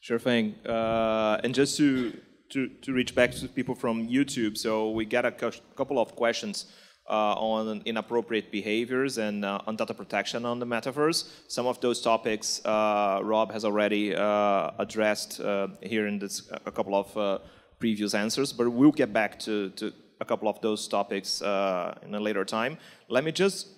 sure 0.00 0.18
thing. 0.18 0.54
Uh, 0.66 1.40
and 1.44 1.54
just 1.54 1.76
to, 1.76 2.16
to, 2.50 2.68
to 2.82 2.92
reach 2.92 3.14
back 3.14 3.32
to 3.32 3.46
people 3.48 3.74
from 3.74 4.08
YouTube, 4.08 4.56
so 4.56 4.90
we 4.90 5.04
got 5.04 5.26
a 5.26 5.30
couple 5.76 5.98
of 5.98 6.16
questions 6.16 6.66
uh, 7.08 7.34
on 7.34 7.82
inappropriate 7.84 8.50
behaviors 8.50 9.18
and 9.18 9.44
uh, 9.44 9.60
on 9.66 9.76
data 9.76 9.94
protection 9.94 10.44
on 10.44 10.58
the 10.58 10.66
metaverse. 10.66 11.28
Some 11.48 11.66
of 11.66 11.80
those 11.80 12.00
topics 12.00 12.64
uh, 12.64 13.20
Rob 13.22 13.52
has 13.52 13.64
already 13.64 14.14
uh, 14.14 14.70
addressed 14.78 15.40
uh, 15.40 15.68
here 15.82 16.06
in 16.06 16.18
this, 16.18 16.50
a 16.64 16.70
couple 16.70 16.94
of 16.94 17.16
uh, 17.16 17.38
previous 17.78 18.14
answers, 18.14 18.52
but 18.52 18.70
we'll 18.70 18.92
get 18.92 19.12
back 19.12 19.38
to, 19.40 19.70
to 19.70 19.92
a 20.20 20.24
couple 20.24 20.48
of 20.48 20.60
those 20.62 20.88
topics 20.88 21.40
in 21.42 22.14
a 22.14 22.20
later 22.20 22.44
time. 22.44 22.78
Let 23.08 23.24
me 23.24 23.32
just 23.32 23.68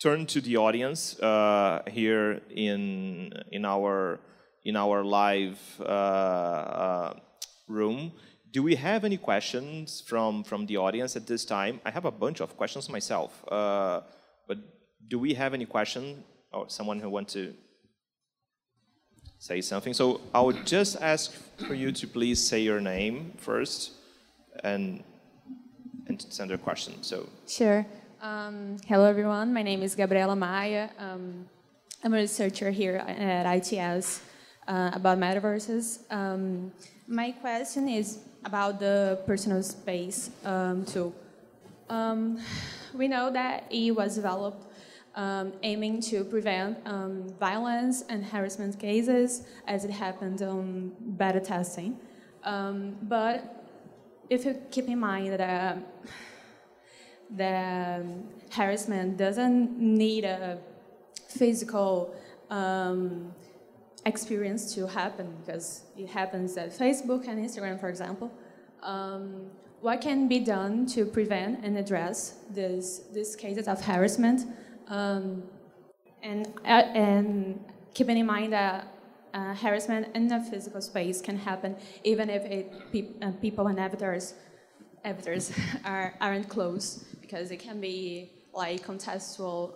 turn 0.00 0.24
to 0.26 0.40
the 0.40 0.56
audience 0.56 1.16
here 1.90 2.40
in 2.48 3.34
in 3.52 3.66
our 3.66 4.20
in 4.64 4.76
our 4.76 5.04
live 5.04 5.58
room. 7.68 8.12
Do 8.52 8.62
we 8.62 8.74
have 8.74 9.04
any 9.04 9.16
questions 9.16 10.00
from 10.00 10.42
from 10.44 10.66
the 10.66 10.76
audience 10.76 11.16
at 11.16 11.26
this 11.26 11.44
time? 11.44 11.80
I 11.84 11.90
have 11.90 12.04
a 12.04 12.10
bunch 12.10 12.40
of 12.40 12.56
questions 12.56 12.88
myself, 12.88 13.44
uh, 13.48 14.00
but 14.48 14.58
do 15.08 15.18
we 15.18 15.34
have 15.34 15.54
any 15.54 15.66
question 15.66 16.24
or 16.52 16.68
someone 16.68 16.98
who 16.98 17.08
wants 17.08 17.32
to 17.34 17.54
say 19.38 19.60
something? 19.60 19.94
So 19.94 20.20
I 20.34 20.40
would 20.40 20.66
just 20.66 21.00
ask 21.00 21.32
for 21.66 21.74
you 21.74 21.92
to 21.92 22.06
please 22.06 22.42
say 22.42 22.60
your 22.60 22.80
name 22.80 23.34
first 23.36 23.92
and 24.64 25.04
and 26.08 26.20
send 26.28 26.50
a 26.50 26.58
question. 26.58 26.94
So 27.02 27.28
Sure. 27.46 27.86
Um, 28.20 28.76
hello, 28.86 29.04
everyone. 29.04 29.54
My 29.54 29.62
name 29.62 29.82
is 29.82 29.94
Gabriela 29.94 30.36
Maia. 30.36 30.90
Um, 30.98 31.46
I'm 32.02 32.12
a 32.14 32.16
researcher 32.16 32.70
here 32.70 32.96
at 32.96 33.46
ITS 33.56 34.22
uh, 34.66 34.90
about 34.92 35.18
metaverses. 35.18 36.00
Um, 36.10 36.72
my 37.06 37.30
question 37.32 37.88
is 37.88 38.18
about 38.44 38.80
the 38.80 39.20
personal 39.26 39.62
space 39.62 40.30
um, 40.44 40.84
tool. 40.84 41.14
Um, 41.88 42.40
we 42.94 43.08
know 43.08 43.30
that 43.30 43.70
EU 43.72 43.94
was 43.94 44.14
developed 44.14 44.66
um, 45.14 45.52
aiming 45.62 46.00
to 46.02 46.24
prevent 46.24 46.78
um, 46.86 47.28
violence 47.38 48.04
and 48.08 48.24
harassment 48.24 48.78
cases 48.78 49.42
as 49.66 49.84
it 49.84 49.90
happened 49.90 50.42
on 50.42 50.92
beta 51.16 51.40
testing. 51.40 51.98
Um, 52.44 52.96
but 53.02 53.64
if 54.28 54.44
you 54.44 54.56
keep 54.70 54.88
in 54.88 55.00
mind 55.00 55.32
that 55.32 55.40
uh, 55.40 55.76
the 57.36 58.04
harassment 58.50 59.16
doesn't 59.16 59.78
need 59.78 60.24
a 60.24 60.58
physical 61.28 62.14
um, 62.48 63.32
experience 64.06 64.74
to 64.74 64.86
happen 64.86 65.34
because 65.40 65.82
it 65.96 66.08
happens 66.08 66.56
at 66.56 66.70
Facebook 66.70 67.28
and 67.28 67.44
Instagram, 67.44 67.78
for 67.78 67.88
example. 67.88 68.30
Um, 68.82 69.50
what 69.80 70.00
can 70.00 70.28
be 70.28 70.40
done 70.40 70.86
to 70.86 71.04
prevent 71.04 71.64
and 71.64 71.76
address 71.78 72.36
this, 72.50 73.02
these 73.12 73.34
cases 73.34 73.66
of 73.68 73.80
harassment? 73.80 74.46
Um, 74.88 75.42
and, 76.22 76.48
uh, 76.64 76.84
and 76.94 77.64
keeping 77.94 78.18
in 78.18 78.26
mind 78.26 78.52
that 78.52 78.86
uh, 79.32 79.54
harassment 79.54 80.14
in 80.14 80.26
the 80.28 80.40
physical 80.40 80.80
space 80.80 81.20
can 81.20 81.36
happen 81.36 81.76
even 82.04 82.28
if 82.28 82.44
it, 82.44 82.72
pe 82.92 83.06
uh, 83.22 83.30
people 83.40 83.68
and 83.68 83.78
avatars, 83.78 84.34
avatars 85.04 85.52
are, 85.84 86.14
aren't 86.20 86.48
close 86.48 87.04
because 87.20 87.50
it 87.50 87.58
can 87.58 87.80
be 87.80 88.30
like 88.52 88.84
contextual 88.84 89.74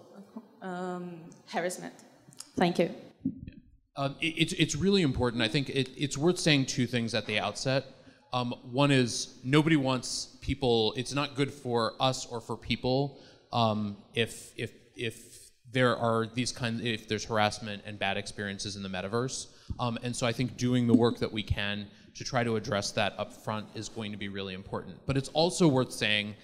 um, 0.60 1.20
harassment. 1.46 1.94
Thank 2.56 2.78
you. 2.78 2.90
Um, 3.96 4.16
it, 4.20 4.34
it's, 4.36 4.52
it's 4.54 4.76
really 4.76 5.02
important. 5.02 5.42
I 5.42 5.48
think 5.48 5.68
it, 5.68 5.90
it's 5.96 6.18
worth 6.18 6.38
saying 6.38 6.66
two 6.66 6.86
things 6.86 7.14
at 7.14 7.26
the 7.26 7.38
outset. 7.38 7.84
Um, 8.32 8.54
one 8.70 8.90
is 8.90 9.38
nobody 9.44 9.76
wants 9.76 10.36
people, 10.40 10.92
it's 10.96 11.14
not 11.14 11.36
good 11.36 11.52
for 11.52 11.94
us 12.00 12.26
or 12.26 12.40
for 12.40 12.56
people 12.56 13.20
um, 13.52 13.96
if, 14.14 14.52
if, 14.56 14.72
if 14.96 15.50
there 15.70 15.96
are 15.96 16.26
these 16.26 16.50
kinds, 16.50 16.82
if 16.84 17.06
there's 17.06 17.24
harassment 17.24 17.82
and 17.86 17.98
bad 17.98 18.16
experiences 18.16 18.76
in 18.76 18.82
the 18.82 18.88
metaverse. 18.88 19.46
Um, 19.78 19.98
and 20.02 20.14
so 20.14 20.26
I 20.26 20.32
think 20.32 20.56
doing 20.56 20.86
the 20.86 20.94
work 20.94 21.18
that 21.18 21.32
we 21.32 21.42
can 21.42 21.86
to 22.14 22.24
try 22.24 22.44
to 22.44 22.56
address 22.56 22.92
that 22.92 23.14
up 23.18 23.32
front 23.32 23.66
is 23.74 23.88
going 23.88 24.12
to 24.12 24.18
be 24.18 24.28
really 24.28 24.54
important. 24.54 24.96
But 25.06 25.16
it's 25.16 25.28
also 25.30 25.68
worth 25.68 25.92
saying 25.92 26.34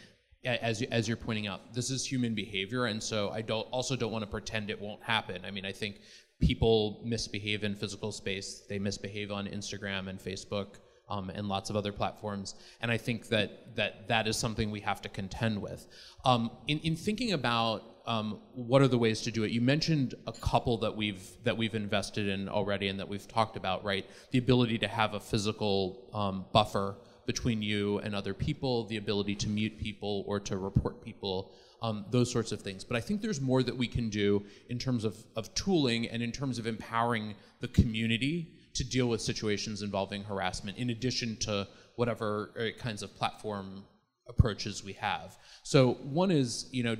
as, 0.44 0.82
as 0.82 1.06
you're 1.06 1.16
pointing 1.16 1.46
out, 1.46 1.74
this 1.74 1.90
is 1.90 2.04
human 2.04 2.34
behavior, 2.34 2.86
and 2.86 3.02
so 3.02 3.30
I 3.30 3.42
don't 3.42 3.66
also 3.70 3.94
don't 3.94 4.10
want 4.10 4.24
to 4.24 4.30
pretend 4.30 4.70
it 4.70 4.80
won't 4.80 5.02
happen. 5.02 5.44
I 5.44 5.50
mean, 5.50 5.64
I 5.64 5.72
think 5.72 6.00
people 6.40 7.00
misbehave 7.04 7.64
in 7.64 7.74
physical 7.74 8.12
space. 8.12 8.62
They 8.68 8.78
misbehave 8.78 9.30
on 9.30 9.46
Instagram 9.46 10.08
and 10.08 10.18
Facebook 10.18 10.76
um, 11.08 11.30
and 11.30 11.48
lots 11.48 11.70
of 11.70 11.76
other 11.76 11.92
platforms, 11.92 12.54
and 12.80 12.90
I 12.90 12.96
think 12.96 13.28
that 13.28 13.76
that 13.76 14.08
that 14.08 14.26
is 14.28 14.36
something 14.36 14.70
we 14.70 14.80
have 14.80 15.02
to 15.02 15.08
contend 15.08 15.60
with. 15.60 15.86
Um, 16.24 16.50
in, 16.68 16.78
in 16.80 16.96
thinking 16.96 17.32
about 17.32 17.82
um, 18.06 18.40
what 18.54 18.80
are 18.80 18.88
the 18.88 18.98
ways 18.98 19.20
to 19.22 19.30
do 19.30 19.44
it, 19.44 19.50
you 19.50 19.60
mentioned 19.60 20.14
a 20.26 20.32
couple 20.32 20.78
that 20.78 20.96
we've 20.96 21.22
that 21.44 21.56
we've 21.56 21.74
invested 21.74 22.28
in 22.28 22.48
already 22.48 22.88
and 22.88 22.98
that 23.00 23.08
we've 23.08 23.26
talked 23.26 23.56
about. 23.56 23.84
Right, 23.84 24.06
the 24.30 24.38
ability 24.38 24.78
to 24.78 24.88
have 24.88 25.14
a 25.14 25.20
physical 25.20 26.08
um, 26.14 26.46
buffer 26.52 26.96
between 27.26 27.62
you 27.62 27.98
and 27.98 28.14
other 28.14 28.34
people, 28.34 28.84
the 28.86 28.96
ability 28.96 29.34
to 29.36 29.48
mute 29.48 29.78
people 29.78 30.24
or 30.26 30.40
to 30.40 30.56
report 30.56 31.02
people, 31.04 31.52
um, 31.82 32.04
those 32.10 32.30
sorts 32.30 32.52
of 32.52 32.60
things. 32.60 32.84
But 32.84 32.96
I 32.96 33.00
think 33.00 33.22
there's 33.22 33.40
more 33.40 33.62
that 33.62 33.76
we 33.76 33.86
can 33.86 34.10
do 34.10 34.44
in 34.68 34.78
terms 34.78 35.04
of, 35.04 35.16
of 35.36 35.52
tooling 35.54 36.08
and 36.08 36.22
in 36.22 36.32
terms 36.32 36.58
of 36.58 36.66
empowering 36.66 37.34
the 37.60 37.68
community 37.68 38.52
to 38.74 38.84
deal 38.84 39.08
with 39.08 39.20
situations 39.20 39.82
involving 39.82 40.24
harassment, 40.24 40.78
in 40.78 40.90
addition 40.90 41.36
to 41.38 41.66
whatever 41.96 42.52
uh, 42.58 42.78
kinds 42.78 43.02
of 43.02 43.14
platform 43.16 43.84
approaches 44.28 44.84
we 44.84 44.92
have. 44.94 45.36
So 45.62 45.94
one 46.02 46.30
is, 46.30 46.68
you 46.70 46.82
know, 46.82 46.96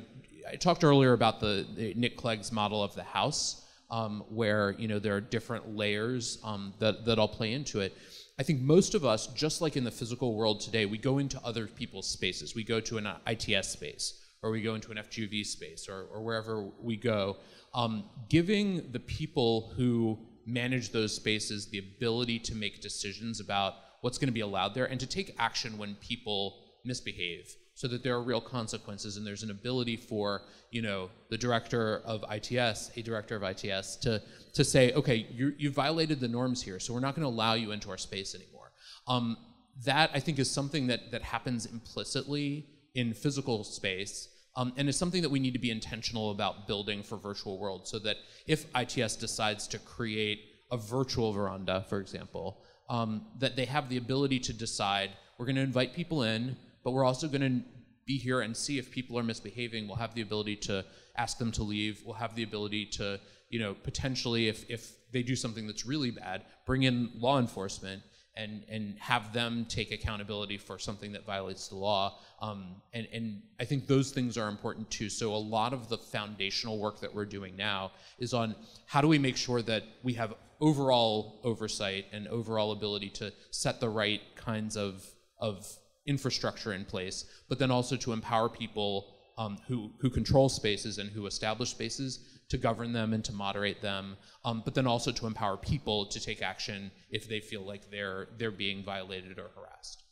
I 0.50 0.56
talked 0.56 0.84
earlier 0.84 1.12
about 1.12 1.40
the, 1.40 1.66
the 1.76 1.94
Nick 1.94 2.16
Clegg's 2.16 2.50
model 2.50 2.82
of 2.82 2.94
the 2.94 3.02
house, 3.02 3.66
um, 3.90 4.24
where 4.28 4.72
you 4.78 4.88
know 4.88 4.98
there 4.98 5.16
are 5.16 5.20
different 5.20 5.76
layers 5.76 6.38
um, 6.44 6.72
that 6.78 7.04
that 7.04 7.18
all 7.18 7.28
play 7.28 7.52
into 7.52 7.80
it. 7.80 7.96
I 8.38 8.42
think 8.42 8.60
most 8.60 8.94
of 8.94 9.04
us, 9.04 9.26
just 9.28 9.60
like 9.60 9.76
in 9.76 9.84
the 9.84 9.90
physical 9.90 10.34
world 10.34 10.60
today, 10.60 10.86
we 10.86 10.96
go 10.96 11.18
into 11.18 11.38
other 11.44 11.66
people's 11.66 12.08
spaces. 12.08 12.54
We 12.54 12.64
go 12.64 12.80
to 12.80 12.98
an 12.98 13.08
ITS 13.26 13.68
space, 13.68 14.19
or 14.42 14.50
we 14.50 14.62
go 14.62 14.74
into 14.74 14.90
an 14.90 14.96
FGV 14.96 15.44
space, 15.44 15.88
or, 15.88 16.06
or 16.12 16.22
wherever 16.22 16.70
we 16.80 16.96
go. 16.96 17.36
Um, 17.74 18.04
giving 18.28 18.90
the 18.92 19.00
people 19.00 19.72
who 19.76 20.18
manage 20.46 20.90
those 20.90 21.14
spaces 21.14 21.66
the 21.66 21.78
ability 21.78 22.38
to 22.38 22.54
make 22.54 22.80
decisions 22.80 23.40
about 23.40 23.74
what's 24.00 24.18
going 24.18 24.28
to 24.28 24.32
be 24.32 24.40
allowed 24.40 24.74
there 24.74 24.86
and 24.86 24.98
to 24.98 25.06
take 25.06 25.34
action 25.38 25.76
when 25.76 25.94
people 25.96 26.64
misbehave 26.84 27.54
so 27.74 27.88
that 27.88 28.02
there 28.02 28.14
are 28.14 28.22
real 28.22 28.40
consequences 28.40 29.16
and 29.16 29.26
there's 29.26 29.42
an 29.42 29.50
ability 29.50 29.96
for 29.96 30.42
you 30.70 30.82
know 30.82 31.10
the 31.30 31.38
director 31.38 32.02
of 32.04 32.24
ITS, 32.30 32.90
a 32.96 33.02
director 33.02 33.36
of 33.36 33.42
ITS, 33.42 33.96
to 33.96 34.22
to 34.52 34.64
say, 34.64 34.92
okay, 34.92 35.26
you 35.30 35.54
you 35.56 35.70
violated 35.70 36.20
the 36.20 36.28
norms 36.28 36.62
here, 36.62 36.78
so 36.78 36.92
we're 36.92 37.00
not 37.00 37.14
going 37.14 37.22
to 37.22 37.28
allow 37.28 37.54
you 37.54 37.72
into 37.72 37.90
our 37.90 37.98
space 37.98 38.34
anymore. 38.34 38.72
Um, 39.06 39.36
that 39.84 40.10
I 40.12 40.20
think 40.20 40.38
is 40.38 40.50
something 40.50 40.88
that 40.88 41.10
that 41.10 41.22
happens 41.22 41.66
implicitly 41.66 42.66
in 42.94 43.14
physical 43.14 43.64
space. 43.64 44.28
Um, 44.56 44.72
and 44.76 44.88
it's 44.88 44.98
something 44.98 45.22
that 45.22 45.30
we 45.30 45.38
need 45.38 45.52
to 45.52 45.60
be 45.60 45.70
intentional 45.70 46.30
about 46.30 46.66
building 46.66 47.02
for 47.02 47.16
virtual 47.16 47.58
worlds 47.58 47.90
so 47.90 47.98
that 48.00 48.16
if 48.46 48.66
ITS 48.76 49.16
decides 49.16 49.68
to 49.68 49.78
create 49.78 50.40
a 50.70 50.76
virtual 50.76 51.32
veranda, 51.32 51.84
for 51.88 52.00
example, 52.00 52.62
um, 52.88 53.26
that 53.38 53.54
they 53.56 53.64
have 53.64 53.88
the 53.88 53.96
ability 53.96 54.40
to 54.40 54.52
decide 54.52 55.10
we're 55.38 55.46
going 55.46 55.56
to 55.56 55.62
invite 55.62 55.94
people 55.94 56.24
in, 56.24 56.56
but 56.84 56.90
we're 56.90 57.04
also 57.04 57.26
going 57.26 57.40
to 57.40 57.64
be 58.06 58.18
here 58.18 58.40
and 58.40 58.54
see 58.54 58.78
if 58.78 58.90
people 58.90 59.18
are 59.18 59.22
misbehaving. 59.22 59.86
We'll 59.86 59.96
have 59.96 60.14
the 60.14 60.20
ability 60.20 60.56
to 60.56 60.84
ask 61.16 61.38
them 61.38 61.52
to 61.52 61.62
leave. 61.62 62.02
We'll 62.04 62.16
have 62.16 62.34
the 62.34 62.42
ability 62.42 62.86
to, 62.98 63.18
you 63.48 63.60
know, 63.60 63.74
potentially, 63.74 64.48
if, 64.48 64.68
if 64.68 64.92
they 65.12 65.22
do 65.22 65.34
something 65.36 65.66
that's 65.66 65.86
really 65.86 66.10
bad, 66.10 66.42
bring 66.66 66.82
in 66.82 67.10
law 67.16 67.38
enforcement 67.38 68.02
and, 68.36 68.64
and 68.70 68.96
have 68.98 69.32
them 69.32 69.66
take 69.68 69.90
accountability 69.90 70.56
for 70.56 70.78
something 70.78 71.12
that 71.12 71.26
violates 71.26 71.68
the 71.68 71.74
law. 71.74 72.18
Um, 72.40 72.76
and, 72.92 73.06
and 73.12 73.42
I 73.58 73.64
think 73.64 73.86
those 73.86 74.12
things 74.12 74.38
are 74.38 74.48
important 74.48 74.90
too. 74.90 75.08
So 75.08 75.34
a 75.34 75.36
lot 75.36 75.72
of 75.72 75.88
the 75.88 75.98
foundational 75.98 76.78
work 76.78 77.00
that 77.00 77.14
we're 77.14 77.26
doing 77.26 77.56
now 77.56 77.92
is 78.18 78.32
on 78.32 78.54
how 78.86 79.00
do 79.00 79.08
we 79.08 79.18
make 79.18 79.36
sure 79.36 79.62
that 79.62 79.82
we 80.02 80.14
have 80.14 80.34
overall 80.60 81.40
oversight 81.44 82.06
and 82.12 82.28
overall 82.28 82.72
ability 82.72 83.10
to 83.10 83.32
set 83.50 83.80
the 83.80 83.88
right 83.88 84.20
kinds 84.36 84.76
of, 84.76 85.04
of 85.38 85.66
infrastructure 86.06 86.72
in 86.72 86.84
place, 86.84 87.24
but 87.48 87.58
then 87.58 87.70
also 87.70 87.96
to 87.96 88.12
empower 88.12 88.48
people 88.48 89.16
um, 89.38 89.58
who, 89.66 89.90
who 90.00 90.10
control 90.10 90.48
spaces 90.48 90.98
and 90.98 91.10
who 91.10 91.26
establish 91.26 91.70
spaces 91.70 92.39
to 92.50 92.58
govern 92.58 92.92
them 92.92 93.12
and 93.12 93.24
to 93.24 93.32
moderate 93.32 93.80
them, 93.80 94.16
um, 94.44 94.62
but 94.64 94.74
then 94.74 94.86
also 94.86 95.10
to 95.12 95.26
empower 95.26 95.56
people 95.56 96.06
to 96.06 96.20
take 96.20 96.42
action 96.42 96.90
if 97.10 97.28
they 97.28 97.40
feel 97.40 97.62
like 97.62 97.90
they're, 97.90 98.28
they're 98.38 98.50
being 98.50 98.84
violated 98.84 99.38
or 99.38 99.50
harassed. 99.54 100.02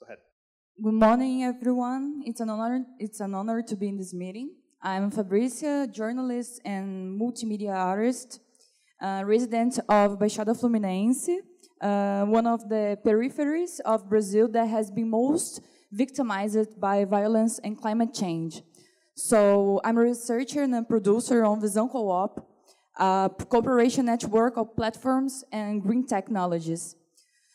Go 0.00 0.06
ahead. 0.06 0.18
Good 0.82 0.94
morning, 0.94 1.42
everyone. 1.42 2.22
It's 2.24 2.40
an 2.40 2.50
honor. 2.50 2.84
It's 2.98 3.20
an 3.20 3.34
honor 3.34 3.62
to 3.62 3.76
be 3.76 3.88
in 3.88 3.96
this 3.96 4.14
meeting. 4.14 4.50
I'm 4.82 5.10
Fabricia, 5.10 5.88
journalist 5.92 6.60
and 6.64 7.20
multimedia 7.20 7.74
artist, 7.74 8.40
uh, 9.00 9.22
resident 9.24 9.80
of 9.88 10.18
Baixada 10.18 10.54
Fluminense, 10.54 11.28
uh, 11.80 12.24
one 12.26 12.46
of 12.46 12.68
the 12.68 12.96
peripheries 13.04 13.80
of 13.84 14.08
Brazil 14.08 14.46
that 14.48 14.68
has 14.68 14.90
been 14.90 15.10
most 15.10 15.60
victimized 15.90 16.78
by 16.78 17.04
violence 17.04 17.58
and 17.64 17.76
climate 17.76 18.14
change. 18.14 18.62
So 19.16 19.80
I'm 19.82 19.96
a 19.96 20.02
researcher 20.02 20.62
and 20.62 20.74
a 20.74 20.82
producer 20.82 21.42
on 21.42 21.58
Visão 21.58 21.90
Co-op, 21.90 22.46
a 22.98 23.30
cooperation 23.48 24.04
network 24.04 24.58
of 24.58 24.76
platforms 24.76 25.42
and 25.50 25.82
green 25.82 26.06
technologies. 26.06 26.96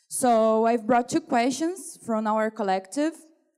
So 0.09 0.66
I've 0.66 0.88
brought 0.88 1.07
two 1.07 1.22
questions 1.22 1.99
from 2.03 2.26
our 2.26 2.49
collective 2.49 3.14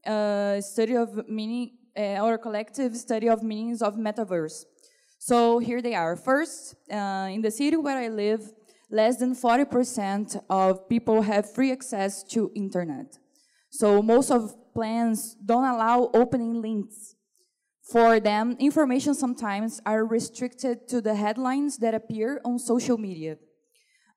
uh, 0.05 0.59
study 0.59 0.97
of 0.97 1.29
meaning, 1.29 1.77
uh, 1.97 2.19
our 2.19 2.37
collective 2.37 2.97
study 2.97 3.29
of 3.29 3.41
meanings 3.41 3.81
of 3.81 3.95
metaverse. 3.95 4.65
So 5.17 5.59
here 5.59 5.81
they 5.81 5.95
are. 5.95 6.17
First, 6.17 6.75
uh, 6.91 7.29
in 7.31 7.41
the 7.41 7.51
city 7.51 7.77
where 7.77 7.97
I 7.97 8.09
live, 8.09 8.51
less 8.91 9.15
than 9.15 9.33
40% 9.33 10.43
of 10.49 10.89
people 10.89 11.21
have 11.21 11.53
free 11.53 11.71
access 11.71 12.21
to 12.25 12.51
internet. 12.53 13.17
So 13.69 14.01
most 14.01 14.29
of 14.29 14.53
plans 14.73 15.35
don't 15.35 15.63
allow 15.63 16.11
opening 16.13 16.61
links. 16.61 17.12
For 17.91 18.19
them, 18.19 18.55
information 18.59 19.13
sometimes 19.13 19.81
are 19.85 20.05
restricted 20.05 20.87
to 20.87 21.01
the 21.01 21.15
headlines 21.15 21.77
that 21.77 21.93
appear 21.93 22.39
on 22.45 22.57
social 22.57 22.97
media. 22.97 23.37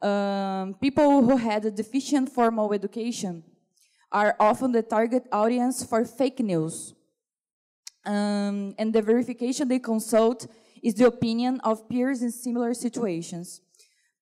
Um, 0.01 0.75
people 0.75 1.23
who 1.23 1.37
had 1.37 1.64
a 1.64 1.71
deficient 1.71 2.31
formal 2.31 2.73
education 2.73 3.43
are 4.12 4.37
often 4.39 4.71
the 4.71 4.83
target 4.83 5.25
audience 5.33 5.85
for 5.85 6.05
fake 6.05 6.39
news. 6.39 6.95
Um, 8.05 8.75
and 8.79 8.93
the 8.93 9.03
verification 9.03 9.67
they 9.67 9.81
consult 9.81 10.47
is 10.81 10.95
the 10.95 11.07
opinion 11.07 11.61
of 11.64 11.89
peers 11.89 12.23
in 12.23 12.31
similar 12.31 12.73
situations. 12.73 13.61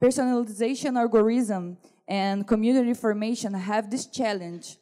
Personalization 0.02 0.98
algorithm 0.98 1.76
and 2.08 2.46
community 2.46 2.94
formation 2.94 3.52
have 3.52 3.90
this 3.90 4.06
challenge, 4.06 4.78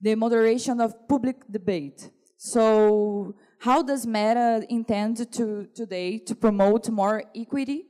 the 0.00 0.14
moderation 0.14 0.80
of 0.80 1.06
public 1.08 1.46
debate. 1.50 2.08
So 2.38 3.34
how 3.60 3.82
does 3.82 4.06
Meta 4.06 4.64
intend 4.68 5.30
to 5.32 5.68
today 5.74 6.18
to 6.18 6.34
promote 6.34 6.88
more 6.90 7.24
equity 7.34 7.88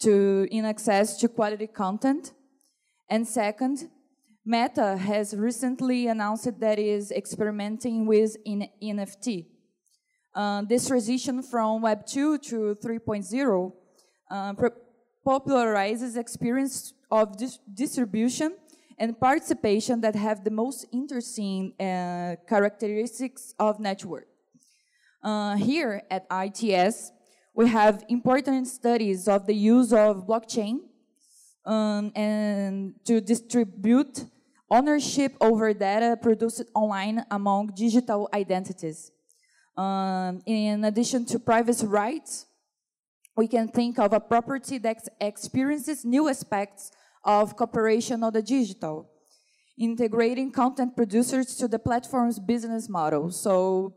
to, 0.00 0.46
in 0.50 0.64
access 0.64 1.16
to 1.18 1.28
quality 1.28 1.66
content. 1.66 2.32
And 3.08 3.26
second, 3.26 3.88
Meta 4.44 4.96
has 4.96 5.34
recently 5.34 6.06
announced 6.08 6.60
that 6.60 6.78
it 6.78 6.86
is 6.86 7.10
experimenting 7.10 8.06
with 8.06 8.36
in 8.44 8.68
NFT. 8.82 9.46
Uh, 10.34 10.62
this 10.62 10.88
transition 10.88 11.42
from 11.42 11.82
Web 11.82 12.06
2 12.06 12.38
to 12.38 12.76
3.0 12.82 13.72
uh, 14.30 14.54
popularizes 15.26 16.16
experience 16.16 16.92
of 17.10 17.36
dis 17.36 17.58
distribution 17.72 18.56
and 18.98 19.18
participation 19.18 20.00
that 20.00 20.14
have 20.14 20.44
the 20.44 20.50
most 20.50 20.86
interesting 20.92 21.72
uh, 21.80 22.36
characteristics 22.48 23.54
of 23.58 23.80
network. 23.80 24.26
Uh, 25.24 25.56
here 25.56 26.02
at 26.10 26.26
ITS, 26.30 27.10
we 27.54 27.66
have 27.66 28.04
important 28.10 28.68
studies 28.68 29.26
of 29.26 29.46
the 29.46 29.54
use 29.54 29.90
of 29.90 30.26
blockchain 30.26 30.80
um, 31.64 32.12
and 32.14 32.92
to 33.06 33.22
distribute 33.22 34.26
ownership 34.70 35.34
over 35.40 35.72
data 35.72 36.18
produced 36.20 36.64
online 36.74 37.24
among 37.30 37.68
digital 37.74 38.28
identities. 38.34 39.12
Um, 39.78 40.42
in 40.44 40.84
addition 40.84 41.24
to 41.26 41.38
privacy 41.38 41.86
rights, 41.86 42.44
we 43.34 43.48
can 43.48 43.68
think 43.68 43.98
of 43.98 44.12
a 44.12 44.20
property 44.20 44.76
that 44.76 45.08
experiences 45.22 46.04
new 46.04 46.28
aspects 46.28 46.90
of 47.24 47.56
cooperation 47.56 48.22
on 48.22 48.34
the 48.34 48.42
digital, 48.42 49.08
integrating 49.78 50.52
content 50.52 50.94
producers 50.94 51.56
to 51.56 51.66
the 51.66 51.78
platform's 51.78 52.38
business 52.38 52.90
model. 52.90 53.30
So 53.30 53.94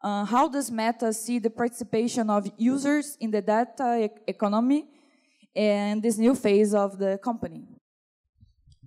uh, 0.00 0.24
how 0.24 0.48
does 0.48 0.70
Meta 0.70 1.12
see 1.12 1.38
the 1.38 1.50
participation 1.50 2.30
of 2.30 2.48
users 2.56 3.16
in 3.20 3.30
the 3.30 3.42
data 3.42 4.04
e 4.04 4.08
economy 4.26 4.86
and 5.56 6.02
this 6.02 6.18
new 6.18 6.34
phase 6.34 6.72
of 6.74 6.98
the 6.98 7.18
company? 7.18 7.64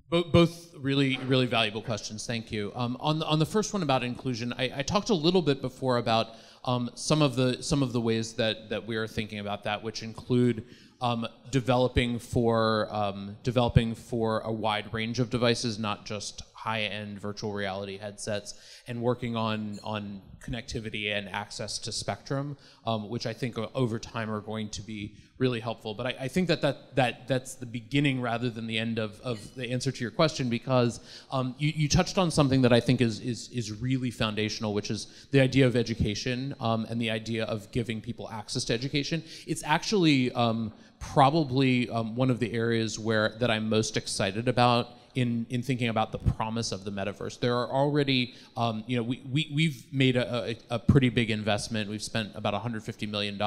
Both 0.10 0.74
really, 0.78 1.18
really 1.26 1.46
valuable 1.46 1.82
questions. 1.82 2.26
Thank 2.26 2.52
you. 2.52 2.74
Um, 2.76 2.98
on 3.00 3.20
the 3.20 3.26
on 3.26 3.40
the 3.40 3.46
first 3.46 3.72
one 3.74 3.82
about 3.82 4.04
inclusion, 4.04 4.54
I, 4.58 4.72
I 4.80 4.82
talked 4.82 5.10
a 5.10 5.14
little 5.14 5.42
bit 5.42 5.62
before 5.62 5.98
about 5.98 6.28
um, 6.66 6.90
some 6.96 7.22
of 7.22 7.36
the 7.36 7.64
some 7.64 7.82
of 7.82 7.94
the 7.94 8.02
ways 8.02 8.34
that 8.34 8.70
that 8.70 8.86
we 8.86 8.98
are 8.98 9.08
thinking 9.08 9.40
about 9.40 9.64
that, 9.64 9.82
which 9.82 10.04
include 10.04 10.66
um, 11.02 11.28
developing 11.50 12.20
for 12.20 12.88
um, 12.92 13.38
developing 13.44 13.96
for 13.96 14.42
a 14.42 14.52
wide 14.52 14.94
range 14.94 15.20
of 15.20 15.30
devices, 15.30 15.80
not 15.80 16.06
just 16.06 16.44
high-end 16.64 17.20
virtual 17.20 17.54
reality 17.54 17.98
headsets, 17.98 18.54
and 18.88 19.02
working 19.02 19.36
on 19.36 19.80
on 19.84 20.22
connectivity 20.46 21.16
and 21.16 21.30
access 21.30 21.78
to 21.80 21.92
spectrum, 21.92 22.58
um, 22.86 23.10
which 23.10 23.26
I 23.26 23.34
think 23.34 23.58
over 23.58 24.00
time 24.00 24.30
are 24.30 24.42
going 24.42 24.70
to 24.70 24.82
be 24.82 25.16
really 25.38 25.60
helpful. 25.60 25.96
But 25.96 26.06
I, 26.06 26.16
I, 26.22 26.28
think 26.28 26.48
that, 26.50 26.62
that 26.62 26.96
that 26.96 27.28
that's 27.28 27.56
the 27.56 27.66
beginning 27.66 28.22
rather 28.22 28.50
than 28.50 28.68
the 28.68 28.78
end 28.78 29.00
of, 29.00 29.20
of 29.22 29.40
the 29.56 29.72
answer 29.72 29.92
to 29.92 30.02
your 30.02 30.12
question 30.12 30.50
because 30.50 31.00
um, 31.32 31.56
you, 31.58 31.72
you 31.76 31.90
touched 31.90 32.18
on 32.20 32.30
something 32.30 32.62
that 32.62 32.72
I 32.72 32.80
think 32.80 33.02
is 33.02 33.20
is 33.20 33.50
is 33.50 33.72
really 33.72 34.12
foundational, 34.12 34.74
which 34.74 34.92
is 34.92 35.28
the 35.32 35.42
idea 35.42 35.66
of 35.66 35.76
education 35.76 36.54
um, 36.60 36.86
and 36.90 37.02
the 37.02 37.10
idea 37.10 37.46
of 37.46 37.72
giving 37.72 38.02
people 38.02 38.30
access 38.32 38.64
to 38.66 38.74
education. 38.74 39.24
It's 39.48 39.64
actually 39.64 40.32
um, 40.34 40.74
probably 41.00 41.90
um, 41.90 42.16
one 42.16 42.30
of 42.30 42.40
the 42.40 42.54
areas 42.54 43.00
where 43.00 43.30
that 43.40 43.50
I'm 43.50 43.68
most 43.68 43.98
excited 43.98 44.48
about 44.48 44.90
in, 45.16 45.46
in 45.50 45.62
thinking 45.62 45.90
about 45.90 46.12
the 46.12 46.18
promise 46.18 46.72
of 46.72 46.84
the 46.84 46.92
metaverse. 46.92 47.40
There 47.40 47.56
are 47.58 47.70
already, 47.70 48.36
um, 48.56 48.84
you 48.88 48.98
know, 48.98 49.04
we, 49.04 49.22
we, 49.30 49.52
we've 49.54 49.86
made 49.94 50.16
a, 50.16 50.50
a, 50.50 50.58
a, 50.72 50.80
pretty 50.80 51.10
big 51.10 51.30
investment. 51.30 51.90
We've 51.90 52.02
spent 52.02 52.32
about 52.36 52.54
$150 52.54 53.10
million 53.10 53.42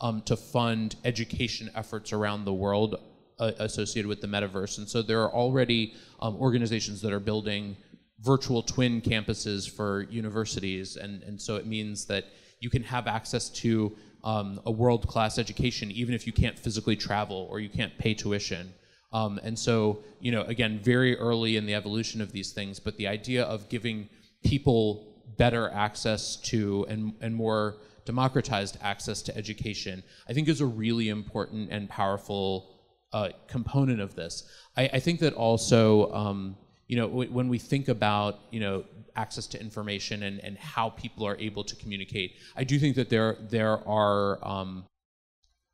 um, 0.00 0.22
to 0.22 0.36
fund 0.36 0.96
education 1.04 1.70
efforts 1.74 2.12
around 2.12 2.44
the 2.44 2.54
world 2.54 2.96
uh, 3.38 3.52
associated 3.58 4.08
with 4.08 4.20
the 4.20 4.26
metaverse. 4.26 4.78
And 4.78 4.88
so 4.88 5.02
there 5.02 5.22
are 5.22 5.32
already 5.32 5.94
um, 6.20 6.36
organizations 6.36 7.00
that 7.02 7.12
are 7.12 7.20
building 7.20 7.76
virtual 8.20 8.62
twin 8.62 9.00
campuses 9.00 9.70
for 9.70 10.02
universities. 10.10 10.96
And, 10.96 11.22
and 11.22 11.40
so 11.40 11.56
it 11.56 11.66
means 11.66 12.06
that 12.06 12.24
you 12.60 12.70
can 12.70 12.82
have 12.82 13.06
access 13.06 13.48
to 13.50 13.96
um, 14.24 14.60
a 14.66 14.70
world-class 14.70 15.38
education 15.38 15.92
even 15.92 16.14
if 16.14 16.26
you 16.26 16.32
can't 16.32 16.58
physically 16.58 16.96
travel 16.96 17.46
or 17.50 17.60
you 17.60 17.68
can't 17.68 17.96
pay 17.98 18.14
tuition. 18.14 18.74
Um, 19.12 19.40
and 19.42 19.58
so, 19.58 20.02
you 20.20 20.32
know, 20.32 20.42
again, 20.42 20.80
very 20.82 21.16
early 21.16 21.56
in 21.56 21.66
the 21.66 21.74
evolution 21.74 22.20
of 22.20 22.32
these 22.32 22.52
things, 22.52 22.78
but 22.78 22.96
the 22.96 23.08
idea 23.08 23.44
of 23.44 23.68
giving 23.68 24.08
people 24.44 25.06
better 25.36 25.70
access 25.70 26.36
to 26.36 26.86
and, 26.88 27.14
and 27.20 27.34
more 27.34 27.76
democratized 28.04 28.78
access 28.82 29.22
to 29.22 29.36
education, 29.36 30.02
I 30.28 30.32
think 30.32 30.48
is 30.48 30.60
a 30.60 30.66
really 30.66 31.08
important 31.08 31.70
and 31.70 31.88
powerful 31.88 32.80
uh, 33.12 33.30
component 33.46 34.00
of 34.00 34.14
this. 34.14 34.48
I, 34.76 34.90
I 34.94 35.00
think 35.00 35.20
that 35.20 35.34
also, 35.34 36.12
um, 36.12 36.56
you 36.86 36.96
know, 36.96 37.06
when 37.06 37.48
we 37.48 37.58
think 37.58 37.88
about, 37.88 38.40
you 38.50 38.60
know, 38.60 38.84
access 39.16 39.46
to 39.48 39.60
information 39.60 40.22
and, 40.22 40.40
and 40.40 40.56
how 40.56 40.90
people 40.90 41.26
are 41.26 41.36
able 41.36 41.64
to 41.64 41.76
communicate, 41.76 42.36
I 42.56 42.64
do 42.64 42.78
think 42.78 42.96
that 42.96 43.10
there, 43.10 43.36
there 43.50 43.86
are, 43.86 44.38
um, 44.46 44.84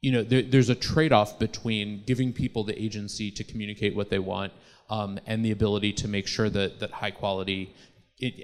you 0.04 0.12
know, 0.12 0.22
there, 0.22 0.42
there's 0.42 0.68
a 0.68 0.74
trade-off 0.74 1.38
between 1.38 2.02
giving 2.04 2.30
people 2.30 2.62
the 2.62 2.76
agency 2.86 3.30
to 3.30 3.42
communicate 3.42 3.96
what 3.96 4.10
they 4.10 4.18
want 4.18 4.52
um, 4.90 5.18
and 5.24 5.42
the 5.42 5.50
ability 5.50 5.92
to 5.94 6.06
make 6.08 6.26
sure 6.26 6.50
that 6.50 6.78
that 6.80 6.90
high 6.90 7.10
quality 7.10 7.74
it, 8.18 8.34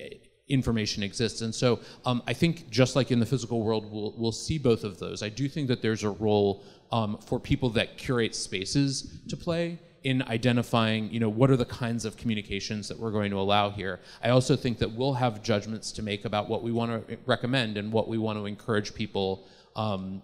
information 0.49 1.03
exists. 1.03 1.43
And 1.43 1.55
so 1.55 1.81
um, 2.07 2.23
I 2.27 2.33
think 2.33 2.71
just 2.71 2.97
like 2.97 3.11
in 3.11 3.21
the 3.21 3.27
physical 3.27 3.63
world, 3.63 3.93
we'll, 3.93 4.15
we'll 4.17 4.33
see 4.47 4.57
both 4.57 4.85
of 4.85 4.99
those. 4.99 5.23
I 5.23 5.29
do 5.29 5.51
think 5.51 5.69
that 5.69 5.83
there's 5.83 6.03
a 6.03 6.11
role 6.29 6.65
um, 6.93 7.19
for 7.19 7.39
people 7.39 7.69
that 7.71 7.99
curate 7.99 8.35
spaces 8.35 9.21
to 9.29 9.37
play 9.37 9.79
in 10.03 10.23
identifying, 10.23 11.13
you 11.13 11.21
know, 11.21 11.29
what 11.29 11.51
are 11.51 11.59
the 11.59 11.67
kinds 11.67 12.07
of 12.07 12.17
communications 12.17 12.89
that 12.89 12.99
we're 12.99 13.11
going 13.11 13.31
to 13.31 13.39
allow 13.39 13.69
here. 13.69 14.01
I 14.25 14.31
also 14.31 14.57
think 14.57 14.79
that 14.79 14.91
we'll 14.91 15.13
have 15.13 15.43
judgments 15.43 15.93
to 15.93 16.03
make 16.03 16.25
about 16.25 16.49
what 16.49 16.63
we 16.63 16.73
want 16.73 17.07
to 17.07 17.19
recommend 17.27 17.77
and 17.77 17.93
what 17.93 18.09
we 18.09 18.17
want 18.17 18.39
to 18.39 18.47
encourage 18.47 18.95
people 18.95 19.47
um, 19.77 20.23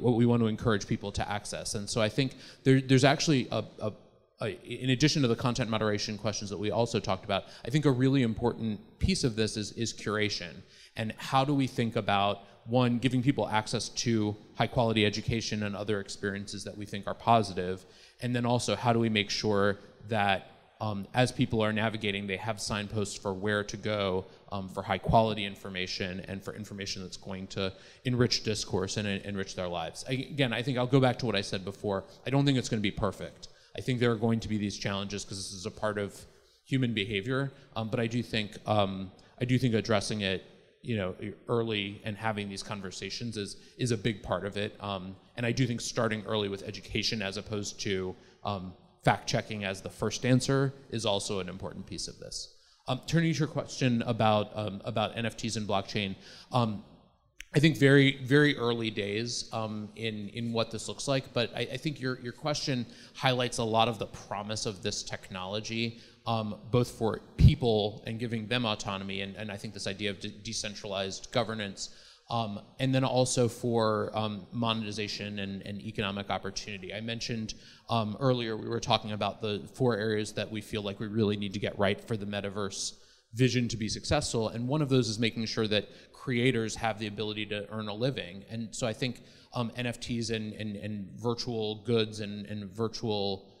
what 0.00 0.14
we 0.14 0.26
want 0.26 0.40
to 0.42 0.46
encourage 0.46 0.86
people 0.86 1.12
to 1.12 1.30
access. 1.30 1.74
And 1.74 1.88
so 1.88 2.00
I 2.00 2.08
think 2.08 2.36
there, 2.64 2.80
there's 2.80 3.04
actually 3.04 3.48
a, 3.50 3.64
a, 3.80 3.92
a, 4.40 4.48
in 4.64 4.90
addition 4.90 5.22
to 5.22 5.28
the 5.28 5.36
content 5.36 5.70
moderation 5.70 6.18
questions 6.18 6.50
that 6.50 6.58
we 6.58 6.70
also 6.70 7.00
talked 7.00 7.24
about, 7.24 7.44
I 7.64 7.70
think 7.70 7.84
a 7.84 7.90
really 7.90 8.22
important 8.22 8.80
piece 8.98 9.24
of 9.24 9.36
this 9.36 9.56
is, 9.56 9.72
is 9.72 9.92
curation. 9.92 10.62
And 10.96 11.14
how 11.18 11.44
do 11.44 11.54
we 11.54 11.66
think 11.66 11.96
about 11.96 12.44
one, 12.64 12.98
giving 12.98 13.22
people 13.22 13.48
access 13.48 13.88
to 13.90 14.36
high 14.56 14.66
quality 14.66 15.06
education 15.06 15.62
and 15.62 15.76
other 15.76 16.00
experiences 16.00 16.64
that 16.64 16.76
we 16.76 16.84
think 16.84 17.06
are 17.06 17.14
positive, 17.14 17.84
and 18.20 18.34
then 18.34 18.44
also 18.44 18.74
how 18.74 18.92
do 18.92 18.98
we 18.98 19.08
make 19.08 19.30
sure 19.30 19.78
that 20.08 20.50
um, 20.80 21.06
as 21.14 21.32
people 21.32 21.62
are 21.62 21.72
navigating, 21.72 22.26
they 22.26 22.36
have 22.36 22.60
signposts 22.60 23.16
for 23.16 23.32
where 23.32 23.62
to 23.64 23.76
go 23.76 24.26
um, 24.52 24.68
for 24.68 24.82
high 24.82 24.98
quality 24.98 25.44
information 25.44 26.20
and 26.28 26.42
for 26.42 26.54
information 26.54 27.02
that's 27.02 27.16
going 27.16 27.46
to 27.48 27.72
enrich 28.04 28.44
discourse 28.44 28.96
and 28.96 29.06
enrich 29.06 29.56
their 29.56 29.68
lives. 29.68 30.04
I, 30.08 30.12
again, 30.12 30.52
I 30.52 30.62
think 30.62 30.78
I'll 30.78 30.86
go 30.86 31.00
back 31.00 31.18
to 31.20 31.26
what 31.26 31.36
I 31.36 31.40
said 31.40 31.64
before. 31.64 32.04
I 32.26 32.30
don't 32.30 32.44
think 32.44 32.58
it's 32.58 32.68
going 32.68 32.80
to 32.80 32.82
be 32.82 32.90
perfect. 32.90 33.48
I 33.76 33.80
think 33.80 34.00
there 34.00 34.12
are 34.12 34.16
going 34.16 34.40
to 34.40 34.48
be 34.48 34.56
these 34.58 34.78
challenges 34.78 35.24
because 35.24 35.38
this 35.38 35.52
is 35.52 35.66
a 35.66 35.70
part 35.70 35.98
of 35.98 36.18
human 36.64 36.94
behavior. 36.94 37.52
Um, 37.74 37.88
but 37.88 38.00
I 38.00 38.06
do 38.06 38.22
think 38.22 38.56
um, 38.66 39.10
I 39.40 39.44
do 39.44 39.58
think 39.58 39.74
addressing 39.74 40.22
it, 40.22 40.44
you 40.82 40.96
know, 40.96 41.14
early 41.48 42.00
and 42.04 42.16
having 42.16 42.48
these 42.48 42.62
conversations 42.62 43.36
is 43.36 43.56
is 43.78 43.90
a 43.90 43.96
big 43.96 44.22
part 44.22 44.46
of 44.46 44.56
it. 44.56 44.76
Um, 44.80 45.16
and 45.36 45.44
I 45.44 45.52
do 45.52 45.66
think 45.66 45.80
starting 45.80 46.24
early 46.26 46.48
with 46.48 46.62
education 46.62 47.20
as 47.20 47.36
opposed 47.36 47.80
to 47.80 48.14
um, 48.44 48.72
fact 49.04 49.28
checking 49.28 49.64
as 49.64 49.82
the 49.82 49.90
first 49.90 50.24
answer 50.24 50.72
is 50.90 51.04
also 51.04 51.40
an 51.40 51.48
important 51.48 51.86
piece 51.86 52.08
of 52.08 52.18
this. 52.18 52.55
Um, 52.88 53.00
turning 53.06 53.32
to 53.32 53.38
your 53.38 53.48
question 53.48 54.02
about 54.02 54.50
um, 54.54 54.80
about 54.84 55.16
NFTs 55.16 55.56
and 55.56 55.66
blockchain, 55.66 56.14
um, 56.52 56.84
I 57.52 57.58
think 57.58 57.78
very 57.78 58.22
very 58.22 58.56
early 58.56 58.90
days 58.90 59.48
um, 59.52 59.88
in 59.96 60.28
in 60.28 60.52
what 60.52 60.70
this 60.70 60.86
looks 60.86 61.08
like. 61.08 61.32
But 61.32 61.50
I, 61.56 61.60
I, 61.60 61.76
think 61.78 62.00
your 62.00 62.20
your 62.20 62.32
question 62.32 62.86
highlights 63.14 63.58
a 63.58 63.64
lot 63.64 63.88
of 63.88 63.98
the 63.98 64.06
promise 64.06 64.66
of 64.66 64.82
this 64.82 65.02
technology, 65.02 65.98
um, 66.26 66.60
both 66.70 66.90
for 66.92 67.22
people 67.36 68.04
and 68.06 68.20
giving 68.20 68.46
them 68.46 68.64
autonomy, 68.64 69.22
and, 69.22 69.34
and 69.34 69.50
I 69.50 69.56
think 69.56 69.74
this 69.74 69.88
idea 69.88 70.10
of 70.10 70.20
de- 70.20 70.28
decentralized 70.28 71.32
governance. 71.32 71.90
Um, 72.28 72.60
and 72.80 72.92
then 72.92 73.04
also 73.04 73.46
for 73.46 74.10
um, 74.12 74.48
monetization 74.50 75.38
and, 75.38 75.62
and, 75.62 75.80
economic 75.80 76.28
opportunity. 76.28 76.92
I 76.92 77.00
mentioned 77.00 77.54
um, 77.88 78.16
earlier 78.18 78.56
we 78.56 78.68
were 78.68 78.80
talking 78.80 79.12
about 79.12 79.40
the 79.40 79.62
four 79.74 79.96
areas 79.96 80.32
that 80.32 80.50
we 80.50 80.60
feel 80.60 80.82
like 80.82 80.98
we 80.98 81.06
really 81.06 81.36
need 81.36 81.52
to 81.52 81.60
get 81.60 81.78
right 81.78 82.00
for 82.00 82.16
the 82.16 82.26
metaverse 82.26 82.94
vision 83.34 83.68
to 83.68 83.76
be 83.76 83.88
successful, 83.88 84.48
and 84.48 84.66
one 84.66 84.82
of 84.82 84.88
those 84.88 85.08
is 85.08 85.20
making 85.20 85.46
sure 85.46 85.68
that 85.68 85.88
creators 86.26 86.74
have 86.74 86.98
the 86.98 87.06
ability 87.06 87.46
to 87.46 87.64
earn 87.70 87.86
a 87.86 87.94
living. 87.94 88.44
And 88.50 88.74
so 88.74 88.84
I 88.84 88.92
think 88.92 89.22
um, 89.54 89.70
NFTs 89.78 90.30
and, 90.34 90.52
and, 90.54 90.74
and, 90.74 91.08
virtual 91.14 91.84
goods 91.84 92.18
and, 92.18 92.46
and 92.46 92.68
virtual 92.68 93.54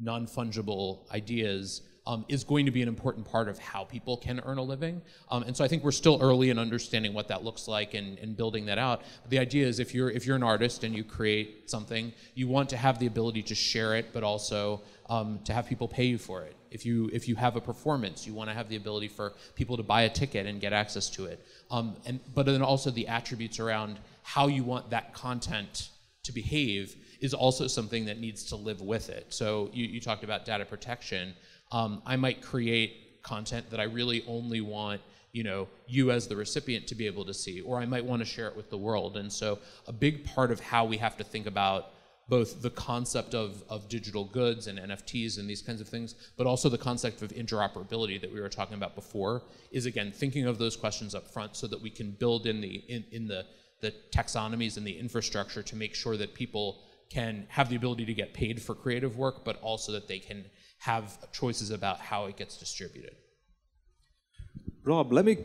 non 0.00 0.26
fungible 0.26 1.08
ideas 1.12 1.82
um, 2.08 2.24
is 2.26 2.42
going 2.42 2.64
to 2.64 2.72
be 2.72 2.80
an 2.80 2.88
important 2.88 3.26
part 3.26 3.48
of 3.48 3.58
how 3.58 3.84
people 3.84 4.16
can 4.16 4.40
earn 4.46 4.56
a 4.56 4.62
living. 4.62 5.02
Um, 5.30 5.42
and 5.42 5.54
so 5.54 5.62
I 5.62 5.68
think 5.68 5.84
we're 5.84 5.92
still 5.92 6.18
early 6.22 6.48
in 6.48 6.58
understanding 6.58 7.12
what 7.12 7.28
that 7.28 7.44
looks 7.44 7.68
like 7.68 7.92
and, 7.92 8.18
and 8.18 8.34
building 8.34 8.64
that 8.66 8.78
out. 8.78 9.02
But 9.22 9.30
the 9.30 9.38
idea 9.38 9.66
is 9.66 9.78
if 9.78 9.94
you're 9.94 10.10
if 10.10 10.26
you're 10.26 10.36
an 10.36 10.42
artist 10.42 10.84
and 10.84 10.94
you 10.94 11.04
create 11.04 11.70
something, 11.70 12.14
you 12.34 12.48
want 12.48 12.70
to 12.70 12.78
have 12.78 12.98
the 12.98 13.06
ability 13.06 13.42
to 13.42 13.54
share 13.54 13.94
it, 13.94 14.06
but 14.14 14.24
also 14.24 14.80
um, 15.10 15.38
to 15.44 15.52
have 15.52 15.66
people 15.66 15.86
pay 15.86 16.06
you 16.06 16.16
for 16.16 16.42
it. 16.42 16.56
If 16.70 16.86
you 16.86 17.10
if 17.12 17.28
you 17.28 17.36
have 17.36 17.56
a 17.56 17.60
performance, 17.60 18.26
you 18.26 18.32
want 18.32 18.48
to 18.48 18.54
have 18.54 18.70
the 18.70 18.76
ability 18.76 19.08
for 19.08 19.34
people 19.54 19.76
to 19.76 19.82
buy 19.82 20.02
a 20.02 20.08
ticket 20.08 20.46
and 20.46 20.62
get 20.62 20.72
access 20.72 21.10
to 21.10 21.26
it. 21.26 21.44
Um, 21.70 21.94
and 22.06 22.20
but 22.34 22.46
then 22.46 22.62
also 22.62 22.90
the 22.90 23.06
attributes 23.06 23.60
around 23.60 23.98
how 24.22 24.46
you 24.46 24.64
want 24.64 24.88
that 24.90 25.12
content 25.12 25.90
to 26.22 26.32
behave 26.32 26.96
is 27.20 27.34
also 27.34 27.66
something 27.66 28.06
that 28.06 28.18
needs 28.18 28.44
to 28.44 28.56
live 28.56 28.80
with 28.80 29.10
it. 29.10 29.26
So 29.28 29.70
you, 29.72 29.86
you 29.86 30.00
talked 30.00 30.24
about 30.24 30.44
data 30.44 30.64
protection 30.64 31.34
um, 31.70 32.02
I 32.06 32.16
might 32.16 32.42
create 32.42 33.22
content 33.22 33.70
that 33.70 33.80
I 33.80 33.84
really 33.84 34.24
only 34.26 34.60
want 34.60 35.00
you 35.32 35.44
know 35.44 35.68
you 35.86 36.10
as 36.10 36.26
the 36.26 36.36
recipient 36.36 36.86
to 36.86 36.94
be 36.94 37.06
able 37.06 37.24
to 37.24 37.34
see 37.34 37.60
or 37.60 37.78
i 37.78 37.84
might 37.84 38.04
want 38.04 38.20
to 38.20 38.24
share 38.24 38.48
it 38.48 38.56
with 38.56 38.70
the 38.70 38.78
world. 38.78 39.16
And 39.16 39.32
so 39.32 39.58
a 39.86 39.92
big 39.92 40.24
part 40.24 40.50
of 40.50 40.60
how 40.60 40.84
we 40.84 40.96
have 40.98 41.16
to 41.18 41.24
think 41.24 41.46
about 41.46 41.90
both 42.28 42.60
the 42.60 42.68
concept 42.70 43.34
of, 43.34 43.64
of 43.70 43.88
digital 43.88 44.24
goods 44.24 44.66
and 44.66 44.78
nfts 44.78 45.38
and 45.38 45.48
these 45.48 45.62
kinds 45.62 45.80
of 45.80 45.88
things 45.88 46.14
but 46.36 46.46
also 46.46 46.68
the 46.68 46.78
concept 46.78 47.22
of 47.22 47.30
interoperability 47.30 48.20
that 48.20 48.32
we 48.32 48.40
were 48.40 48.48
talking 48.48 48.74
about 48.74 48.94
before 48.94 49.42
is 49.70 49.86
again 49.86 50.12
thinking 50.12 50.46
of 50.46 50.58
those 50.58 50.76
questions 50.76 51.14
up 51.14 51.26
front 51.28 51.56
so 51.56 51.66
that 51.66 51.80
we 51.80 51.90
can 51.90 52.10
build 52.10 52.46
in 52.46 52.60
the 52.60 52.76
in, 52.88 53.04
in 53.12 53.26
the 53.26 53.44
the 53.80 53.94
taxonomies 54.10 54.76
and 54.76 54.86
the 54.86 54.98
infrastructure 54.98 55.62
to 55.62 55.76
make 55.76 55.94
sure 55.94 56.16
that 56.16 56.34
people 56.34 56.82
can 57.10 57.46
have 57.48 57.68
the 57.68 57.76
ability 57.76 58.04
to 58.04 58.12
get 58.12 58.34
paid 58.34 58.60
for 58.60 58.74
creative 58.74 59.16
work 59.16 59.44
but 59.44 59.60
also 59.62 59.92
that 59.92 60.08
they 60.08 60.18
can 60.18 60.44
have 60.78 61.30
choices 61.32 61.70
about 61.70 61.98
how 62.00 62.26
it 62.26 62.36
gets 62.36 62.56
distributed. 62.56 63.16
Rob, 64.84 65.12
let 65.12 65.24
me 65.24 65.38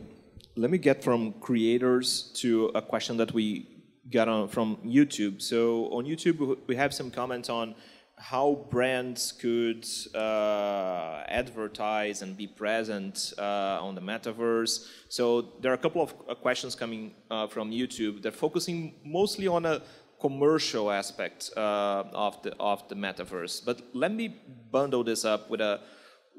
let 0.56 0.70
me 0.70 0.78
get 0.78 1.04
from 1.04 1.34
creators 1.34 2.32
to 2.36 2.72
a 2.76 2.82
question 2.82 3.18
that 3.18 3.34
we 3.34 3.68
got 4.12 4.28
on 4.28 4.48
from 4.48 4.78
YouTube. 4.86 5.42
So 5.42 5.86
on 5.92 6.06
YouTube, 6.06 6.60
we 6.68 6.76
have 6.76 6.94
some 6.94 7.10
comments 7.10 7.50
on 7.50 7.76
how 8.18 8.68
brands 8.70 9.32
could 9.32 9.86
uh, 10.14 11.24
advertise 11.28 12.22
and 12.22 12.38
be 12.38 12.48
present 12.48 13.34
uh, 13.38 13.80
on 13.82 13.96
the 13.96 14.02
metaverse. 14.02 14.88
So 15.10 15.54
there 15.62 15.72
are 15.72 15.76
a 15.76 15.80
couple 15.80 16.02
of 16.02 16.14
uh, 16.30 16.36
questions 16.36 16.76
coming 16.76 17.16
uh, 17.32 17.48
from 17.48 17.72
YouTube. 17.72 18.22
They're 18.22 18.32
focusing 18.32 18.96
mostly 19.04 19.48
on 19.48 19.66
a 19.66 19.82
commercial 20.24 20.90
aspect 20.90 21.52
uh, 21.58 22.04
of 22.28 22.42
the 22.44 22.52
of 22.58 22.80
the 22.88 22.96
metaverse. 22.96 23.56
But 23.68 23.78
let 23.94 24.12
me 24.20 24.26
bundle 24.72 25.04
this 25.04 25.26
up 25.26 25.50
with 25.50 25.62
a 25.62 25.82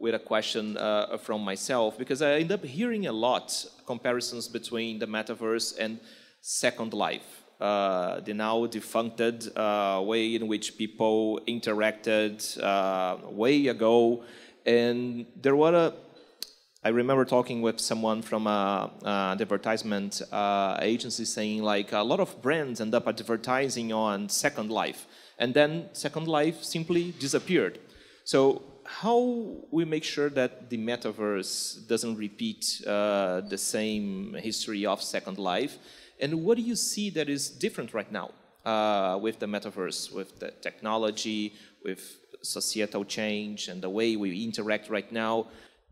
with 0.04 0.14
a 0.14 0.18
question 0.32 0.76
uh, 0.76 1.18
from 1.18 1.40
myself 1.42 1.98
because 1.98 2.20
I 2.22 2.30
end 2.42 2.50
up 2.50 2.64
hearing 2.64 3.06
a 3.06 3.12
lot 3.12 3.46
comparisons 3.86 4.48
between 4.48 4.98
the 4.98 5.06
metaverse 5.06 5.68
and 5.78 6.00
Second 6.40 6.92
Life, 6.94 7.44
uh, 7.60 8.20
the 8.20 8.34
now 8.34 8.66
defuncted 8.66 9.36
uh, 9.56 10.00
way 10.02 10.34
in 10.34 10.48
which 10.48 10.66
people 10.76 11.40
interacted 11.46 12.34
uh, 12.62 13.16
way 13.30 13.66
ago, 13.68 14.24
and 14.66 15.26
there 15.44 15.56
were 15.56 15.74
a 15.74 15.92
I 16.86 16.90
remember 16.90 17.24
talking 17.24 17.62
with 17.62 17.80
someone 17.80 18.20
from 18.20 18.46
a, 18.46 18.90
an 19.02 19.40
advertisement 19.40 20.20
uh, 20.30 20.76
agency 20.82 21.24
saying 21.24 21.62
like 21.62 21.92
a 21.92 22.02
lot 22.02 22.20
of 22.20 22.42
brands 22.42 22.78
end 22.78 22.94
up 22.94 23.08
advertising 23.08 23.90
on 23.90 24.28
Second 24.28 24.70
Life, 24.70 25.06
and 25.38 25.54
then 25.54 25.88
Second 25.94 26.28
Life 26.28 26.62
simply 26.62 27.14
disappeared. 27.18 27.78
So 28.24 28.62
how 28.84 29.62
we 29.70 29.86
make 29.86 30.04
sure 30.04 30.28
that 30.28 30.68
the 30.68 30.76
metaverse 30.76 31.88
doesn't 31.88 32.16
repeat 32.16 32.82
uh, 32.86 33.40
the 33.40 33.56
same 33.56 34.34
history 34.34 34.84
of 34.84 35.02
Second 35.02 35.38
Life, 35.38 35.78
and 36.20 36.44
what 36.44 36.58
do 36.58 36.62
you 36.62 36.76
see 36.76 37.08
that 37.10 37.30
is 37.30 37.48
different 37.48 37.94
right 37.94 38.12
now 38.12 38.32
uh, 38.66 39.18
with 39.18 39.38
the 39.38 39.46
metaverse, 39.46 40.12
with 40.12 40.38
the 40.38 40.50
technology, 40.60 41.54
with 41.82 42.18
societal 42.42 43.06
change, 43.06 43.68
and 43.68 43.80
the 43.80 43.88
way 43.88 44.16
we 44.16 44.44
interact 44.44 44.90
right 44.90 45.10
now? 45.10 45.46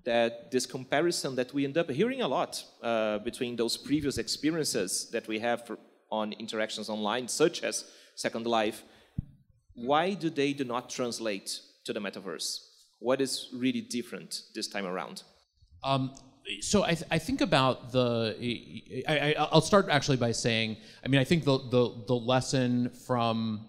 That 0.05 0.51
this 0.51 0.67
comparison 0.67 1.37
that 1.37 1.53
we 1.55 1.65
end 1.65 1.79
up 1.79 1.91
hearing 1.91 2.23
a 2.23 2.29
lot 2.29 2.65
uh, 2.83 3.19
between 3.19 3.57
those 3.57 3.77
previous 3.77 4.19
experiences 4.19 5.09
that 5.13 5.29
we 5.29 5.39
have 5.39 5.67
for, 5.67 5.79
on 6.11 6.33
interactions 6.33 6.89
online, 6.89 7.29
such 7.29 7.63
as 7.63 7.85
Second 8.15 8.47
Life, 8.47 8.83
why 9.75 10.15
do 10.15 10.29
they 10.29 10.53
do 10.53 10.65
not 10.65 10.91
translate 10.91 11.61
to 11.85 11.93
the 11.93 12.01
metaverse? 12.01 12.59
What 12.99 13.21
is 13.21 13.49
really 13.55 13.81
different 13.81 14.43
this 14.55 14.69
time 14.69 14.87
around? 14.87 15.23
Um, 15.83 16.15
so 16.61 16.85
I, 16.85 16.95
th- 16.95 17.05
I, 17.11 17.19
think 17.19 17.41
about 17.41 17.93
the. 17.93 18.37
I, 19.09 19.49
will 19.53 19.61
start 19.61 19.87
actually 19.89 20.17
by 20.17 20.33
saying, 20.33 20.77
I 21.05 21.09
mean, 21.09 21.21
I 21.21 21.25
think 21.25 21.45
the, 21.45 21.59
the, 21.59 22.05
the 22.07 22.15
lesson 22.15 22.91
from 23.07 23.69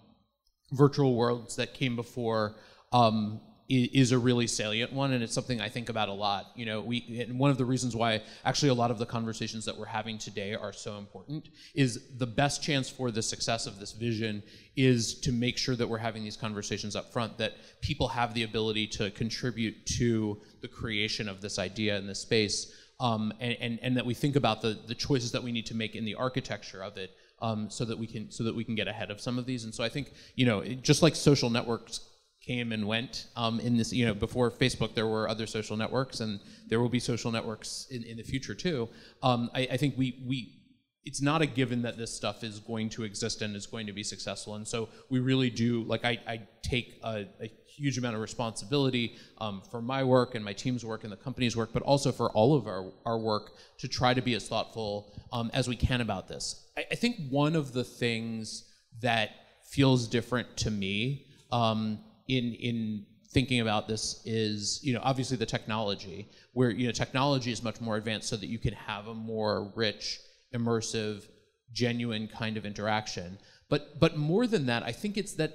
virtual 0.72 1.14
worlds 1.16 1.56
that 1.56 1.74
came 1.74 1.96
before 1.96 2.56
um, 2.92 3.40
is 3.68 4.12
a 4.12 4.18
really 4.18 4.46
salient 4.46 4.92
one 4.92 5.12
and 5.12 5.22
it's 5.22 5.32
something 5.32 5.60
i 5.60 5.68
think 5.68 5.88
about 5.88 6.08
a 6.08 6.12
lot. 6.12 6.52
You 6.54 6.66
know 6.66 6.80
we 6.82 7.24
and 7.26 7.38
one 7.38 7.50
of 7.50 7.56
the 7.56 7.64
reasons 7.64 7.96
why 7.96 8.22
actually 8.44 8.68
a 8.68 8.74
lot 8.74 8.90
of 8.90 8.98
the 8.98 9.06
conversations 9.06 9.64
that 9.64 9.76
we're 9.76 9.86
having 9.86 10.18
today 10.18 10.54
are 10.54 10.72
so 10.72 10.98
important 10.98 11.48
is 11.74 12.16
the 12.18 12.26
best 12.26 12.62
chance 12.62 12.90
for 12.90 13.10
the 13.10 13.22
success 13.22 13.66
of 13.66 13.80
this 13.80 13.92
vision 13.92 14.42
is 14.76 15.18
to 15.20 15.32
make 15.32 15.56
sure 15.56 15.76
that 15.76 15.88
we're 15.88 15.98
having 15.98 16.22
these 16.22 16.36
conversations 16.36 16.94
up 16.94 17.12
front 17.12 17.38
that 17.38 17.54
people 17.80 18.08
have 18.08 18.34
the 18.34 18.42
ability 18.42 18.86
to 18.86 19.10
contribute 19.12 19.86
to 19.86 20.40
the 20.60 20.68
creation 20.68 21.28
of 21.28 21.40
this 21.40 21.58
idea 21.58 21.96
in 21.96 22.06
this 22.06 22.20
space 22.20 22.74
um, 23.00 23.32
and, 23.40 23.56
and, 23.60 23.78
and 23.82 23.96
that 23.96 24.06
we 24.06 24.14
think 24.14 24.36
about 24.36 24.62
the, 24.62 24.78
the 24.86 24.94
choices 24.94 25.32
that 25.32 25.42
we 25.42 25.52
need 25.52 25.66
to 25.66 25.74
make 25.74 25.96
in 25.96 26.04
the 26.04 26.14
architecture 26.14 26.82
of 26.82 26.96
it 26.96 27.10
um, 27.40 27.68
so 27.68 27.84
that 27.84 27.98
we 27.98 28.06
can 28.06 28.30
so 28.30 28.44
that 28.44 28.54
we 28.54 28.62
can 28.64 28.74
get 28.74 28.88
ahead 28.88 29.10
of 29.10 29.20
some 29.20 29.38
of 29.38 29.46
these. 29.46 29.64
And 29.64 29.74
so 29.74 29.82
i 29.82 29.88
think 29.88 30.12
you 30.34 30.46
know 30.46 30.64
just 30.64 31.02
like 31.02 31.16
social 31.16 31.50
networks 31.50 32.00
came 32.46 32.72
and 32.72 32.86
went 32.86 33.28
um, 33.36 33.60
in 33.60 33.76
this 33.76 33.92
you 33.92 34.04
know 34.06 34.14
before 34.14 34.50
facebook 34.50 34.94
there 34.94 35.06
were 35.06 35.28
other 35.28 35.46
social 35.46 35.76
networks 35.76 36.20
and 36.20 36.40
there 36.68 36.80
will 36.80 36.88
be 36.88 37.00
social 37.00 37.30
networks 37.30 37.86
in, 37.90 38.02
in 38.04 38.16
the 38.16 38.22
future 38.22 38.54
too. 38.54 38.88
Um, 39.22 39.50
I, 39.54 39.68
I, 39.72 39.76
think 39.76 39.96
we 39.96 40.22
we 40.26 40.60
it's 41.04 41.20
not 41.20 41.42
a 41.42 41.46
given 41.46 41.82
that 41.82 41.98
this 41.98 42.12
stuff 42.12 42.42
is 42.42 42.58
going 42.60 42.88
to 42.90 43.04
exist 43.04 43.42
and 43.42 43.54
is 43.54 43.66
going 43.66 43.86
to 43.86 43.92
be 43.92 44.02
successful. 44.02 44.54
And 44.54 44.66
so 44.66 44.88
we 45.10 45.20
really 45.20 45.50
do 45.50 45.84
like 45.84 46.04
i, 46.04 46.18
I 46.26 46.40
take 46.62 46.98
a, 47.02 47.26
a, 47.40 47.50
huge 47.76 47.98
amount 47.98 48.14
of 48.14 48.22
responsibility 48.22 49.16
um, 49.38 49.60
for 49.68 49.82
my 49.82 50.04
work 50.04 50.36
and 50.36 50.44
my 50.44 50.52
team's 50.52 50.84
work 50.84 51.02
and 51.02 51.12
the 51.12 51.16
company's 51.16 51.56
work 51.56 51.70
but 51.72 51.82
also 51.82 52.12
for 52.12 52.30
all 52.30 52.54
of 52.54 52.68
our, 52.68 52.92
our 53.04 53.18
work 53.18 53.50
to 53.78 53.88
try 53.88 54.14
to 54.14 54.22
be 54.22 54.34
as 54.34 54.46
thoughtful 54.46 55.12
um, 55.32 55.50
as 55.52 55.66
we 55.66 55.74
can 55.74 56.00
about 56.00 56.28
this. 56.28 56.70
I, 56.78 56.84
I, 56.92 56.94
think 56.94 57.16
one 57.30 57.56
of 57.56 57.72
the 57.72 57.82
things 57.82 58.70
that 59.02 59.30
feels 59.64 60.06
different 60.06 60.56
to 60.58 60.70
me 60.70 61.26
um, 61.50 61.98
in 62.28 62.54
in 62.54 63.06
thinking 63.30 63.60
about 63.60 63.88
this 63.88 64.22
is 64.24 64.80
you 64.82 64.92
know 64.94 65.00
obviously 65.02 65.36
the 65.36 65.46
technology 65.46 66.28
where 66.52 66.70
you 66.70 66.86
know 66.86 66.92
technology 66.92 67.50
is 67.50 67.62
much 67.62 67.80
more 67.80 67.96
advanced 67.96 68.28
so 68.28 68.36
that 68.36 68.46
you 68.46 68.58
can 68.58 68.72
have 68.72 69.08
a 69.08 69.14
more 69.14 69.72
rich 69.74 70.20
immersive 70.54 71.26
genuine 71.72 72.28
kind 72.28 72.56
of 72.56 72.64
interaction. 72.64 73.38
But 73.68 73.98
but 73.98 74.16
more 74.16 74.46
than 74.46 74.66
that 74.66 74.82
i 74.84 74.92
think 74.92 75.16
it's 75.16 75.34
that 75.34 75.52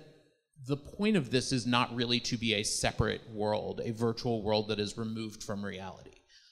the 0.68 0.76
point 0.76 1.16
of 1.16 1.32
this 1.32 1.52
is 1.52 1.66
not 1.66 1.96
really 1.96 2.20
to 2.20 2.38
be 2.38 2.56
a 2.56 2.64
separate 2.64 3.22
world 3.32 3.80
a 3.84 3.92
virtual 3.92 4.44
world 4.44 4.68
that 4.68 4.80
is 4.80 4.98
removed 4.98 5.44
from 5.44 5.64
reality. 5.64 6.12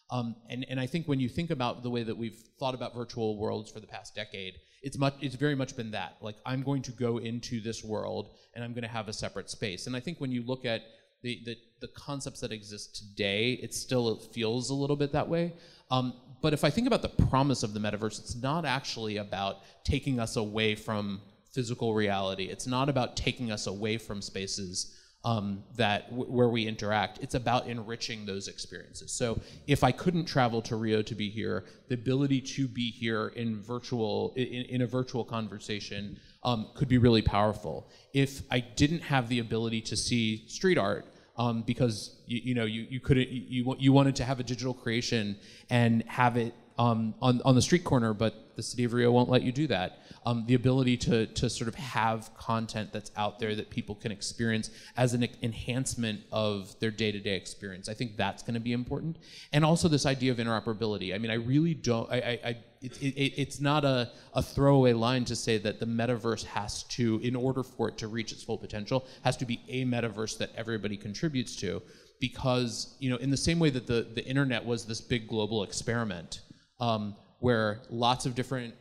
Um, 0.09 0.36
and, 0.49 0.65
and 0.70 0.80
I 0.80 0.86
think 0.86 1.07
when 1.07 1.20
you 1.20 1.28
think 1.28 1.49
about 1.49 1.84
the 1.84 1.89
way 1.89 2.03
that 2.03 2.18
we've 2.18 2.41
thought 2.59 2.74
about 2.74 2.95
virtual 2.95 3.38
worlds 3.38 3.70
for 3.70 3.82
the 3.82 3.88
past 3.88 4.15
decade, 4.15 4.55
it's 4.88 4.98
much 4.98 5.16
it's 5.20 5.36
very 5.36 5.54
much 5.54 5.76
been 5.76 5.92
that. 5.92 6.16
Like 6.22 6.38
I'm 6.46 6.64
going 6.64 6.82
to 6.84 6.94
go 6.94 7.18
into 7.18 7.60
this 7.60 7.84
world 7.84 8.30
and 8.54 8.64
I'm 8.64 8.72
going 8.72 8.84
to 8.84 8.96
have 9.00 9.10
a 9.10 9.14
separate 9.14 9.50
space. 9.50 9.86
And 9.86 9.98
I 9.98 10.00
think 10.00 10.22
when 10.22 10.32
you 10.32 10.44
look 10.44 10.64
at 10.64 10.82
the, 11.24 11.42
the, 11.44 11.58
the 11.82 11.90
concepts 11.90 12.40
that 12.40 12.54
exist 12.54 12.96
today, 12.96 13.60
it 13.62 13.74
still 13.74 14.16
feels 14.16 14.70
a 14.70 14.74
little 14.74 14.96
bit 14.96 15.12
that 15.12 15.28
way. 15.28 15.54
Um, 15.92 16.14
but 16.42 16.54
if 16.54 16.64
I 16.64 16.70
think 16.70 16.88
about 16.88 17.02
the 17.02 17.10
promise 17.10 17.64
of 17.64 17.74
the 17.74 17.82
metaverse, 17.82 18.18
it's 18.20 18.38
not 18.38 18.64
actually 18.64 19.18
about 19.18 19.58
taking 19.84 20.22
us 20.22 20.38
away 20.38 20.74
from 20.76 21.20
physical 21.52 21.94
reality. 21.94 22.46
It's 22.46 22.68
not 22.68 22.88
about 22.88 23.18
taking 23.18 23.52
us 23.52 23.68
away 23.68 23.98
from 23.98 24.22
spaces 24.22 24.96
um, 25.24 25.63
that 25.76 26.11
where 26.11 26.47
we 26.47 26.68
interact. 26.68 27.20
It's 27.22 27.36
about 27.36 27.68
enriching 27.68 28.26
those 28.26 28.47
experiences. 28.47 29.11
So 29.11 29.39
if 29.65 29.84
I 29.84 29.91
couldn't 29.91 30.26
travel 30.26 30.61
to 30.63 30.76
Rio 30.76 31.01
to 31.01 31.15
be 31.15 31.30
here, 31.30 31.65
the 31.89 31.95
ability 31.95 32.41
to 32.41 32.68
be 32.68 32.91
here 32.91 33.30
in 33.30 33.61
virtual 33.61 34.34
in, 34.36 34.63
in 34.65 34.82
a 34.82 34.88
virtual 34.88 35.24
conversation 35.24 36.18
um, 36.43 36.70
could 36.76 36.88
be 36.88 36.97
really 36.97 37.22
powerful. 37.22 37.89
If 38.13 38.41
I 38.51 38.59
didn't 38.59 39.01
have 39.01 39.28
the 39.28 39.39
ability 39.39 39.82
to 39.82 39.97
see 39.97 40.47
street 40.47 40.78
art. 40.78 41.05
Um, 41.39 41.61
because 41.61 42.20
you, 42.26 42.41
you, 42.45 42.55
know 42.55 42.65
you, 42.65 42.88
you 42.89 42.99
couldn't 42.99 43.30
you, 43.30 43.76
you 43.78 43.93
wanted 43.93 44.15
to 44.15 44.24
have 44.24 44.39
a 44.39 44.43
digital 44.43 44.74
creation 44.74 45.38
and 45.70 46.01
have 46.07 46.36
it 46.36 46.55
um, 46.78 47.14
on 47.22 47.42
on 47.44 47.56
the 47.56 47.62
street 47.62 47.84
corner, 47.84 48.14
but 48.14 48.56
the 48.56 48.64
city 48.64 48.84
of 48.84 48.94
Rio 48.94 49.12
won't 49.12 49.30
let 49.30 49.44
you 49.44 49.52
do 49.52 49.68
that 49.68 50.00
um, 50.28 50.44
the 50.46 50.56
ability 50.56 50.98
to, 50.98 51.26
to 51.26 51.50
sort 51.50 51.70
of 51.70 51.76
have 51.76 52.36
content 52.36 52.92
that's 52.92 53.12
out 53.16 53.40
there 53.40 53.56
that 53.56 53.70
people 53.70 53.96
can 53.96 54.12
experience 54.12 54.72
as 54.98 55.14
an 55.14 55.26
enhancement 55.42 56.20
of 56.34 56.78
their 56.82 56.92
day-to-day 56.92 57.34
experience. 57.34 57.88
I 57.88 57.94
think 57.94 58.18
that's 58.18 58.44
going 58.44 58.56
to 58.56 58.60
be 58.60 58.74
important. 58.74 59.20
And 59.54 59.64
also 59.64 59.88
this 59.88 60.06
idea 60.06 60.34
of 60.34 60.38
interoperability. 60.38 61.16
I 61.16 61.18
mean, 61.18 61.32
I 61.32 61.36
really 61.36 61.74
don't, 61.74 62.12
I, 62.12 62.18
I, 62.18 62.40
I 62.44 62.58
it, 62.82 63.02
it, 63.02 63.42
it's 63.42 63.62
not 63.62 63.86
a, 63.86 64.12
a 64.34 64.44
throwaway 64.44 64.92
line 64.92 65.24
to 65.26 65.36
say 65.36 65.58
that 65.60 65.80
the 65.80 65.86
metaverse 65.86 66.44
has 66.44 66.84
to, 66.84 67.22
in 67.24 67.38
order 67.38 67.64
for 67.64 67.88
it 67.88 67.98
to 68.00 68.10
reach 68.10 68.34
its 68.34 68.44
full 68.44 68.58
potential, 68.58 69.08
has 69.24 69.38
to 69.38 69.46
be 69.46 69.62
a 69.70 69.86
metaverse 69.86 70.38
that 70.40 70.50
everybody 70.58 70.98
contributes 70.98 71.56
to. 71.56 71.82
Because, 72.20 72.98
you 73.00 73.10
know, 73.10 73.18
in 73.18 73.30
the 73.30 73.38
same 73.38 73.60
way 73.60 73.70
that 73.70 73.88
the, 73.88 74.08
the 74.14 74.26
internet 74.26 74.66
was 74.66 74.86
this 74.86 75.00
big 75.00 75.28
global 75.28 75.64
experiment, 75.64 76.42
um, 76.80 77.16
where 77.40 77.82
lots 77.90 78.26
of 78.26 78.36
different 78.36 78.74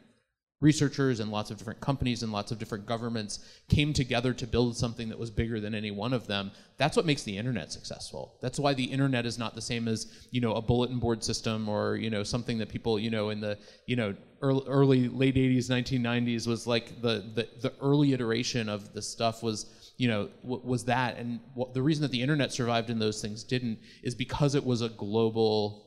researchers 0.60 1.20
and 1.20 1.30
lots 1.30 1.50
of 1.50 1.58
different 1.58 1.80
companies 1.80 2.22
and 2.22 2.32
lots 2.32 2.50
of 2.50 2.58
different 2.58 2.86
governments 2.86 3.40
came 3.68 3.92
together 3.92 4.32
to 4.32 4.46
build 4.46 4.74
something 4.74 5.10
that 5.10 5.18
was 5.18 5.30
bigger 5.30 5.60
than 5.60 5.74
any 5.74 5.90
one 5.90 6.14
of 6.14 6.26
them 6.26 6.50
that's 6.78 6.96
what 6.96 7.06
makes 7.06 7.22
the 7.22 7.36
internet 7.36 7.72
successful. 7.72 8.36
That's 8.42 8.58
why 8.58 8.74
the 8.74 8.84
internet 8.84 9.24
is 9.24 9.38
not 9.38 9.54
the 9.54 9.62
same 9.62 9.88
as 9.88 10.26
you 10.30 10.40
know 10.40 10.54
a 10.54 10.62
bulletin 10.62 10.98
board 10.98 11.24
system 11.24 11.68
or 11.68 11.96
you 11.96 12.10
know 12.10 12.22
something 12.22 12.58
that 12.58 12.68
people 12.68 12.98
you 12.98 13.10
know 13.10 13.30
in 13.30 13.40
the 13.40 13.58
you 13.86 13.96
know 13.96 14.14
early, 14.42 14.62
early 14.66 15.08
late 15.08 15.36
80s 15.36 15.70
1990s 15.70 16.46
was 16.46 16.66
like 16.66 17.00
the, 17.00 17.24
the 17.34 17.48
the 17.62 17.72
early 17.80 18.12
iteration 18.12 18.68
of 18.68 18.92
the 18.92 19.00
stuff 19.00 19.42
was 19.42 19.92
you 19.96 20.08
know 20.08 20.28
was 20.42 20.84
that. 20.84 21.16
And 21.16 21.40
the 21.72 21.82
reason 21.82 22.02
that 22.02 22.10
the 22.10 22.20
internet 22.20 22.52
survived 22.52 22.90
and 22.90 23.00
those 23.00 23.22
things 23.22 23.42
didn't 23.42 23.78
is 24.02 24.14
because 24.14 24.54
it 24.54 24.64
was 24.64 24.82
a 24.82 24.90
global 24.90 25.85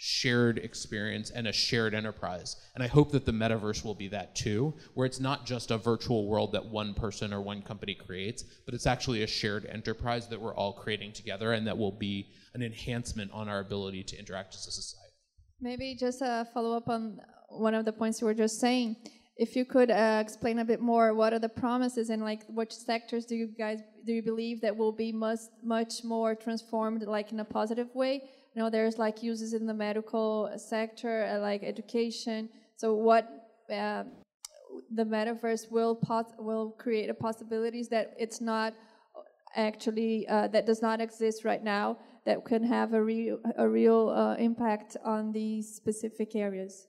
shared 0.00 0.58
experience 0.58 1.30
and 1.30 1.48
a 1.48 1.52
shared 1.52 1.92
enterprise. 1.92 2.56
And 2.76 2.84
I 2.84 2.86
hope 2.86 3.10
that 3.10 3.26
the 3.26 3.32
metaverse 3.32 3.84
will 3.84 3.96
be 3.96 4.06
that 4.08 4.36
too, 4.36 4.74
where 4.94 5.04
it's 5.04 5.18
not 5.18 5.44
just 5.44 5.72
a 5.72 5.76
virtual 5.76 6.28
world 6.28 6.52
that 6.52 6.64
one 6.64 6.94
person 6.94 7.32
or 7.32 7.42
one 7.42 7.62
company 7.62 7.96
creates, 7.96 8.44
but 8.64 8.74
it's 8.74 8.86
actually 8.86 9.24
a 9.24 9.26
shared 9.26 9.66
enterprise 9.66 10.28
that 10.28 10.40
we're 10.40 10.54
all 10.54 10.72
creating 10.72 11.12
together 11.12 11.52
and 11.52 11.66
that 11.66 11.76
will 11.76 11.92
be 11.92 12.28
an 12.54 12.62
enhancement 12.62 13.32
on 13.32 13.48
our 13.48 13.58
ability 13.58 14.04
to 14.04 14.16
interact 14.16 14.54
as 14.54 14.68
a 14.68 14.70
society. 14.70 15.12
Maybe 15.60 15.96
just 15.98 16.22
a 16.22 16.46
follow 16.54 16.76
up 16.76 16.88
on 16.88 17.18
one 17.48 17.74
of 17.74 17.84
the 17.84 17.92
points 17.92 18.20
you 18.20 18.28
were 18.28 18.34
just 18.34 18.60
saying. 18.60 18.94
If 19.36 19.56
you 19.56 19.64
could 19.64 19.90
uh, 19.90 20.22
explain 20.24 20.60
a 20.60 20.64
bit 20.64 20.80
more, 20.80 21.12
what 21.12 21.32
are 21.32 21.40
the 21.40 21.48
promises 21.48 22.10
and 22.10 22.22
like 22.22 22.42
which 22.48 22.72
sectors 22.72 23.24
do 23.24 23.34
you 23.34 23.48
guys 23.48 23.80
do 24.06 24.12
you 24.12 24.22
believe 24.22 24.60
that 24.60 24.76
will 24.76 24.92
be 24.92 25.12
much 25.12 25.40
much 25.62 26.04
more 26.04 26.34
transformed, 26.34 27.02
like 27.02 27.32
in 27.32 27.40
a 27.40 27.44
positive 27.44 27.92
way? 27.94 28.22
You 28.54 28.62
know, 28.62 28.70
there's 28.70 28.98
like 28.98 29.22
uses 29.22 29.52
in 29.52 29.66
the 29.66 29.74
medical 29.74 30.50
sector, 30.56 31.26
uh, 31.26 31.40
like 31.40 31.62
education. 31.62 32.48
So 32.76 32.94
what 32.94 33.24
uh, 33.72 34.04
the 34.90 35.04
metaverse 35.04 35.70
will 35.70 36.00
will 36.38 36.70
create 36.70 37.10
a 37.10 37.14
possibilities 37.14 37.88
that 37.88 38.14
it's 38.18 38.40
not 38.40 38.74
actually 39.54 40.26
uh, 40.28 40.48
that 40.48 40.66
does 40.66 40.82
not 40.82 41.00
exist 41.00 41.44
right 41.44 41.62
now 41.62 41.98
that 42.24 42.44
can 42.44 42.62
have 42.62 42.94
a 42.94 43.02
real 43.02 43.38
a 43.56 43.68
real 43.68 44.10
uh, 44.10 44.34
impact 44.36 44.96
on 45.04 45.32
these 45.32 45.72
specific 45.74 46.34
areas. 46.34 46.87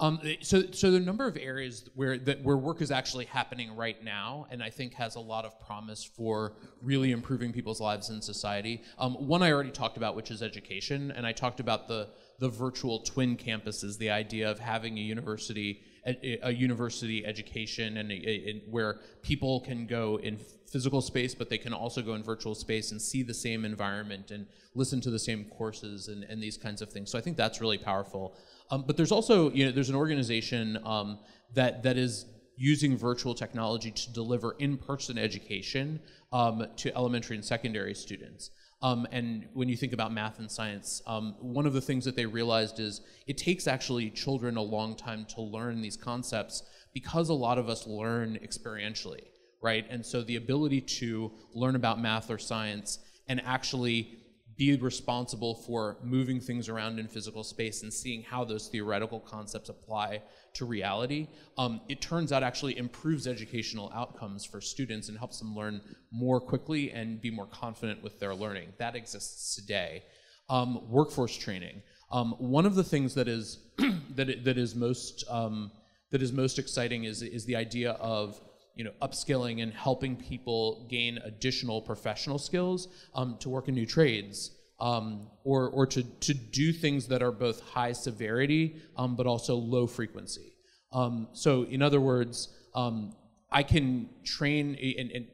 Um, 0.00 0.20
so, 0.42 0.62
so 0.70 0.92
the 0.92 1.00
number 1.00 1.26
of 1.26 1.36
areas 1.36 1.90
where 1.96 2.18
that 2.18 2.44
where 2.44 2.56
work 2.56 2.80
is 2.80 2.92
actually 2.92 3.24
happening 3.24 3.74
right 3.74 4.02
now, 4.02 4.46
and 4.48 4.62
I 4.62 4.70
think 4.70 4.94
has 4.94 5.16
a 5.16 5.20
lot 5.20 5.44
of 5.44 5.58
promise 5.60 6.04
for 6.04 6.54
really 6.80 7.10
improving 7.10 7.52
people's 7.52 7.80
lives 7.80 8.08
in 8.08 8.22
society. 8.22 8.82
Um, 8.98 9.14
one 9.14 9.42
I 9.42 9.50
already 9.50 9.72
talked 9.72 9.96
about, 9.96 10.14
which 10.14 10.30
is 10.30 10.40
education, 10.40 11.10
and 11.10 11.26
I 11.26 11.32
talked 11.32 11.58
about 11.58 11.88
the 11.88 12.10
the 12.38 12.48
virtual 12.48 13.00
twin 13.00 13.36
campuses, 13.36 13.98
the 13.98 14.10
idea 14.10 14.48
of 14.48 14.60
having 14.60 14.96
a 14.98 15.00
university 15.00 15.82
a, 16.06 16.38
a 16.42 16.50
university 16.52 17.26
education 17.26 17.96
and 17.96 18.10
a, 18.10 18.14
a, 18.14 18.62
where 18.70 19.00
people 19.22 19.60
can 19.60 19.86
go 19.86 20.20
in 20.22 20.38
physical 20.70 21.00
space, 21.00 21.34
but 21.34 21.48
they 21.48 21.58
can 21.58 21.72
also 21.72 22.02
go 22.02 22.14
in 22.14 22.22
virtual 22.22 22.54
space 22.54 22.92
and 22.92 23.00
see 23.00 23.22
the 23.22 23.34
same 23.34 23.64
environment 23.64 24.30
and 24.30 24.46
listen 24.74 25.00
to 25.00 25.10
the 25.10 25.18
same 25.18 25.44
courses 25.46 26.08
and, 26.08 26.24
and 26.24 26.42
these 26.42 26.56
kinds 26.56 26.82
of 26.82 26.90
things. 26.90 27.10
So 27.10 27.18
I 27.18 27.20
think 27.20 27.36
that's 27.36 27.60
really 27.60 27.78
powerful. 27.78 28.36
Um, 28.70 28.84
but 28.86 28.96
there's 28.96 29.12
also, 29.12 29.50
you 29.50 29.64
know, 29.64 29.72
there's 29.72 29.88
an 29.88 29.96
organization 29.96 30.78
um, 30.84 31.18
that 31.54 31.82
that 31.82 31.96
is 31.96 32.26
using 32.56 32.96
virtual 32.96 33.34
technology 33.34 33.90
to 33.90 34.12
deliver 34.12 34.56
in-person 34.58 35.16
education 35.16 36.00
um, 36.32 36.66
to 36.76 36.94
elementary 36.96 37.36
and 37.36 37.44
secondary 37.44 37.94
students. 37.94 38.50
Um, 38.82 39.06
and 39.10 39.48
when 39.54 39.68
you 39.68 39.76
think 39.76 39.92
about 39.92 40.12
math 40.12 40.38
and 40.38 40.50
science, 40.50 41.02
um, 41.06 41.34
one 41.40 41.66
of 41.66 41.72
the 41.72 41.80
things 41.80 42.04
that 42.04 42.14
they 42.14 42.26
realized 42.26 42.78
is 42.78 43.00
it 43.26 43.38
takes 43.38 43.66
actually 43.66 44.10
children 44.10 44.56
a 44.56 44.62
long 44.62 44.96
time 44.96 45.24
to 45.34 45.40
learn 45.40 45.80
these 45.80 45.96
concepts 45.96 46.62
because 46.94 47.28
a 47.28 47.34
lot 47.34 47.58
of 47.58 47.68
us 47.68 47.86
learn 47.86 48.38
experientially, 48.42 49.22
right? 49.62 49.84
And 49.90 50.04
so 50.04 50.22
the 50.22 50.36
ability 50.36 50.80
to 50.80 51.32
learn 51.54 51.74
about 51.74 52.00
math 52.00 52.30
or 52.30 52.38
science 52.38 52.98
and 53.26 53.40
actually 53.44 54.18
be 54.58 54.76
responsible 54.76 55.54
for 55.54 55.96
moving 56.02 56.40
things 56.40 56.68
around 56.68 56.98
in 56.98 57.06
physical 57.06 57.44
space 57.44 57.84
and 57.84 57.94
seeing 57.94 58.24
how 58.24 58.44
those 58.44 58.66
theoretical 58.66 59.20
concepts 59.20 59.68
apply 59.68 60.20
to 60.52 60.64
reality, 60.64 61.28
um, 61.56 61.80
it 61.88 62.00
turns 62.00 62.32
out 62.32 62.42
actually 62.42 62.76
improves 62.76 63.28
educational 63.28 63.90
outcomes 63.94 64.44
for 64.44 64.60
students 64.60 65.08
and 65.08 65.16
helps 65.16 65.38
them 65.38 65.54
learn 65.54 65.80
more 66.10 66.40
quickly 66.40 66.90
and 66.90 67.20
be 67.20 67.30
more 67.30 67.46
confident 67.46 68.02
with 68.02 68.18
their 68.18 68.34
learning. 68.34 68.72
That 68.78 68.96
exists 68.96 69.54
today. 69.54 70.02
Um, 70.50 70.90
workforce 70.90 71.36
training. 71.36 71.82
Um, 72.10 72.34
one 72.38 72.66
of 72.66 72.74
the 72.74 72.84
things 72.84 73.14
that 73.14 73.28
is 73.28 73.58
that, 74.16 74.44
that 74.44 74.58
is 74.58 74.74
most 74.74 75.24
um, 75.30 75.70
that 76.10 76.22
is 76.22 76.32
most 76.32 76.58
exciting 76.58 77.04
is 77.04 77.22
is 77.22 77.44
the 77.44 77.54
idea 77.54 77.92
of 77.92 78.40
you 78.78 78.84
know, 78.84 78.92
upskilling 79.02 79.60
and 79.60 79.74
helping 79.74 80.14
people 80.14 80.86
gain 80.88 81.18
additional 81.24 81.82
professional 81.82 82.38
skills 82.38 82.86
um, 83.12 83.36
to 83.40 83.48
work 83.48 83.66
in 83.66 83.74
new 83.74 83.84
trades 83.84 84.52
um, 84.78 85.26
or, 85.42 85.68
or 85.70 85.84
to, 85.84 86.04
to 86.20 86.32
do 86.32 86.72
things 86.72 87.08
that 87.08 87.20
are 87.20 87.32
both 87.32 87.60
high 87.60 87.90
severity 87.90 88.76
um, 88.96 89.16
but 89.16 89.26
also 89.26 89.56
low 89.56 89.88
frequency. 89.88 90.52
Um, 90.92 91.26
so, 91.32 91.64
in 91.64 91.82
other 91.82 92.00
words, 92.00 92.54
um, 92.72 93.16
I 93.50 93.64
can 93.64 94.08
train, 94.24 94.76
and, 94.76 95.10
and 95.10 95.26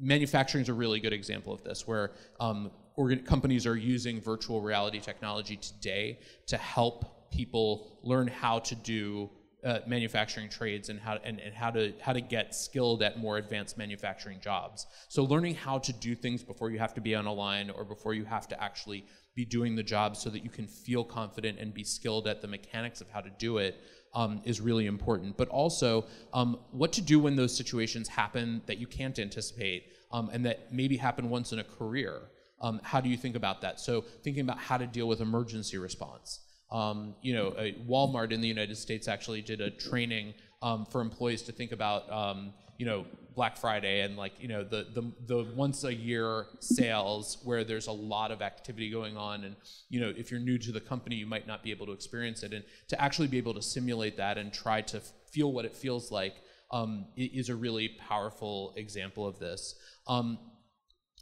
manufacturing 0.00 0.62
is 0.62 0.68
a 0.68 0.74
really 0.74 0.98
good 0.98 1.12
example 1.12 1.54
of 1.54 1.62
this, 1.62 1.86
where 1.86 2.10
um, 2.40 2.72
companies 3.24 3.64
are 3.64 3.76
using 3.76 4.20
virtual 4.20 4.60
reality 4.60 4.98
technology 4.98 5.56
today 5.56 6.18
to 6.48 6.56
help 6.56 7.30
people 7.30 8.00
learn 8.02 8.26
how 8.26 8.58
to 8.58 8.74
do 8.74 9.30
uh, 9.64 9.78
manufacturing 9.86 10.48
trades 10.48 10.88
and 10.88 10.98
how 10.98 11.18
and, 11.24 11.38
and 11.40 11.54
how 11.54 11.70
to 11.70 11.92
how 12.00 12.12
to 12.12 12.20
get 12.20 12.54
skilled 12.54 13.02
at 13.02 13.18
more 13.18 13.38
advanced 13.38 13.78
manufacturing 13.78 14.40
jobs. 14.40 14.86
So 15.08 15.24
learning 15.24 15.54
how 15.54 15.78
to 15.78 15.92
do 15.92 16.14
things 16.14 16.42
before 16.42 16.70
you 16.70 16.78
have 16.78 16.94
to 16.94 17.00
be 17.00 17.14
on 17.14 17.26
a 17.26 17.32
line 17.32 17.70
or 17.70 17.84
before 17.84 18.14
you 18.14 18.24
have 18.24 18.48
to 18.48 18.62
actually 18.62 19.04
be 19.34 19.44
doing 19.44 19.76
the 19.76 19.82
job 19.82 20.16
so 20.16 20.30
that 20.30 20.44
you 20.44 20.50
can 20.50 20.66
feel 20.66 21.04
confident 21.04 21.58
and 21.58 21.72
be 21.72 21.84
skilled 21.84 22.26
at 22.26 22.42
the 22.42 22.48
mechanics 22.48 23.00
of 23.00 23.08
how 23.10 23.20
to 23.20 23.30
do 23.38 23.58
it 23.58 23.80
um, 24.14 24.42
is 24.44 24.60
really 24.60 24.86
important. 24.86 25.36
But 25.36 25.48
also, 25.48 26.06
um, 26.34 26.58
what 26.70 26.92
to 26.94 27.00
do 27.00 27.18
when 27.18 27.36
those 27.36 27.56
situations 27.56 28.08
happen 28.08 28.62
that 28.66 28.78
you 28.78 28.86
can't 28.86 29.18
anticipate 29.18 29.84
um, 30.10 30.28
and 30.32 30.44
that 30.44 30.72
maybe 30.72 30.96
happen 30.96 31.30
once 31.30 31.52
in 31.52 31.58
a 31.58 31.64
career. 31.64 32.22
Um, 32.60 32.80
how 32.82 33.00
do 33.00 33.08
you 33.08 33.16
think 33.16 33.36
about 33.36 33.62
that? 33.62 33.80
So, 33.80 34.02
thinking 34.22 34.42
about 34.42 34.58
how 34.58 34.76
to 34.76 34.86
deal 34.86 35.08
with 35.08 35.20
emergency 35.20 35.78
response. 35.78 36.40
Um, 36.72 37.14
you 37.20 37.34
know, 37.34 37.50
Walmart 37.86 38.32
in 38.32 38.40
the 38.40 38.48
United 38.48 38.76
States 38.76 39.06
actually 39.06 39.42
did 39.42 39.60
a 39.60 39.70
training 39.70 40.34
um, 40.62 40.86
for 40.86 41.00
employees 41.00 41.42
to 41.42 41.52
think 41.52 41.70
about, 41.72 42.10
um, 42.10 42.54
you 42.78 42.86
know, 42.86 43.04
Black 43.34 43.56
Friday 43.56 44.00
and 44.00 44.16
like, 44.16 44.32
you 44.38 44.48
know, 44.48 44.64
the, 44.64 44.86
the, 44.94 45.12
the 45.26 45.52
once 45.54 45.84
a 45.84 45.94
year 45.94 46.46
sales 46.60 47.38
where 47.44 47.62
there's 47.64 47.86
a 47.88 47.92
lot 47.92 48.30
of 48.30 48.42
activity 48.42 48.90
going 48.90 49.16
on. 49.16 49.44
And, 49.44 49.56
you 49.88 50.00
know, 50.00 50.12
if 50.16 50.30
you're 50.30 50.40
new 50.40 50.58
to 50.58 50.72
the 50.72 50.80
company, 50.80 51.16
you 51.16 51.26
might 51.26 51.46
not 51.46 51.62
be 51.62 51.70
able 51.70 51.86
to 51.86 51.92
experience 51.92 52.42
it. 52.42 52.52
And 52.52 52.64
to 52.88 53.00
actually 53.00 53.28
be 53.28 53.38
able 53.38 53.54
to 53.54 53.62
simulate 53.62 54.16
that 54.16 54.38
and 54.38 54.52
try 54.52 54.80
to 54.82 55.00
feel 55.30 55.52
what 55.52 55.64
it 55.64 55.76
feels 55.76 56.10
like 56.10 56.36
um, 56.70 57.06
is 57.16 57.48
a 57.48 57.54
really 57.54 57.96
powerful 58.08 58.72
example 58.76 59.26
of 59.26 59.38
this. 59.38 59.74
Um, 60.06 60.38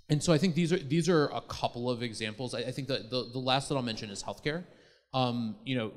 and 0.08 0.22
so 0.22 0.32
I 0.32 0.38
think 0.38 0.54
these 0.54 0.72
are 0.72 0.78
these 0.78 1.08
are 1.08 1.26
a 1.28 1.40
couple 1.42 1.88
of 1.88 2.02
examples. 2.02 2.54
I, 2.54 2.60
I 2.60 2.72
think 2.72 2.88
the, 2.88 3.28
the 3.32 3.38
last 3.38 3.68
that 3.68 3.76
I'll 3.76 3.82
mention 3.82 4.10
is 4.10 4.22
healthcare. 4.22 4.64
Um, 5.12 5.56
you 5.64 5.76
know, 5.76 5.92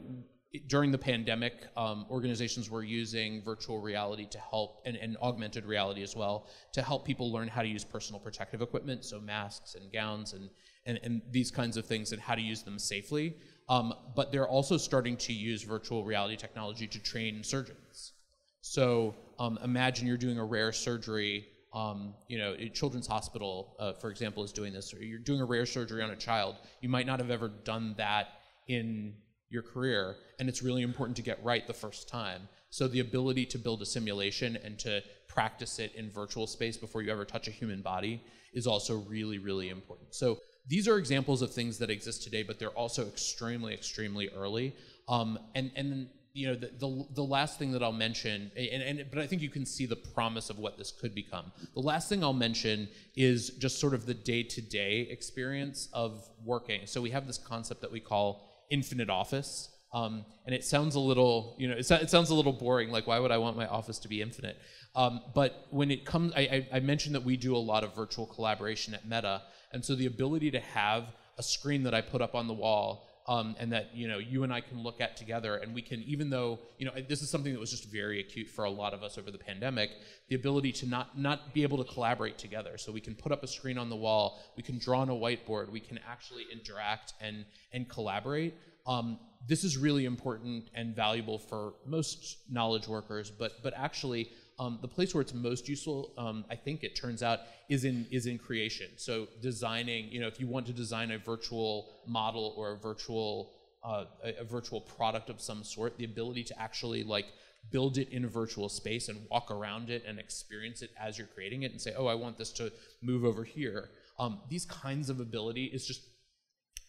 during 0.68 0.92
the 0.92 0.98
pandemic, 0.98 1.68
um, 1.76 2.06
organizations 2.12 2.70
were 2.70 2.84
using 2.84 3.42
virtual 3.42 3.82
reality 3.82 4.28
to 4.30 4.38
help, 4.38 4.82
and, 4.86 4.96
and, 4.96 5.18
augmented 5.22 5.66
reality 5.66 6.04
as 6.04 6.16
well, 6.16 6.48
to 6.74 6.82
help 6.82 7.06
people 7.06 7.32
learn 7.32 7.48
how 7.48 7.64
to 7.64 7.68
use 7.68 7.84
personal 7.84 8.20
protective 8.20 8.62
equipment, 8.62 9.04
so 9.04 9.20
masks 9.20 9.76
and 9.76 9.92
gowns 9.92 10.34
and, 10.34 10.50
and, 10.86 11.00
and 11.04 11.22
these 11.32 11.50
kinds 11.50 11.76
of 11.76 11.86
things, 11.86 12.12
and 12.12 12.22
how 12.22 12.36
to 12.36 12.42
use 12.42 12.62
them 12.62 12.78
safely. 12.78 13.36
Um, 13.68 13.94
but 14.16 14.32
they're 14.32 14.48
also 14.48 14.78
starting 14.78 15.18
to 15.18 15.34
use 15.34 15.64
virtual 15.64 16.04
reality 16.04 16.36
technology 16.36 16.86
to 16.88 17.00
train 17.00 17.44
surgeons. 17.44 18.14
So 18.62 19.16
um, 19.40 19.58
imagine 19.64 20.06
you're 20.06 20.18
doing 20.18 20.38
a 20.38 20.46
rare 20.46 20.72
surgery. 20.72 21.48
Um, 21.74 22.14
you 22.28 22.38
know, 22.38 22.56
Children's 22.74 23.08
Hospital, 23.08 23.76
uh, 23.80 23.94
for 23.94 24.12
example, 24.12 24.44
is 24.44 24.52
doing 24.52 24.74
this. 24.74 24.94
Or 24.94 25.04
you're 25.04 25.18
doing 25.18 25.42
a 25.42 25.46
rare 25.46 25.66
surgery 25.66 26.04
on 26.04 26.12
a 26.12 26.16
child. 26.16 26.58
You 26.82 26.90
might 26.90 27.08
not 27.08 27.20
have 27.20 27.32
ever 27.32 27.48
done 27.48 27.96
that 27.98 28.28
in 28.68 29.16
your 29.50 29.64
career, 29.64 30.16
and 30.40 30.50
it's 30.50 30.64
really 30.64 30.82
important 30.82 31.16
to 31.18 31.22
get 31.22 31.44
right 31.44 31.66
the 31.68 31.74
first 31.74 32.10
time. 32.10 32.50
So 32.70 32.88
the 32.88 33.02
ability 33.02 33.46
to 33.48 33.60
build 33.60 33.82
a 33.84 33.86
simulation 33.86 34.58
and 34.64 34.80
to 34.80 35.04
practice 35.28 35.78
it 35.78 35.94
in 35.96 36.10
virtual 36.10 36.48
space 36.48 36.76
before 36.76 37.04
you 37.04 37.12
ever 37.12 37.26
touch 37.26 37.48
a 37.48 37.52
human 37.52 37.82
body 37.82 38.22
is 38.54 38.66
also 38.66 38.98
really, 38.98 39.38
really 39.38 39.70
important. 39.70 40.16
So 40.16 40.40
these 40.68 40.88
are 40.88 40.98
examples 40.98 41.42
of 41.42 41.54
things 41.54 41.78
that 41.80 41.90
exist 41.90 42.24
today, 42.24 42.42
but 42.42 42.58
they're 42.58 42.70
also 42.70 43.06
extremely, 43.08 43.74
extremely 43.74 44.30
early. 44.30 44.76
Um, 45.08 45.38
and 45.56 45.72
and 45.76 46.08
you 46.34 46.48
know 46.48 46.56
the, 46.56 46.72
the, 46.80 47.08
the 47.14 47.24
last 47.24 47.60
thing 47.60 47.72
that 47.74 47.84
I'll 47.84 47.92
mention, 47.92 48.52
and, 48.56 48.82
and 48.82 49.06
but 49.12 49.20
I 49.20 49.28
think 49.28 49.42
you 49.42 49.50
can 49.50 49.66
see 49.66 49.86
the 49.86 49.96
promise 49.96 50.50
of 50.50 50.58
what 50.58 50.78
this 50.78 50.92
could 50.92 51.14
become. 51.14 51.52
The 51.76 51.82
last 51.82 52.10
thing 52.10 52.24
I'll 52.24 52.34
mention 52.34 52.88
is 53.16 53.52
just 53.52 53.80
sort 53.80 53.94
of 53.94 54.06
the 54.06 54.16
day-to-day 54.16 55.10
experience 55.12 55.90
of 55.94 56.28
working. 56.44 56.82
So 56.86 57.02
we 57.02 57.12
have 57.12 57.28
this 57.28 57.38
concept 57.38 57.82
that 57.82 57.92
we 57.92 58.00
call 58.00 58.50
infinite 58.70 59.10
office. 59.10 59.70
Um, 59.94 60.26
and 60.46 60.56
it 60.56 60.64
sounds 60.64 60.96
a 60.96 61.00
little, 61.00 61.56
you 61.60 61.68
know, 61.68 61.76
it, 61.76 61.86
sounds 61.86 62.30
a 62.32 62.36
little 62.36 62.54
boring. 62.54 62.90
Like, 62.90 63.06
why 63.06 63.20
would 63.20 63.32
I 63.32 63.38
want 63.38 63.56
my 63.56 63.68
office 63.68 64.00
to 64.00 64.08
be 64.08 64.22
infinite? 64.22 64.58
Um, 64.96 65.22
but 65.36 65.68
when 65.70 65.92
it 65.92 66.04
comes, 66.04 66.34
I, 66.36 66.40
I, 66.42 66.68
I, 66.74 66.80
mentioned 66.80 67.14
that 67.16 67.24
we 67.24 67.38
do 67.38 67.56
a 67.56 67.58
lot 67.58 67.84
of 67.84 67.96
virtual 67.96 68.26
collaboration 68.26 68.94
at 68.94 69.08
Meta, 69.08 69.42
and 69.72 69.84
so 69.84 69.96
the 69.96 70.06
ability 70.06 70.52
to 70.52 70.60
have 70.60 71.06
a 71.38 71.44
screen 71.44 71.84
that 71.84 71.94
I 71.94 72.02
put 72.02 72.22
up 72.22 72.36
on 72.36 72.48
the 72.48 72.54
wall 72.54 73.08
um, 73.28 73.56
and 73.58 73.72
that 73.72 73.96
you 73.96 74.08
know 74.08 74.18
you 74.18 74.44
and 74.44 74.54
I 74.54 74.62
can 74.62 74.82
look 74.84 75.00
at 75.00 75.16
together, 75.16 75.56
and 75.56 75.74
we 75.74 75.82
can, 75.82 76.04
even 76.04 76.30
though 76.30 76.60
you 76.78 76.86
know 76.86 76.92
this 77.08 77.22
is 77.22 77.30
something 77.30 77.54
that 77.54 77.60
was 77.60 77.72
just 77.72 77.92
very 77.92 78.20
acute 78.20 78.50
for 78.50 78.66
a 78.66 78.70
lot 78.70 78.94
of 78.94 79.04
us 79.04 79.18
over 79.18 79.32
the 79.32 79.38
pandemic, 79.38 79.92
the 80.28 80.36
ability 80.36 80.72
to 80.74 80.86
not 80.88 81.18
not 81.18 81.54
be 81.54 81.64
able 81.64 81.84
to 81.84 81.94
collaborate 81.94 82.38
together. 82.38 82.78
So 82.78 82.92
we 82.92 83.02
can 83.02 83.16
put 83.16 83.32
up 83.32 83.44
a 83.44 83.48
screen 83.48 83.78
on 83.78 83.90
the 83.90 83.96
wall, 83.96 84.42
we 84.58 84.64
can 84.64 84.78
draw 84.78 85.00
on 85.00 85.10
a 85.10 85.14
whiteboard, 85.14 85.70
we 85.70 85.80
can 85.80 86.00
actually 86.08 86.46
interact 86.52 87.14
and 87.22 87.46
and 87.72 87.88
collaborate. 87.88 88.56
Um, 88.86 89.20
this 89.48 89.64
is 89.64 89.78
really 89.78 90.06
important 90.06 90.70
and 90.74 90.96
valuable 90.96 91.38
for 91.40 91.76
most 91.86 92.38
knowledge 92.50 92.88
workers, 92.88 93.32
but 93.32 93.64
but 93.64 93.74
actually 93.76 94.32
um, 94.60 94.80
the 94.82 94.88
place 94.88 95.14
where 95.14 95.22
it's 95.22 95.34
most 95.34 95.68
useful, 95.68 96.14
um, 96.18 96.46
I 96.50 96.56
think 96.56 96.84
it 96.84 96.96
turns 96.96 97.24
out, 97.24 97.40
is 97.70 97.86
in 97.86 98.06
is 98.12 98.26
in 98.28 98.38
creation. 98.38 98.92
So 98.98 99.28
designing, 99.42 100.10
you 100.10 100.20
know, 100.20 100.28
if 100.28 100.40
you 100.40 100.48
want 100.48 100.66
to 100.68 100.74
design 100.74 101.12
a 101.12 101.18
virtual 101.18 101.90
model 102.08 102.54
or 102.56 102.74
a 102.74 102.78
virtual 102.78 103.54
uh, 103.84 104.06
a, 104.24 104.42
a, 104.42 104.44
virtual 104.44 104.80
product 104.80 105.30
of 105.30 105.42
some 105.42 105.62
sort, 105.64 105.98
the 105.98 106.06
ability 106.06 106.42
to 106.42 106.62
actually 106.62 107.04
like 107.04 107.26
build 107.70 107.98
it 107.98 108.10
in 108.10 108.24
a 108.24 108.28
virtual 108.28 108.70
space 108.70 109.10
and 109.10 109.20
walk 109.30 109.52
around 109.52 109.90
it 109.90 110.04
and 110.08 110.20
experience 110.20 110.82
it 110.82 110.92
as 110.98 111.18
you're 111.18 111.28
creating 111.28 111.64
it 111.64 111.72
and 111.72 111.82
say, 111.82 111.94
oh, 111.98 112.08
I 112.08 112.16
want 112.16 112.38
this 112.38 112.52
to 112.54 112.72
move 113.02 113.26
over 113.26 113.44
here. 113.44 113.90
Um, 114.20 114.40
these 114.50 114.66
kinds 114.66 115.10
of 115.10 115.20
ability 115.20 115.66
is 115.66 115.86
just 115.86 116.02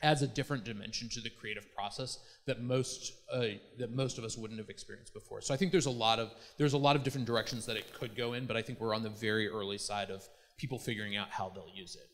adds 0.05 0.23
a 0.23 0.27
different 0.27 0.65
dimension 0.65 1.09
to 1.09 1.21
the 1.21 1.31
creative 1.31 1.67
process 1.75 2.19
that 2.47 2.61
most 2.61 3.13
uh, 3.33 3.47
that 3.79 3.91
most 3.91 4.19
of 4.19 4.25
us 4.25 4.37
wouldn't 4.37 4.61
have 4.61 4.71
experienced 4.71 5.13
before. 5.15 5.41
So 5.41 5.55
I 5.55 5.57
think 5.57 5.73
there's 5.73 5.87
a 5.87 5.99
lot 6.07 6.19
of 6.19 6.29
there's 6.59 6.75
a 6.75 6.83
lot 6.87 6.95
of 6.97 7.03
different 7.03 7.27
directions 7.27 7.67
that 7.67 7.77
it 7.77 7.87
could 7.99 8.15
go 8.15 8.35
in, 8.35 8.47
but 8.47 8.57
I 8.57 8.63
think 8.63 8.81
we're 8.81 8.95
on 8.95 9.03
the 9.03 9.15
very 9.29 9.49
early 9.49 9.79
side 9.79 10.11
of 10.11 10.21
people 10.57 10.79
figuring 10.79 11.17
out 11.17 11.29
how 11.31 11.47
they'll 11.53 11.75
use 11.85 11.97
it. 11.97 12.09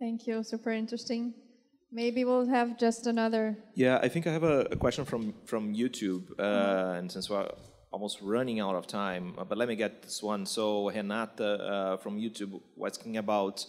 Thank 0.00 0.26
you. 0.26 0.42
Super 0.42 0.72
interesting. 0.72 1.34
Maybe 1.92 2.24
we'll 2.24 2.48
have 2.48 2.78
just 2.78 3.06
another. 3.06 3.56
Yeah, 3.74 4.00
I 4.02 4.08
think 4.08 4.26
I 4.26 4.32
have 4.32 4.42
a, 4.42 4.60
a 4.76 4.76
question 4.76 5.04
from 5.04 5.34
from 5.44 5.74
YouTube, 5.74 6.24
uh, 6.38 6.42
mm-hmm. 6.42 6.98
and 6.98 7.12
since 7.12 7.30
we're 7.30 7.48
almost 7.92 8.18
running 8.20 8.58
out 8.60 8.76
of 8.80 8.86
time, 8.86 9.34
uh, 9.38 9.44
but 9.44 9.56
let 9.56 9.68
me 9.68 9.76
get 9.76 10.02
this 10.02 10.22
one. 10.22 10.44
So 10.44 10.90
Renata 10.90 11.50
uh, 11.72 11.96
from 11.96 12.18
YouTube 12.18 12.60
was 12.76 12.98
asking 12.98 13.16
about 13.16 13.64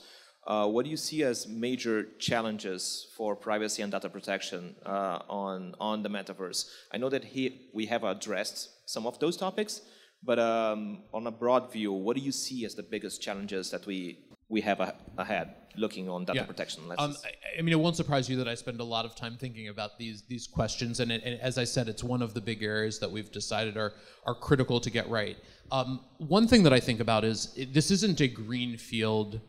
uh, 0.48 0.66
what 0.66 0.86
do 0.86 0.90
you 0.90 0.98
see 0.98 1.24
as 1.24 1.46
major 1.46 2.08
challenges 2.20 3.08
for 3.18 3.36
privacy 3.36 3.82
and 3.82 3.92
data 3.92 4.10
protection 4.10 4.76
uh, 4.86 5.20
on, 5.30 5.76
on 5.80 6.02
the 6.04 6.10
metaverse? 6.10 6.70
I 6.94 6.98
know 6.98 7.10
that 7.10 7.26
he, 7.26 7.68
we 7.74 7.86
have 7.88 8.06
addressed 8.06 8.70
some 8.90 9.06
of 9.06 9.20
those 9.20 9.36
topics, 9.36 9.82
but 10.24 10.40
um, 10.40 11.04
on 11.14 11.28
a 11.28 11.32
broad 11.32 11.72
view, 11.72 11.92
what 11.92 12.16
do 12.16 12.22
you 12.22 12.32
see 12.32 12.64
as 12.64 12.76
the 12.76 12.84
biggest 12.84 13.22
challenges 13.22 13.70
that 13.72 13.86
we, 13.86 14.20
we 14.48 14.62
have 14.62 14.80
a, 14.80 14.96
ahead 15.18 15.54
looking 15.76 16.08
on 16.08 16.24
data 16.24 16.40
yeah. 16.40 16.46
protection? 16.46 16.84
Um, 16.98 17.14
I, 17.26 17.60
I, 17.60 17.62
mean, 17.62 17.74
it 17.74 17.80
won't 17.80 17.98
surprise 17.98 18.30
you 18.30 18.38
that 18.38 18.48
I 18.48 18.56
spend 18.56 18.80
a 18.80 18.86
lot 18.86 19.04
of 19.04 19.16
time 19.16 19.36
thinking 19.36 19.68
about 19.68 20.00
these, 20.00 20.24
these 20.30 20.48
questions, 20.48 21.02
and, 21.02 21.12
it, 21.12 21.24
and 21.26 21.42
as 21.42 21.58
I 21.58 21.66
said, 21.66 21.90
it's 21.90 22.06
one 22.06 22.22
of 22.22 22.34
the 22.34 22.42
big 22.42 22.64
areas 22.64 23.00
that 23.00 23.12
we've 23.12 23.34
decided 23.34 23.76
are, 23.76 23.92
are 24.26 24.36
critical 24.36 24.80
to 24.80 24.90
get 24.90 25.10
right. 25.10 25.36
Um, 25.74 26.00
one 26.20 26.48
thing 26.48 26.64
that 26.64 26.72
I 26.72 26.80
think 26.80 27.02
about 27.02 27.26
is 27.26 27.54
it, 27.58 27.74
this 27.74 27.92
isn't 27.92 28.22
a 28.22 28.30
green 28.30 28.78
field 28.78 29.42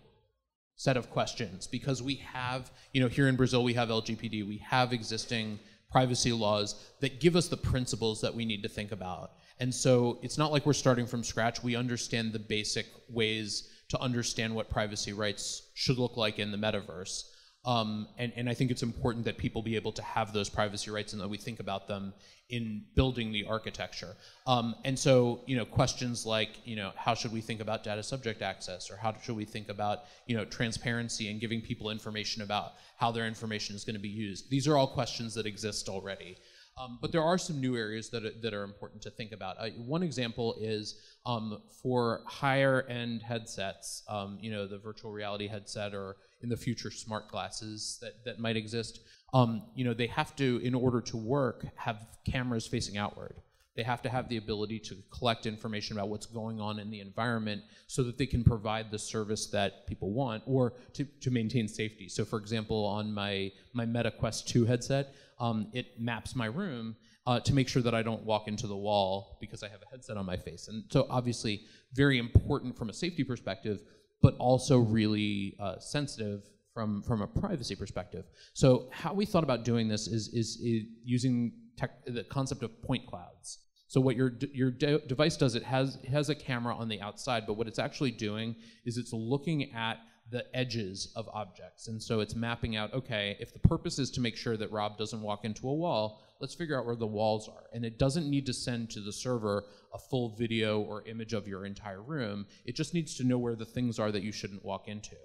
set 0.79 0.97
of 0.97 1.11
questions 1.11 1.67
because 1.67 2.03
we 2.03 2.15
have, 2.15 2.71
you 2.93 3.01
know, 3.01 3.09
here 3.09 3.29
in 3.29 3.37
Brazil 3.37 3.65
we 3.65 3.75
have 3.75 3.89
LGPD, 3.89 4.47
we 4.47 4.59
have 4.59 4.93
existing 4.93 5.59
privacy 5.91 6.33
laws 6.33 6.87
that 7.01 7.21
give 7.21 7.35
us 7.35 7.49
the 7.49 7.57
principles 7.57 8.21
that 8.21 8.33
we 8.35 8.45
need 8.45 8.63
to 8.63 8.69
think 8.69 8.93
about. 8.93 9.33
And 9.59 9.75
so 9.75 10.21
it's 10.23 10.39
not 10.39 10.53
like 10.53 10.65
we're 10.65 10.73
starting 10.73 11.07
from 11.07 11.25
scratch. 11.25 11.65
We 11.65 11.75
understand 11.75 12.33
the 12.33 12.39
basic 12.39 12.87
ways 13.09 13.71
to 13.89 13.99
understand 13.99 14.55
what 14.55 14.71
privacy 14.71 15.13
rights 15.13 15.63
should 15.75 15.99
look 15.99 16.17
like 16.17 16.39
in 16.39 16.53
the 16.53 16.59
metaverse. 16.59 17.25
Um, 17.69 18.09
and, 18.17 18.33
and 18.35 18.49
I 18.49 18.55
think 18.55 18.71
it's 18.71 18.83
important 18.83 19.27
that 19.27 19.37
people 19.37 19.61
be 19.61 19.77
able 19.77 19.93
to 19.93 20.01
have 20.01 20.33
those 20.33 20.49
privacy 20.49 20.91
rights 20.91 21.13
and 21.13 21.21
that 21.21 21.29
we 21.29 21.37
think 21.37 21.61
about 21.61 21.87
them 21.87 22.15
in 22.49 22.83
building 22.95 23.31
the 23.31 23.45
architecture. 23.45 24.17
Um, 24.47 24.75
and 24.87 24.99
so, 24.99 25.43
you 25.47 25.55
know, 25.55 25.67
questions 25.67 26.25
like, 26.25 26.49
you 26.65 26.77
know, 26.77 26.93
how 26.97 27.13
should 27.13 27.31
we 27.31 27.43
think 27.43 27.61
about 27.61 27.85
data 27.85 28.03
subject 28.03 28.41
access 28.41 28.91
or 28.91 28.97
how 28.97 29.15
should 29.23 29.37
we 29.37 29.45
think 29.45 29.69
about, 29.69 30.05
you 30.27 30.35
know, 30.35 30.47
transparency 30.47 31.29
and 31.31 31.43
giving 31.43 31.61
people 31.61 31.91
information 31.91 32.41
about 32.41 32.73
how 32.97 33.13
their 33.13 33.27
information 33.27 33.77
is 33.77 33.85
going 33.85 33.97
to 33.97 34.01
be 34.01 34.09
used? 34.09 34.49
These 34.49 34.67
are 34.67 34.79
all 34.79 34.89
questions 34.89 35.35
that 35.35 35.45
exist 35.45 35.91
already. 35.91 36.39
Um, 36.81 36.99
but 37.03 37.13
there 37.13 37.23
are 37.23 37.37
some 37.37 37.61
new 37.61 37.77
areas 37.77 38.09
that 38.11 38.25
are, 38.25 38.33
that 38.41 38.55
are 38.55 38.65
important 38.65 39.03
to 39.03 39.11
think 39.11 39.33
about. 39.33 39.57
Uh, 39.59 39.69
one 39.77 40.03
example 40.03 40.57
is 40.59 40.99
um, 41.27 41.61
for 41.83 42.23
higher 42.25 42.87
end 42.89 43.21
headsets, 43.21 44.05
um, 44.09 44.39
you 44.41 44.51
know, 44.51 44.67
the 44.67 44.79
virtual 44.79 45.13
reality 45.13 45.49
headset 45.49 45.93
or 45.93 46.17
in 46.43 46.49
the 46.49 46.57
future 46.57 46.91
smart 46.91 47.29
glasses 47.29 47.99
that, 48.01 48.25
that 48.25 48.39
might 48.39 48.57
exist. 48.57 49.01
Um, 49.35 49.63
you 49.75 49.85
know, 49.85 49.95
they 49.95 50.07
have 50.07 50.35
to, 50.37 50.61
in 50.63 50.75
order 50.75 51.01
to 51.03 51.17
work, 51.17 51.67
have 51.77 52.07
cameras 52.25 52.67
facing 52.67 52.97
outward. 52.97 53.35
They 53.79 53.85
have 53.85 54.03
to 54.03 54.09
have 54.09 54.29
the 54.29 54.39
ability 54.39 54.81
to 54.81 54.97
collect 55.17 55.47
information 55.47 55.97
about 55.97 56.09
what's 56.09 56.27
going 56.27 56.61
on 56.61 56.81
in 56.81 56.91
the 56.91 56.99
environment 56.99 57.63
so 57.87 58.03
that 58.03 58.19
they 58.19 58.27
can 58.27 58.43
provide 58.43 58.91
the 58.91 58.99
service 58.99 59.47
that 59.51 59.87
people 59.87 60.13
want 60.13 60.43
or 60.47 60.75
to, 60.95 61.05
to 61.05 61.31
maintain 61.31 61.69
safety. 61.69 62.09
So 62.09 62.25
for 62.25 62.41
example, 62.41 62.85
on 62.85 63.15
my, 63.15 63.53
my 63.75 63.87
Meta 63.87 64.11
Quest 64.11 64.49
2 64.49 64.65
headset, 64.65 65.15
um, 65.39 65.69
it 65.73 66.01
maps 66.01 66.35
my 66.35 66.47
room 66.47 66.97
uh, 67.29 67.39
to 67.39 67.55
make 67.55 67.69
sure 67.69 67.83
that 67.83 67.95
I 67.95 68.03
don't 68.03 68.25
walk 68.25 68.49
into 68.49 68.67
the 68.67 68.77
wall 68.77 69.39
because 69.41 69.63
I 69.63 69.69
have 69.69 69.83
a 69.83 69.91
headset 69.91 70.17
on 70.17 70.27
my 70.27 70.37
face. 70.37 70.67
And 70.67 70.83
so 70.91 71.07
obviously 71.09 71.67
very 71.93 72.19
important 72.19 72.77
from 72.77 72.89
a 72.89 72.93
safety 72.93 73.23
perspective, 73.23 73.83
but 74.21 74.35
also 74.39 74.79
really 74.79 75.57
uh, 75.61 75.79
sensitive 75.79 76.43
from, 76.75 77.03
from 77.03 77.23
a 77.23 77.27
privacy 77.27 77.75
perspective. 77.75 78.25
So 78.53 78.89
how 78.93 79.13
we 79.13 79.27
thought 79.27 79.45
about 79.45 79.65
doing 79.65 79.89
this 79.89 80.07
is, 80.07 80.29
is, 80.29 80.59
is 80.63 80.85
using 81.05 81.53
tech, 81.77 82.05
the 82.07 82.25
concept 82.25 82.63
of 82.63 82.83
point 82.83 83.07
clouds. 83.07 83.59
So 83.89 84.01
what 84.01 84.17
your, 84.17 84.35
your 84.53 84.71
de 84.71 84.99
device 85.07 85.37
does, 85.37 85.55
it 85.55 85.63
has, 85.63 85.97
it 86.03 86.11
has 86.11 86.29
a 86.29 86.35
camera 86.35 86.77
on 86.77 86.89
the 86.89 87.01
outside, 87.01 87.47
but 87.47 87.55
what 87.55 87.67
it's 87.67 87.79
actually 87.79 88.11
doing 88.11 88.55
is 88.85 88.99
it's 88.99 89.13
looking 89.13 89.73
at 89.73 89.99
the 90.31 90.45
edges 90.55 91.11
of 91.17 91.27
objects. 91.33 91.89
And 91.89 92.03
so 92.03 92.21
it's 92.21 92.35
mapping 92.35 92.77
out, 92.77 92.93
okay, 92.93 93.37
if 93.41 93.53
the 93.53 93.61
purpose 93.61 93.99
is 93.99 94.11
to 94.13 94.21
make 94.21 94.37
sure 94.37 94.57
that 94.59 94.71
Rob 94.71 94.99
doesn't 94.99 95.23
walk 95.23 95.45
into 95.45 95.69
a 95.69 95.75
wall, 95.75 96.23
let's 96.41 96.55
figure 96.55 96.79
out 96.79 96.87
where 96.87 96.97
the 96.97 97.07
walls 97.07 97.49
are. 97.49 97.65
And 97.73 97.85
it 97.85 97.99
doesn't 97.99 98.29
need 98.29 98.47
to 98.47 98.53
send 98.53 98.91
to 98.91 99.01
the 99.01 99.13
server 99.13 99.65
a 99.93 99.99
full 99.99 100.37
video 100.37 100.81
or 100.81 101.03
image 101.07 101.33
of 101.33 101.49
your 101.49 101.65
entire 101.65 102.03
room. 102.03 102.47
It 102.65 102.77
just 102.77 102.95
needs 102.95 103.17
to 103.17 103.25
know 103.25 103.39
where 103.39 103.57
the 103.57 103.65
things 103.65 103.99
are 103.99 104.13
that 104.13 104.23
you 104.23 104.33
shouldn't 104.33 104.65
walk 104.65 104.89
into. 104.89 105.17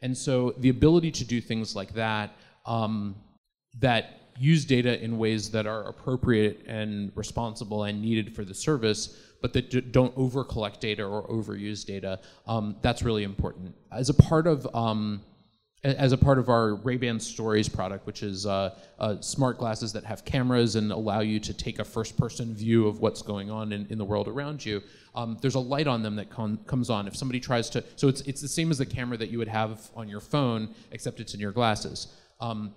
And 0.00 0.16
so 0.16 0.54
the 0.58 0.70
ability 0.70 1.10
to 1.12 1.24
do 1.24 1.40
things 1.40 1.76
like 1.76 1.92
that, 1.94 2.36
um, 2.64 3.16
that 3.80 4.20
use 4.38 4.64
data 4.64 5.02
in 5.02 5.18
ways 5.18 5.50
that 5.50 5.66
are 5.66 5.88
appropriate 5.88 6.64
and 6.66 7.12
responsible 7.14 7.84
and 7.84 8.00
needed 8.00 8.34
for 8.34 8.44
the 8.44 8.54
service, 8.54 9.18
but 9.42 9.52
that 9.52 9.92
don't 9.92 10.16
over 10.16 10.44
collect 10.44 10.80
data 10.80 11.04
or 11.04 11.26
overuse 11.28 11.84
data. 11.84 12.18
Um, 12.46 12.76
that's 12.80 13.02
really 13.02 13.24
important. 13.24 13.74
As 13.90 14.08
a 14.08 14.14
part 14.14 14.46
of 14.46 14.66
um, 14.74 15.22
as 15.84 16.12
a 16.12 16.16
part 16.16 16.38
of 16.38 16.48
our 16.48 16.76
Ray-Ban 16.76 17.18
Stories 17.18 17.68
product, 17.68 18.06
which 18.06 18.22
is 18.22 18.46
uh, 18.46 18.78
uh, 19.00 19.20
smart 19.20 19.58
glasses 19.58 19.92
that 19.92 20.04
have 20.04 20.24
cameras 20.24 20.76
and 20.76 20.92
allow 20.92 21.20
you 21.20 21.40
to 21.40 21.52
take 21.52 21.80
a 21.80 21.84
first-person 21.84 22.54
view 22.54 22.86
of 22.86 23.00
what's 23.00 23.20
going 23.20 23.50
on 23.50 23.72
in, 23.72 23.86
in 23.90 23.98
the 23.98 24.04
world 24.04 24.28
around 24.28 24.64
you. 24.64 24.80
Um, 25.16 25.38
there's 25.40 25.56
a 25.56 25.60
light 25.60 25.88
on 25.88 26.02
them 26.02 26.14
that 26.16 26.30
com- 26.30 26.58
comes 26.66 26.88
on 26.88 27.08
if 27.08 27.16
somebody 27.16 27.40
tries 27.40 27.68
to. 27.70 27.82
So 27.96 28.06
it's 28.06 28.20
it's 28.22 28.40
the 28.40 28.48
same 28.48 28.70
as 28.70 28.78
the 28.78 28.86
camera 28.86 29.16
that 29.16 29.30
you 29.30 29.38
would 29.38 29.48
have 29.48 29.90
on 29.96 30.08
your 30.08 30.20
phone, 30.20 30.72
except 30.92 31.18
it's 31.18 31.34
in 31.34 31.40
your 31.40 31.52
glasses. 31.52 32.14
Um, 32.40 32.74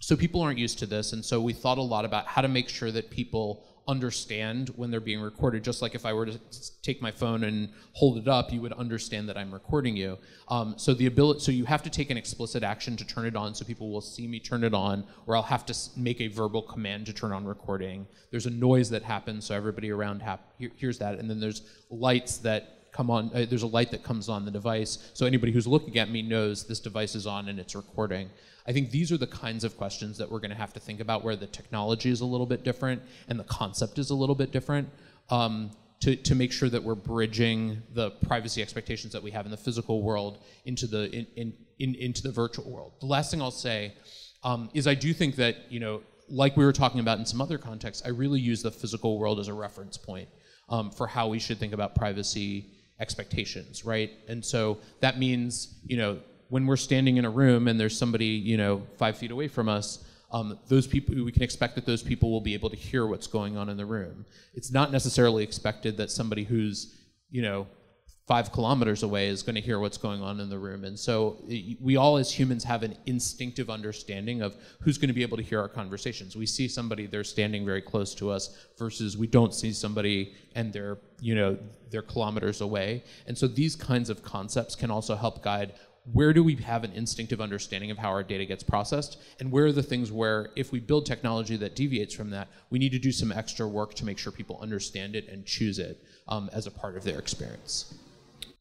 so 0.00 0.16
people 0.16 0.40
aren't 0.40 0.58
used 0.58 0.80
to 0.80 0.86
this, 0.86 1.12
and 1.12 1.24
so 1.24 1.40
we 1.40 1.52
thought 1.52 1.78
a 1.78 1.82
lot 1.82 2.04
about 2.04 2.26
how 2.26 2.42
to 2.42 2.48
make 2.48 2.68
sure 2.68 2.90
that 2.90 3.08
people 3.08 3.64
understand 3.88 4.68
when 4.76 4.90
they're 4.90 5.00
being 5.00 5.20
recorded. 5.20 5.64
Just 5.64 5.82
like 5.82 5.94
if 5.94 6.06
I 6.06 6.12
were 6.12 6.26
to 6.26 6.38
take 6.82 7.02
my 7.02 7.10
phone 7.10 7.44
and 7.44 7.68
hold 7.92 8.18
it 8.18 8.28
up, 8.28 8.52
you 8.52 8.60
would 8.60 8.72
understand 8.72 9.28
that 9.28 9.36
I'm 9.36 9.52
recording 9.52 9.96
you. 9.96 10.18
Um, 10.48 10.74
so 10.76 10.94
the 10.94 11.06
ability, 11.06 11.40
so 11.40 11.52
you 11.52 11.64
have 11.64 11.82
to 11.82 11.90
take 11.90 12.10
an 12.10 12.16
explicit 12.16 12.62
action 12.62 12.96
to 12.96 13.06
turn 13.06 13.26
it 13.26 13.36
on, 13.36 13.54
so 13.54 13.64
people 13.64 13.90
will 13.90 14.00
see 14.00 14.26
me 14.26 14.38
turn 14.38 14.64
it 14.64 14.74
on, 14.74 15.04
or 15.26 15.36
I'll 15.36 15.42
have 15.42 15.66
to 15.66 15.74
make 15.96 16.20
a 16.20 16.28
verbal 16.28 16.62
command 16.62 17.06
to 17.06 17.12
turn 17.12 17.32
on 17.32 17.44
recording. 17.44 18.06
There's 18.30 18.46
a 18.46 18.50
noise 18.50 18.90
that 18.90 19.02
happens, 19.02 19.46
so 19.46 19.54
everybody 19.54 19.90
around 19.90 20.22
hap- 20.22 20.52
hears 20.76 20.98
that, 20.98 21.18
and 21.18 21.28
then 21.28 21.40
there's 21.40 21.62
lights 21.90 22.38
that 22.38 22.90
come 22.92 23.10
on. 23.10 23.30
Uh, 23.34 23.46
there's 23.48 23.62
a 23.62 23.66
light 23.66 23.90
that 23.90 24.04
comes 24.04 24.28
on 24.28 24.44
the 24.44 24.50
device, 24.50 25.10
so 25.14 25.26
anybody 25.26 25.50
who's 25.50 25.66
looking 25.66 25.98
at 25.98 26.10
me 26.10 26.22
knows 26.22 26.64
this 26.64 26.80
device 26.80 27.14
is 27.14 27.26
on 27.26 27.48
and 27.48 27.58
it's 27.58 27.74
recording. 27.74 28.30
I 28.66 28.72
think 28.72 28.90
these 28.90 29.10
are 29.10 29.16
the 29.16 29.26
kinds 29.26 29.64
of 29.64 29.76
questions 29.76 30.18
that 30.18 30.30
we're 30.30 30.38
going 30.38 30.50
to 30.50 30.56
have 30.56 30.72
to 30.74 30.80
think 30.80 31.00
about 31.00 31.24
where 31.24 31.36
the 31.36 31.46
technology 31.46 32.10
is 32.10 32.20
a 32.20 32.24
little 32.24 32.46
bit 32.46 32.64
different 32.64 33.02
and 33.28 33.38
the 33.38 33.44
concept 33.44 33.98
is 33.98 34.10
a 34.10 34.14
little 34.14 34.34
bit 34.34 34.52
different 34.52 34.88
um, 35.30 35.70
to, 36.00 36.16
to 36.16 36.34
make 36.34 36.52
sure 36.52 36.68
that 36.68 36.82
we're 36.82 36.94
bridging 36.94 37.82
the 37.94 38.10
privacy 38.10 38.62
expectations 38.62 39.12
that 39.12 39.22
we 39.22 39.30
have 39.30 39.44
in 39.44 39.50
the 39.50 39.56
physical 39.56 40.02
world 40.02 40.42
into 40.64 40.86
the, 40.86 41.10
in, 41.12 41.26
in, 41.36 41.52
in 41.78 41.94
into 41.96 42.22
the 42.22 42.30
virtual 42.32 42.70
world. 42.70 42.92
The 43.00 43.06
last 43.06 43.30
thing 43.30 43.40
I'll 43.40 43.50
say 43.50 43.94
um, 44.42 44.68
is 44.74 44.86
I 44.86 44.94
do 44.94 45.12
think 45.12 45.36
that, 45.36 45.70
you 45.70 45.80
know, 45.80 46.02
like 46.28 46.56
we 46.56 46.64
were 46.64 46.72
talking 46.72 47.00
about 47.00 47.18
in 47.18 47.26
some 47.26 47.40
other 47.40 47.58
contexts, 47.58 48.04
I 48.04 48.10
really 48.10 48.40
use 48.40 48.62
the 48.62 48.70
physical 48.70 49.18
world 49.18 49.38
as 49.38 49.48
a 49.48 49.54
reference 49.54 49.96
point 49.96 50.28
um, 50.68 50.90
for 50.90 51.06
how 51.06 51.28
we 51.28 51.38
should 51.38 51.58
think 51.58 51.72
about 51.72 51.94
privacy 51.94 52.66
expectations, 53.00 53.84
right? 53.84 54.10
And 54.28 54.44
so 54.44 54.78
that 55.00 55.18
means, 55.18 55.80
you 55.84 55.96
know, 55.96 56.20
when 56.52 56.66
we're 56.66 56.76
standing 56.76 57.16
in 57.16 57.24
a 57.24 57.30
room 57.30 57.66
and 57.66 57.80
there's 57.80 57.96
somebody, 57.96 58.26
you 58.26 58.58
know, 58.58 58.82
five 58.98 59.16
feet 59.16 59.30
away 59.30 59.48
from 59.48 59.70
us, 59.70 60.04
um, 60.32 60.58
those 60.68 60.86
people, 60.86 61.14
we 61.24 61.32
can 61.32 61.42
expect 61.42 61.74
that 61.76 61.86
those 61.86 62.02
people 62.02 62.30
will 62.30 62.42
be 62.42 62.52
able 62.52 62.68
to 62.68 62.76
hear 62.76 63.06
what's 63.06 63.26
going 63.26 63.56
on 63.56 63.70
in 63.70 63.78
the 63.78 63.86
room. 63.86 64.26
It's 64.52 64.70
not 64.70 64.92
necessarily 64.92 65.44
expected 65.44 65.96
that 65.96 66.10
somebody 66.10 66.44
who's, 66.44 66.94
you 67.30 67.40
know, 67.40 67.66
five 68.28 68.52
kilometers 68.52 69.02
away 69.02 69.28
is 69.28 69.42
going 69.42 69.54
to 69.54 69.62
hear 69.62 69.80
what's 69.80 69.96
going 69.96 70.20
on 70.20 70.40
in 70.40 70.50
the 70.50 70.58
room. 70.58 70.84
And 70.84 70.98
so 70.98 71.42
we 71.80 71.96
all 71.96 72.18
as 72.18 72.30
humans 72.30 72.64
have 72.64 72.82
an 72.82 72.98
instinctive 73.06 73.70
understanding 73.70 74.42
of 74.42 74.54
who's 74.82 74.98
going 74.98 75.08
to 75.08 75.14
be 75.14 75.22
able 75.22 75.38
to 75.38 75.42
hear 75.42 75.58
our 75.58 75.70
conversations. 75.70 76.36
We 76.36 76.44
see 76.44 76.68
somebody, 76.68 77.06
they're 77.06 77.24
standing 77.24 77.64
very 77.64 77.80
close 77.80 78.14
to 78.16 78.30
us 78.30 78.54
versus 78.78 79.16
we 79.16 79.26
don't 79.26 79.54
see 79.54 79.72
somebody 79.72 80.34
and 80.54 80.70
they're, 80.70 80.98
you 81.18 81.34
know, 81.34 81.58
they're 81.90 82.02
kilometers 82.02 82.60
away. 82.60 83.04
And 83.26 83.36
so 83.36 83.46
these 83.46 83.74
kinds 83.74 84.10
of 84.10 84.22
concepts 84.22 84.74
can 84.74 84.90
also 84.90 85.16
help 85.16 85.42
guide 85.42 85.72
where 86.04 86.32
do 86.32 86.42
we 86.42 86.56
have 86.56 86.82
an 86.82 86.92
instinctive 86.92 87.40
understanding 87.40 87.90
of 87.90 87.98
how 87.98 88.08
our 88.08 88.22
data 88.22 88.44
gets 88.44 88.62
processed? 88.62 89.18
And 89.38 89.52
where 89.52 89.66
are 89.66 89.72
the 89.72 89.82
things 89.82 90.10
where 90.10 90.50
if 90.56 90.72
we 90.72 90.80
build 90.80 91.06
technology 91.06 91.56
that 91.56 91.76
deviates 91.76 92.14
from 92.14 92.30
that 92.30 92.48
we 92.70 92.78
need 92.78 92.92
to 92.92 92.98
do 92.98 93.12
some 93.12 93.30
extra 93.30 93.68
work 93.68 93.94
to 93.94 94.04
make 94.04 94.18
sure 94.18 94.32
people 94.32 94.58
understand 94.60 95.14
it 95.14 95.28
and 95.28 95.46
choose 95.46 95.78
it 95.78 96.02
um, 96.28 96.50
as 96.52 96.66
a 96.66 96.70
part 96.70 96.96
of 96.96 97.04
their 97.04 97.18
experience. 97.18 97.94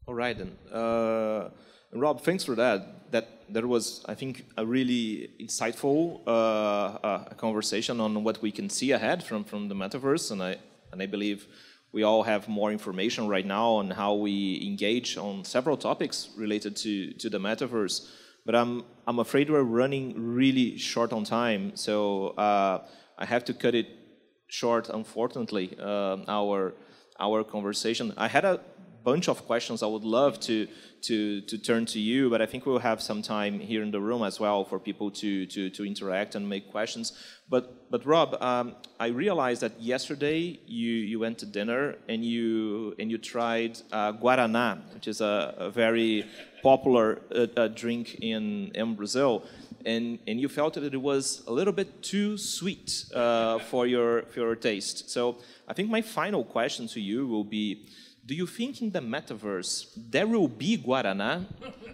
All 0.06 0.14
right 0.14 0.38
then. 0.38 0.52
Uh, 0.72 1.50
rob 1.94 2.22
thanks 2.22 2.44
for 2.44 2.56
that. 2.56 3.12
That 3.12 3.42
there 3.54 3.68
was 3.68 4.04
i 4.08 4.16
think 4.16 4.46
a 4.58 4.66
really 4.66 5.30
insightful 5.40 6.22
uh, 6.26 6.30
uh, 6.30 7.24
conversation 7.36 8.00
on 8.00 8.24
what 8.24 8.42
we 8.42 8.52
can 8.52 8.70
see 8.70 8.92
ahead 8.92 9.24
from, 9.24 9.44
from 9.44 9.68
the 9.68 9.76
metaverse 9.76 10.32
and 10.32 10.42
i 10.42 10.58
and 10.92 11.02
i 11.02 11.06
believe 11.06 11.48
we 11.94 12.04
all 12.04 12.24
have 12.24 12.48
more 12.48 12.72
information 12.72 13.28
right 13.28 13.46
now 13.46 13.70
on 13.72 13.92
how 13.92 14.14
we 14.14 14.66
engage 14.66 15.18
on 15.18 15.44
several 15.44 15.78
topics 15.78 16.30
related 16.38 16.76
to, 16.78 17.12
to 17.14 17.30
the 17.30 17.38
metaverse. 17.38 18.10
But 18.46 18.56
I'm, 18.56 18.84
I'm 19.06 19.20
afraid 19.20 19.50
we're 19.50 19.62
running 19.62 20.36
really 20.36 20.78
short 20.78 21.14
on 21.14 21.24
time, 21.24 21.76
so 21.76 22.30
uh, 22.30 22.84
I 23.18 23.26
have 23.26 23.46
to 23.46 23.54
cut 23.54 23.76
it 23.76 23.88
short, 24.48 24.90
unfortunately, 24.90 25.78
uh, 25.80 26.18
our, 26.28 26.74
our 27.20 27.44
conversation. 27.44 28.14
I 28.18 28.28
had 28.28 28.46
a 28.46 28.60
bunch 29.04 29.28
of 29.28 29.46
questions 29.46 29.82
I 29.84 29.88
would 29.88 30.04
love 30.04 30.40
to, 30.42 30.68
to, 31.04 31.42
to 31.42 31.58
turn 31.58 31.86
to 31.88 32.00
you, 32.00 32.30
but 32.30 32.42
I 32.42 32.46
think 32.46 32.66
we'll 32.66 32.80
have 32.80 33.02
some 33.02 33.22
time 33.22 33.60
here 33.60 33.84
in 33.84 33.92
the 33.92 34.00
room 34.00 34.24
as 34.24 34.40
well 34.40 34.64
for 34.64 34.80
people 34.80 35.10
to, 35.12 35.46
to, 35.48 35.70
to 35.70 35.86
interact 35.86 36.36
and 36.36 36.48
make 36.48 36.72
questions. 36.72 37.14
But, 37.50 37.90
but 37.90 38.06
Rob, 38.06 38.42
um, 38.42 38.76
I 39.00 39.08
realized 39.08 39.62
that 39.62 39.80
yesterday 39.82 40.60
you, 40.66 40.92
you 40.92 41.20
went 41.20 41.40
to 41.40 41.46
dinner 41.46 41.96
and 42.08 42.24
you, 42.24 42.96
and 43.00 43.10
you 43.12 43.18
tried 43.18 43.80
uh, 43.92 44.14
Guaraná, 44.14 44.80
which 44.94 45.08
is 45.08 45.22
a, 45.22 45.56
a 45.58 45.70
very 45.70 46.26
popular 46.62 47.22
uh, 47.34 47.48
uh, 47.58 47.68
drink 47.68 48.20
in, 48.22 48.72
in 48.76 48.96
Brazil. 48.96 49.44
And, 49.86 50.20
and 50.28 50.40
you 50.40 50.48
felt 50.48 50.76
that 50.76 50.94
it 50.94 51.02
was 51.02 51.44
a 51.48 51.52
little 51.52 51.74
bit 51.74 52.04
too 52.04 52.38
sweet 52.38 53.06
uh, 53.16 53.58
for, 53.58 53.88
your, 53.88 54.24
for 54.24 54.42
your 54.42 54.56
taste. 54.56 55.10
So 55.10 55.38
I 55.68 55.74
think 55.74 55.90
my 55.90 56.04
final 56.04 56.44
question 56.44 56.88
to 56.90 57.02
you 57.02 57.26
will 57.26 57.44
be, 57.44 57.88
do 58.32 58.38
you 58.38 58.48
think 58.48 58.82
in 58.82 58.92
the 58.92 59.02
metaverse 59.02 59.92
there 60.10 60.26
will 60.26 60.48
be 60.48 60.78
Guaraná 60.78 61.46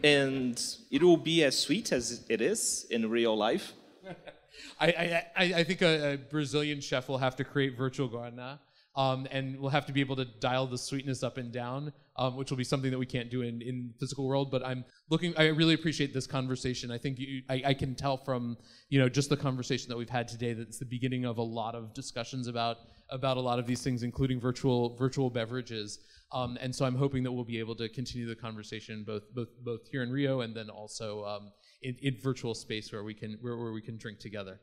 and 0.03 0.55
it 0.91 1.01
will 1.01 1.17
be 1.17 1.43
as 1.43 1.57
sweet 1.57 1.91
as 1.91 2.23
it 2.29 2.41
is 2.41 2.85
in 2.91 3.09
real 3.09 3.35
life? 3.35 3.73
I, 4.79 5.23
I, 5.35 5.43
I 5.61 5.63
think 5.63 5.81
a, 5.81 6.13
a, 6.13 6.17
Brazilian 6.17 6.79
chef 6.79 7.09
will 7.09 7.17
have 7.17 7.35
to 7.37 7.43
create 7.43 7.75
virtual 7.75 8.07
Guaraná. 8.07 8.59
Um, 8.95 9.27
and 9.31 9.59
we'll 9.59 9.71
have 9.71 9.87
to 9.87 9.93
be 9.93 9.99
able 9.99 10.15
to 10.15 10.25
dial 10.25 10.67
the 10.67 10.77
sweetness 10.77 11.23
up 11.23 11.37
and 11.37 11.51
down, 11.51 11.91
um, 12.17 12.35
which 12.35 12.51
will 12.51 12.57
be 12.57 12.63
something 12.63 12.91
that 12.91 12.99
we 12.99 13.07
can't 13.07 13.31
do 13.31 13.41
in, 13.41 13.63
in 13.63 13.93
physical 13.99 14.27
world. 14.27 14.51
But 14.51 14.63
I'm 14.63 14.85
looking. 15.09 15.35
I 15.37 15.47
really 15.47 15.75
appreciate 15.75 16.15
this 16.15 16.25
conversation. 16.25 16.89
I 16.89 16.97
think 16.99 17.19
you, 17.19 17.43
I, 17.47 17.61
I, 17.67 17.73
can 17.75 17.93
tell 17.93 18.17
from 18.17 18.57
you 18.89 18.99
know 18.99 19.07
just 19.07 19.29
the 19.29 19.37
conversation 19.37 19.89
that 19.89 19.97
we've 19.97 20.09
had 20.09 20.27
today 20.27 20.53
that 20.53 20.67
it's 20.67 20.79
the 20.79 20.85
beginning 20.85 21.25
of 21.25 21.37
a 21.37 21.43
lot 21.43 21.75
of 21.75 21.93
discussions 21.93 22.47
about 22.47 22.77
about 23.09 23.37
a 23.37 23.39
lot 23.41 23.59
of 23.59 23.65
these 23.65 23.81
things, 23.81 24.03
including 24.03 24.39
virtual 24.39 24.95
virtual 24.95 25.29
beverages. 25.29 25.99
Um, 26.31 26.57
and 26.59 26.75
so 26.75 26.85
I'm 26.85 26.95
hoping 26.95 27.23
that 27.23 27.31
we'll 27.31 27.45
be 27.45 27.59
able 27.59 27.75
to 27.75 27.87
continue 27.89 28.27
the 28.27 28.35
conversation 28.35 29.03
both 29.05 29.23
both 29.33 29.47
both 29.63 29.87
here 29.89 30.03
in 30.03 30.11
Rio 30.11 30.41
and 30.41 30.55
then 30.55 30.69
also 30.69 31.23
um, 31.25 31.51
in, 31.81 31.95
in 32.01 32.17
virtual 32.21 32.53
space 32.53 32.91
where 32.91 33.03
we 33.03 33.13
can 33.13 33.37
where, 33.41 33.57
where 33.57 33.71
we 33.71 33.81
can 33.81 33.97
drink 33.97 34.19
together. 34.19 34.59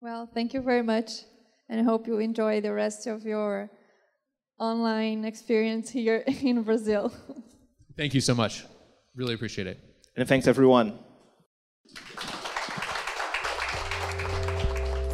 Well, 0.00 0.28
thank 0.32 0.54
you 0.54 0.60
very 0.60 0.82
much, 0.82 1.10
and 1.68 1.80
I 1.80 1.82
hope 1.82 2.06
you 2.06 2.18
enjoy 2.18 2.60
the 2.60 2.72
rest 2.72 3.06
of 3.06 3.24
your 3.24 3.70
online 4.58 5.24
experience 5.24 5.90
here 5.90 6.24
in 6.42 6.62
Brazil. 6.62 7.12
Thank 7.96 8.14
you 8.14 8.20
so 8.20 8.34
much. 8.34 8.64
Really 9.14 9.34
appreciate 9.34 9.66
it. 9.66 9.78
And 10.16 10.28
thanks 10.28 10.46
everyone. 10.46 10.98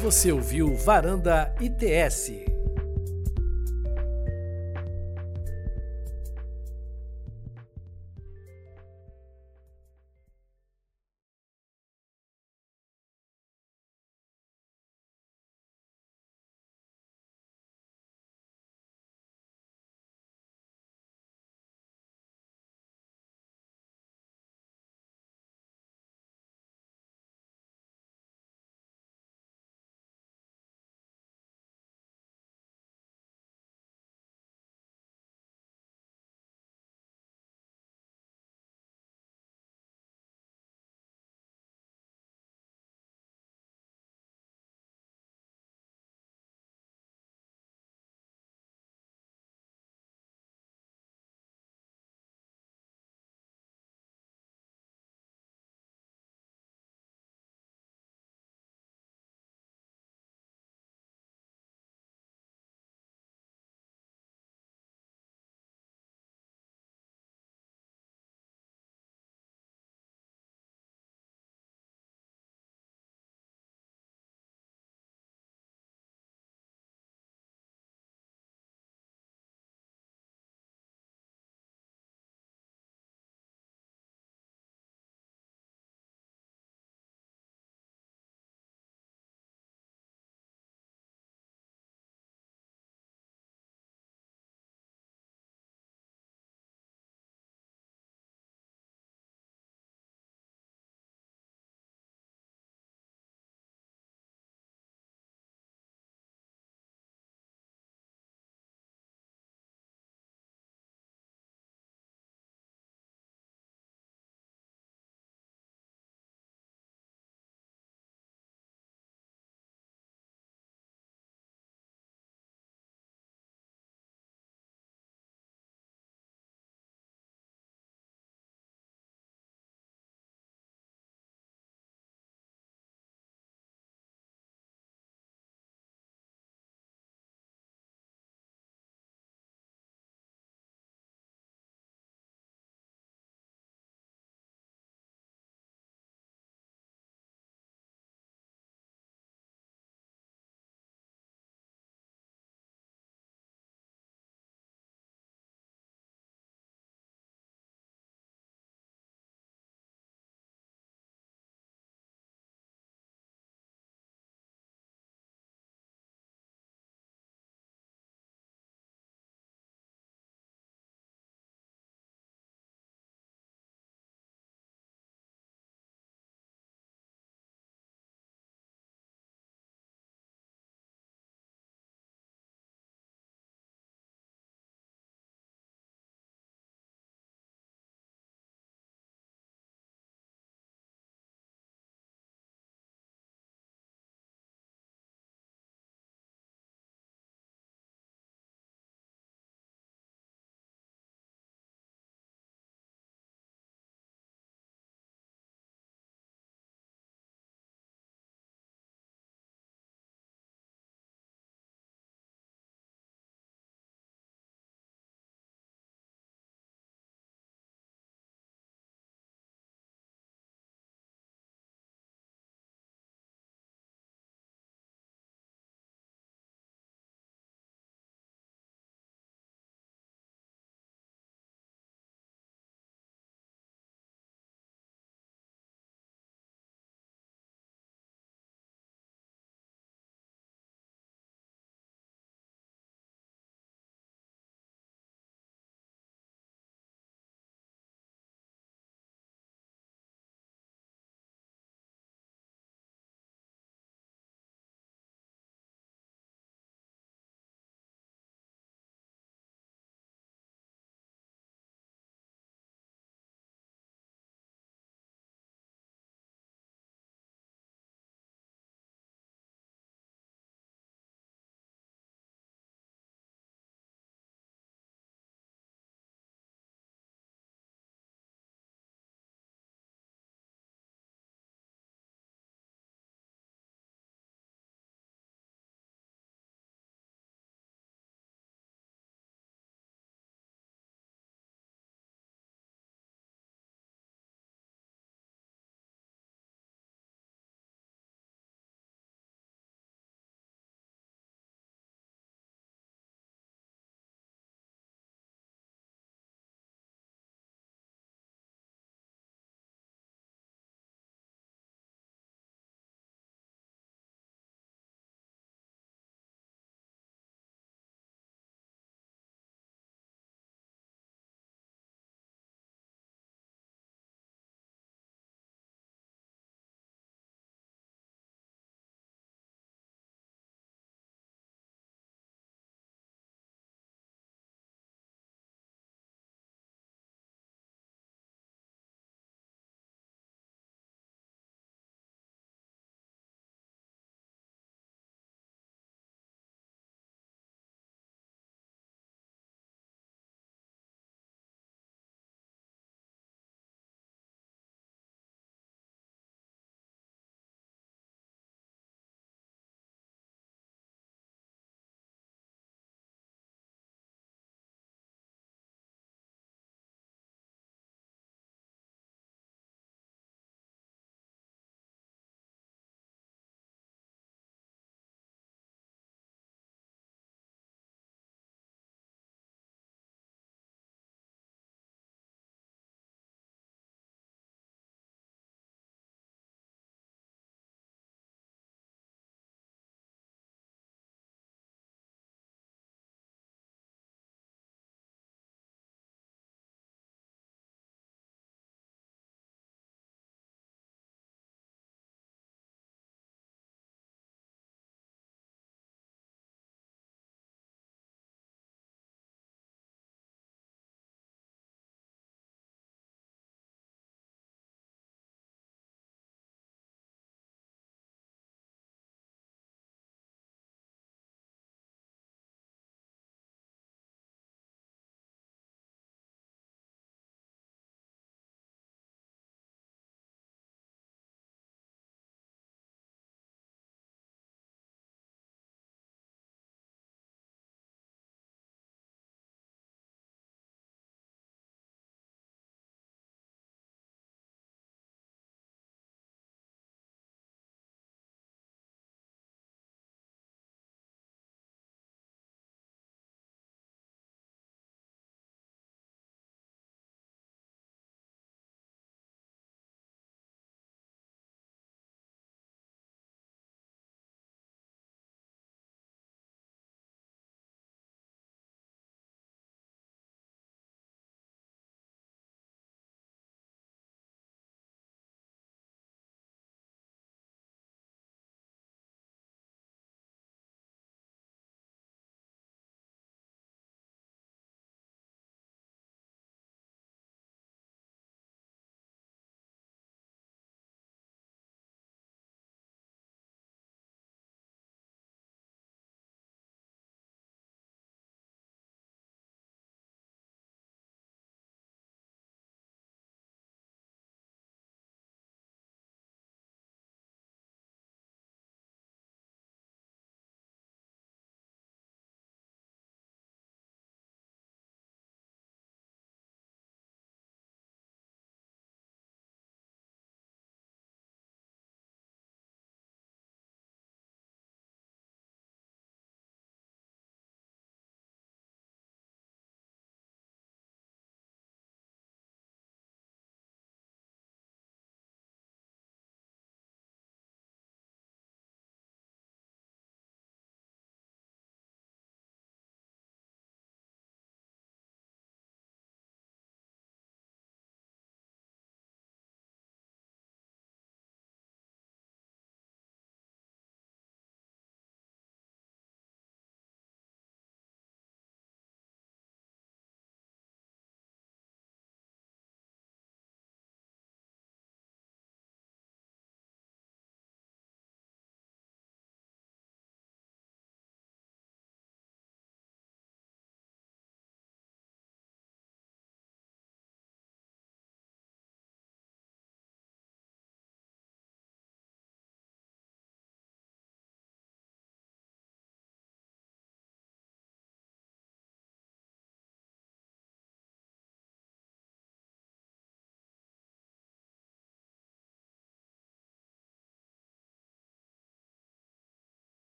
Você 0.00 0.30
ouviu 0.30 0.76
Varanda 0.76 1.52
ITS. 1.60 2.57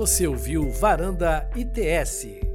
Você 0.00 0.26
ouviu 0.26 0.70
Varanda 0.70 1.46
ITS. 1.54 2.49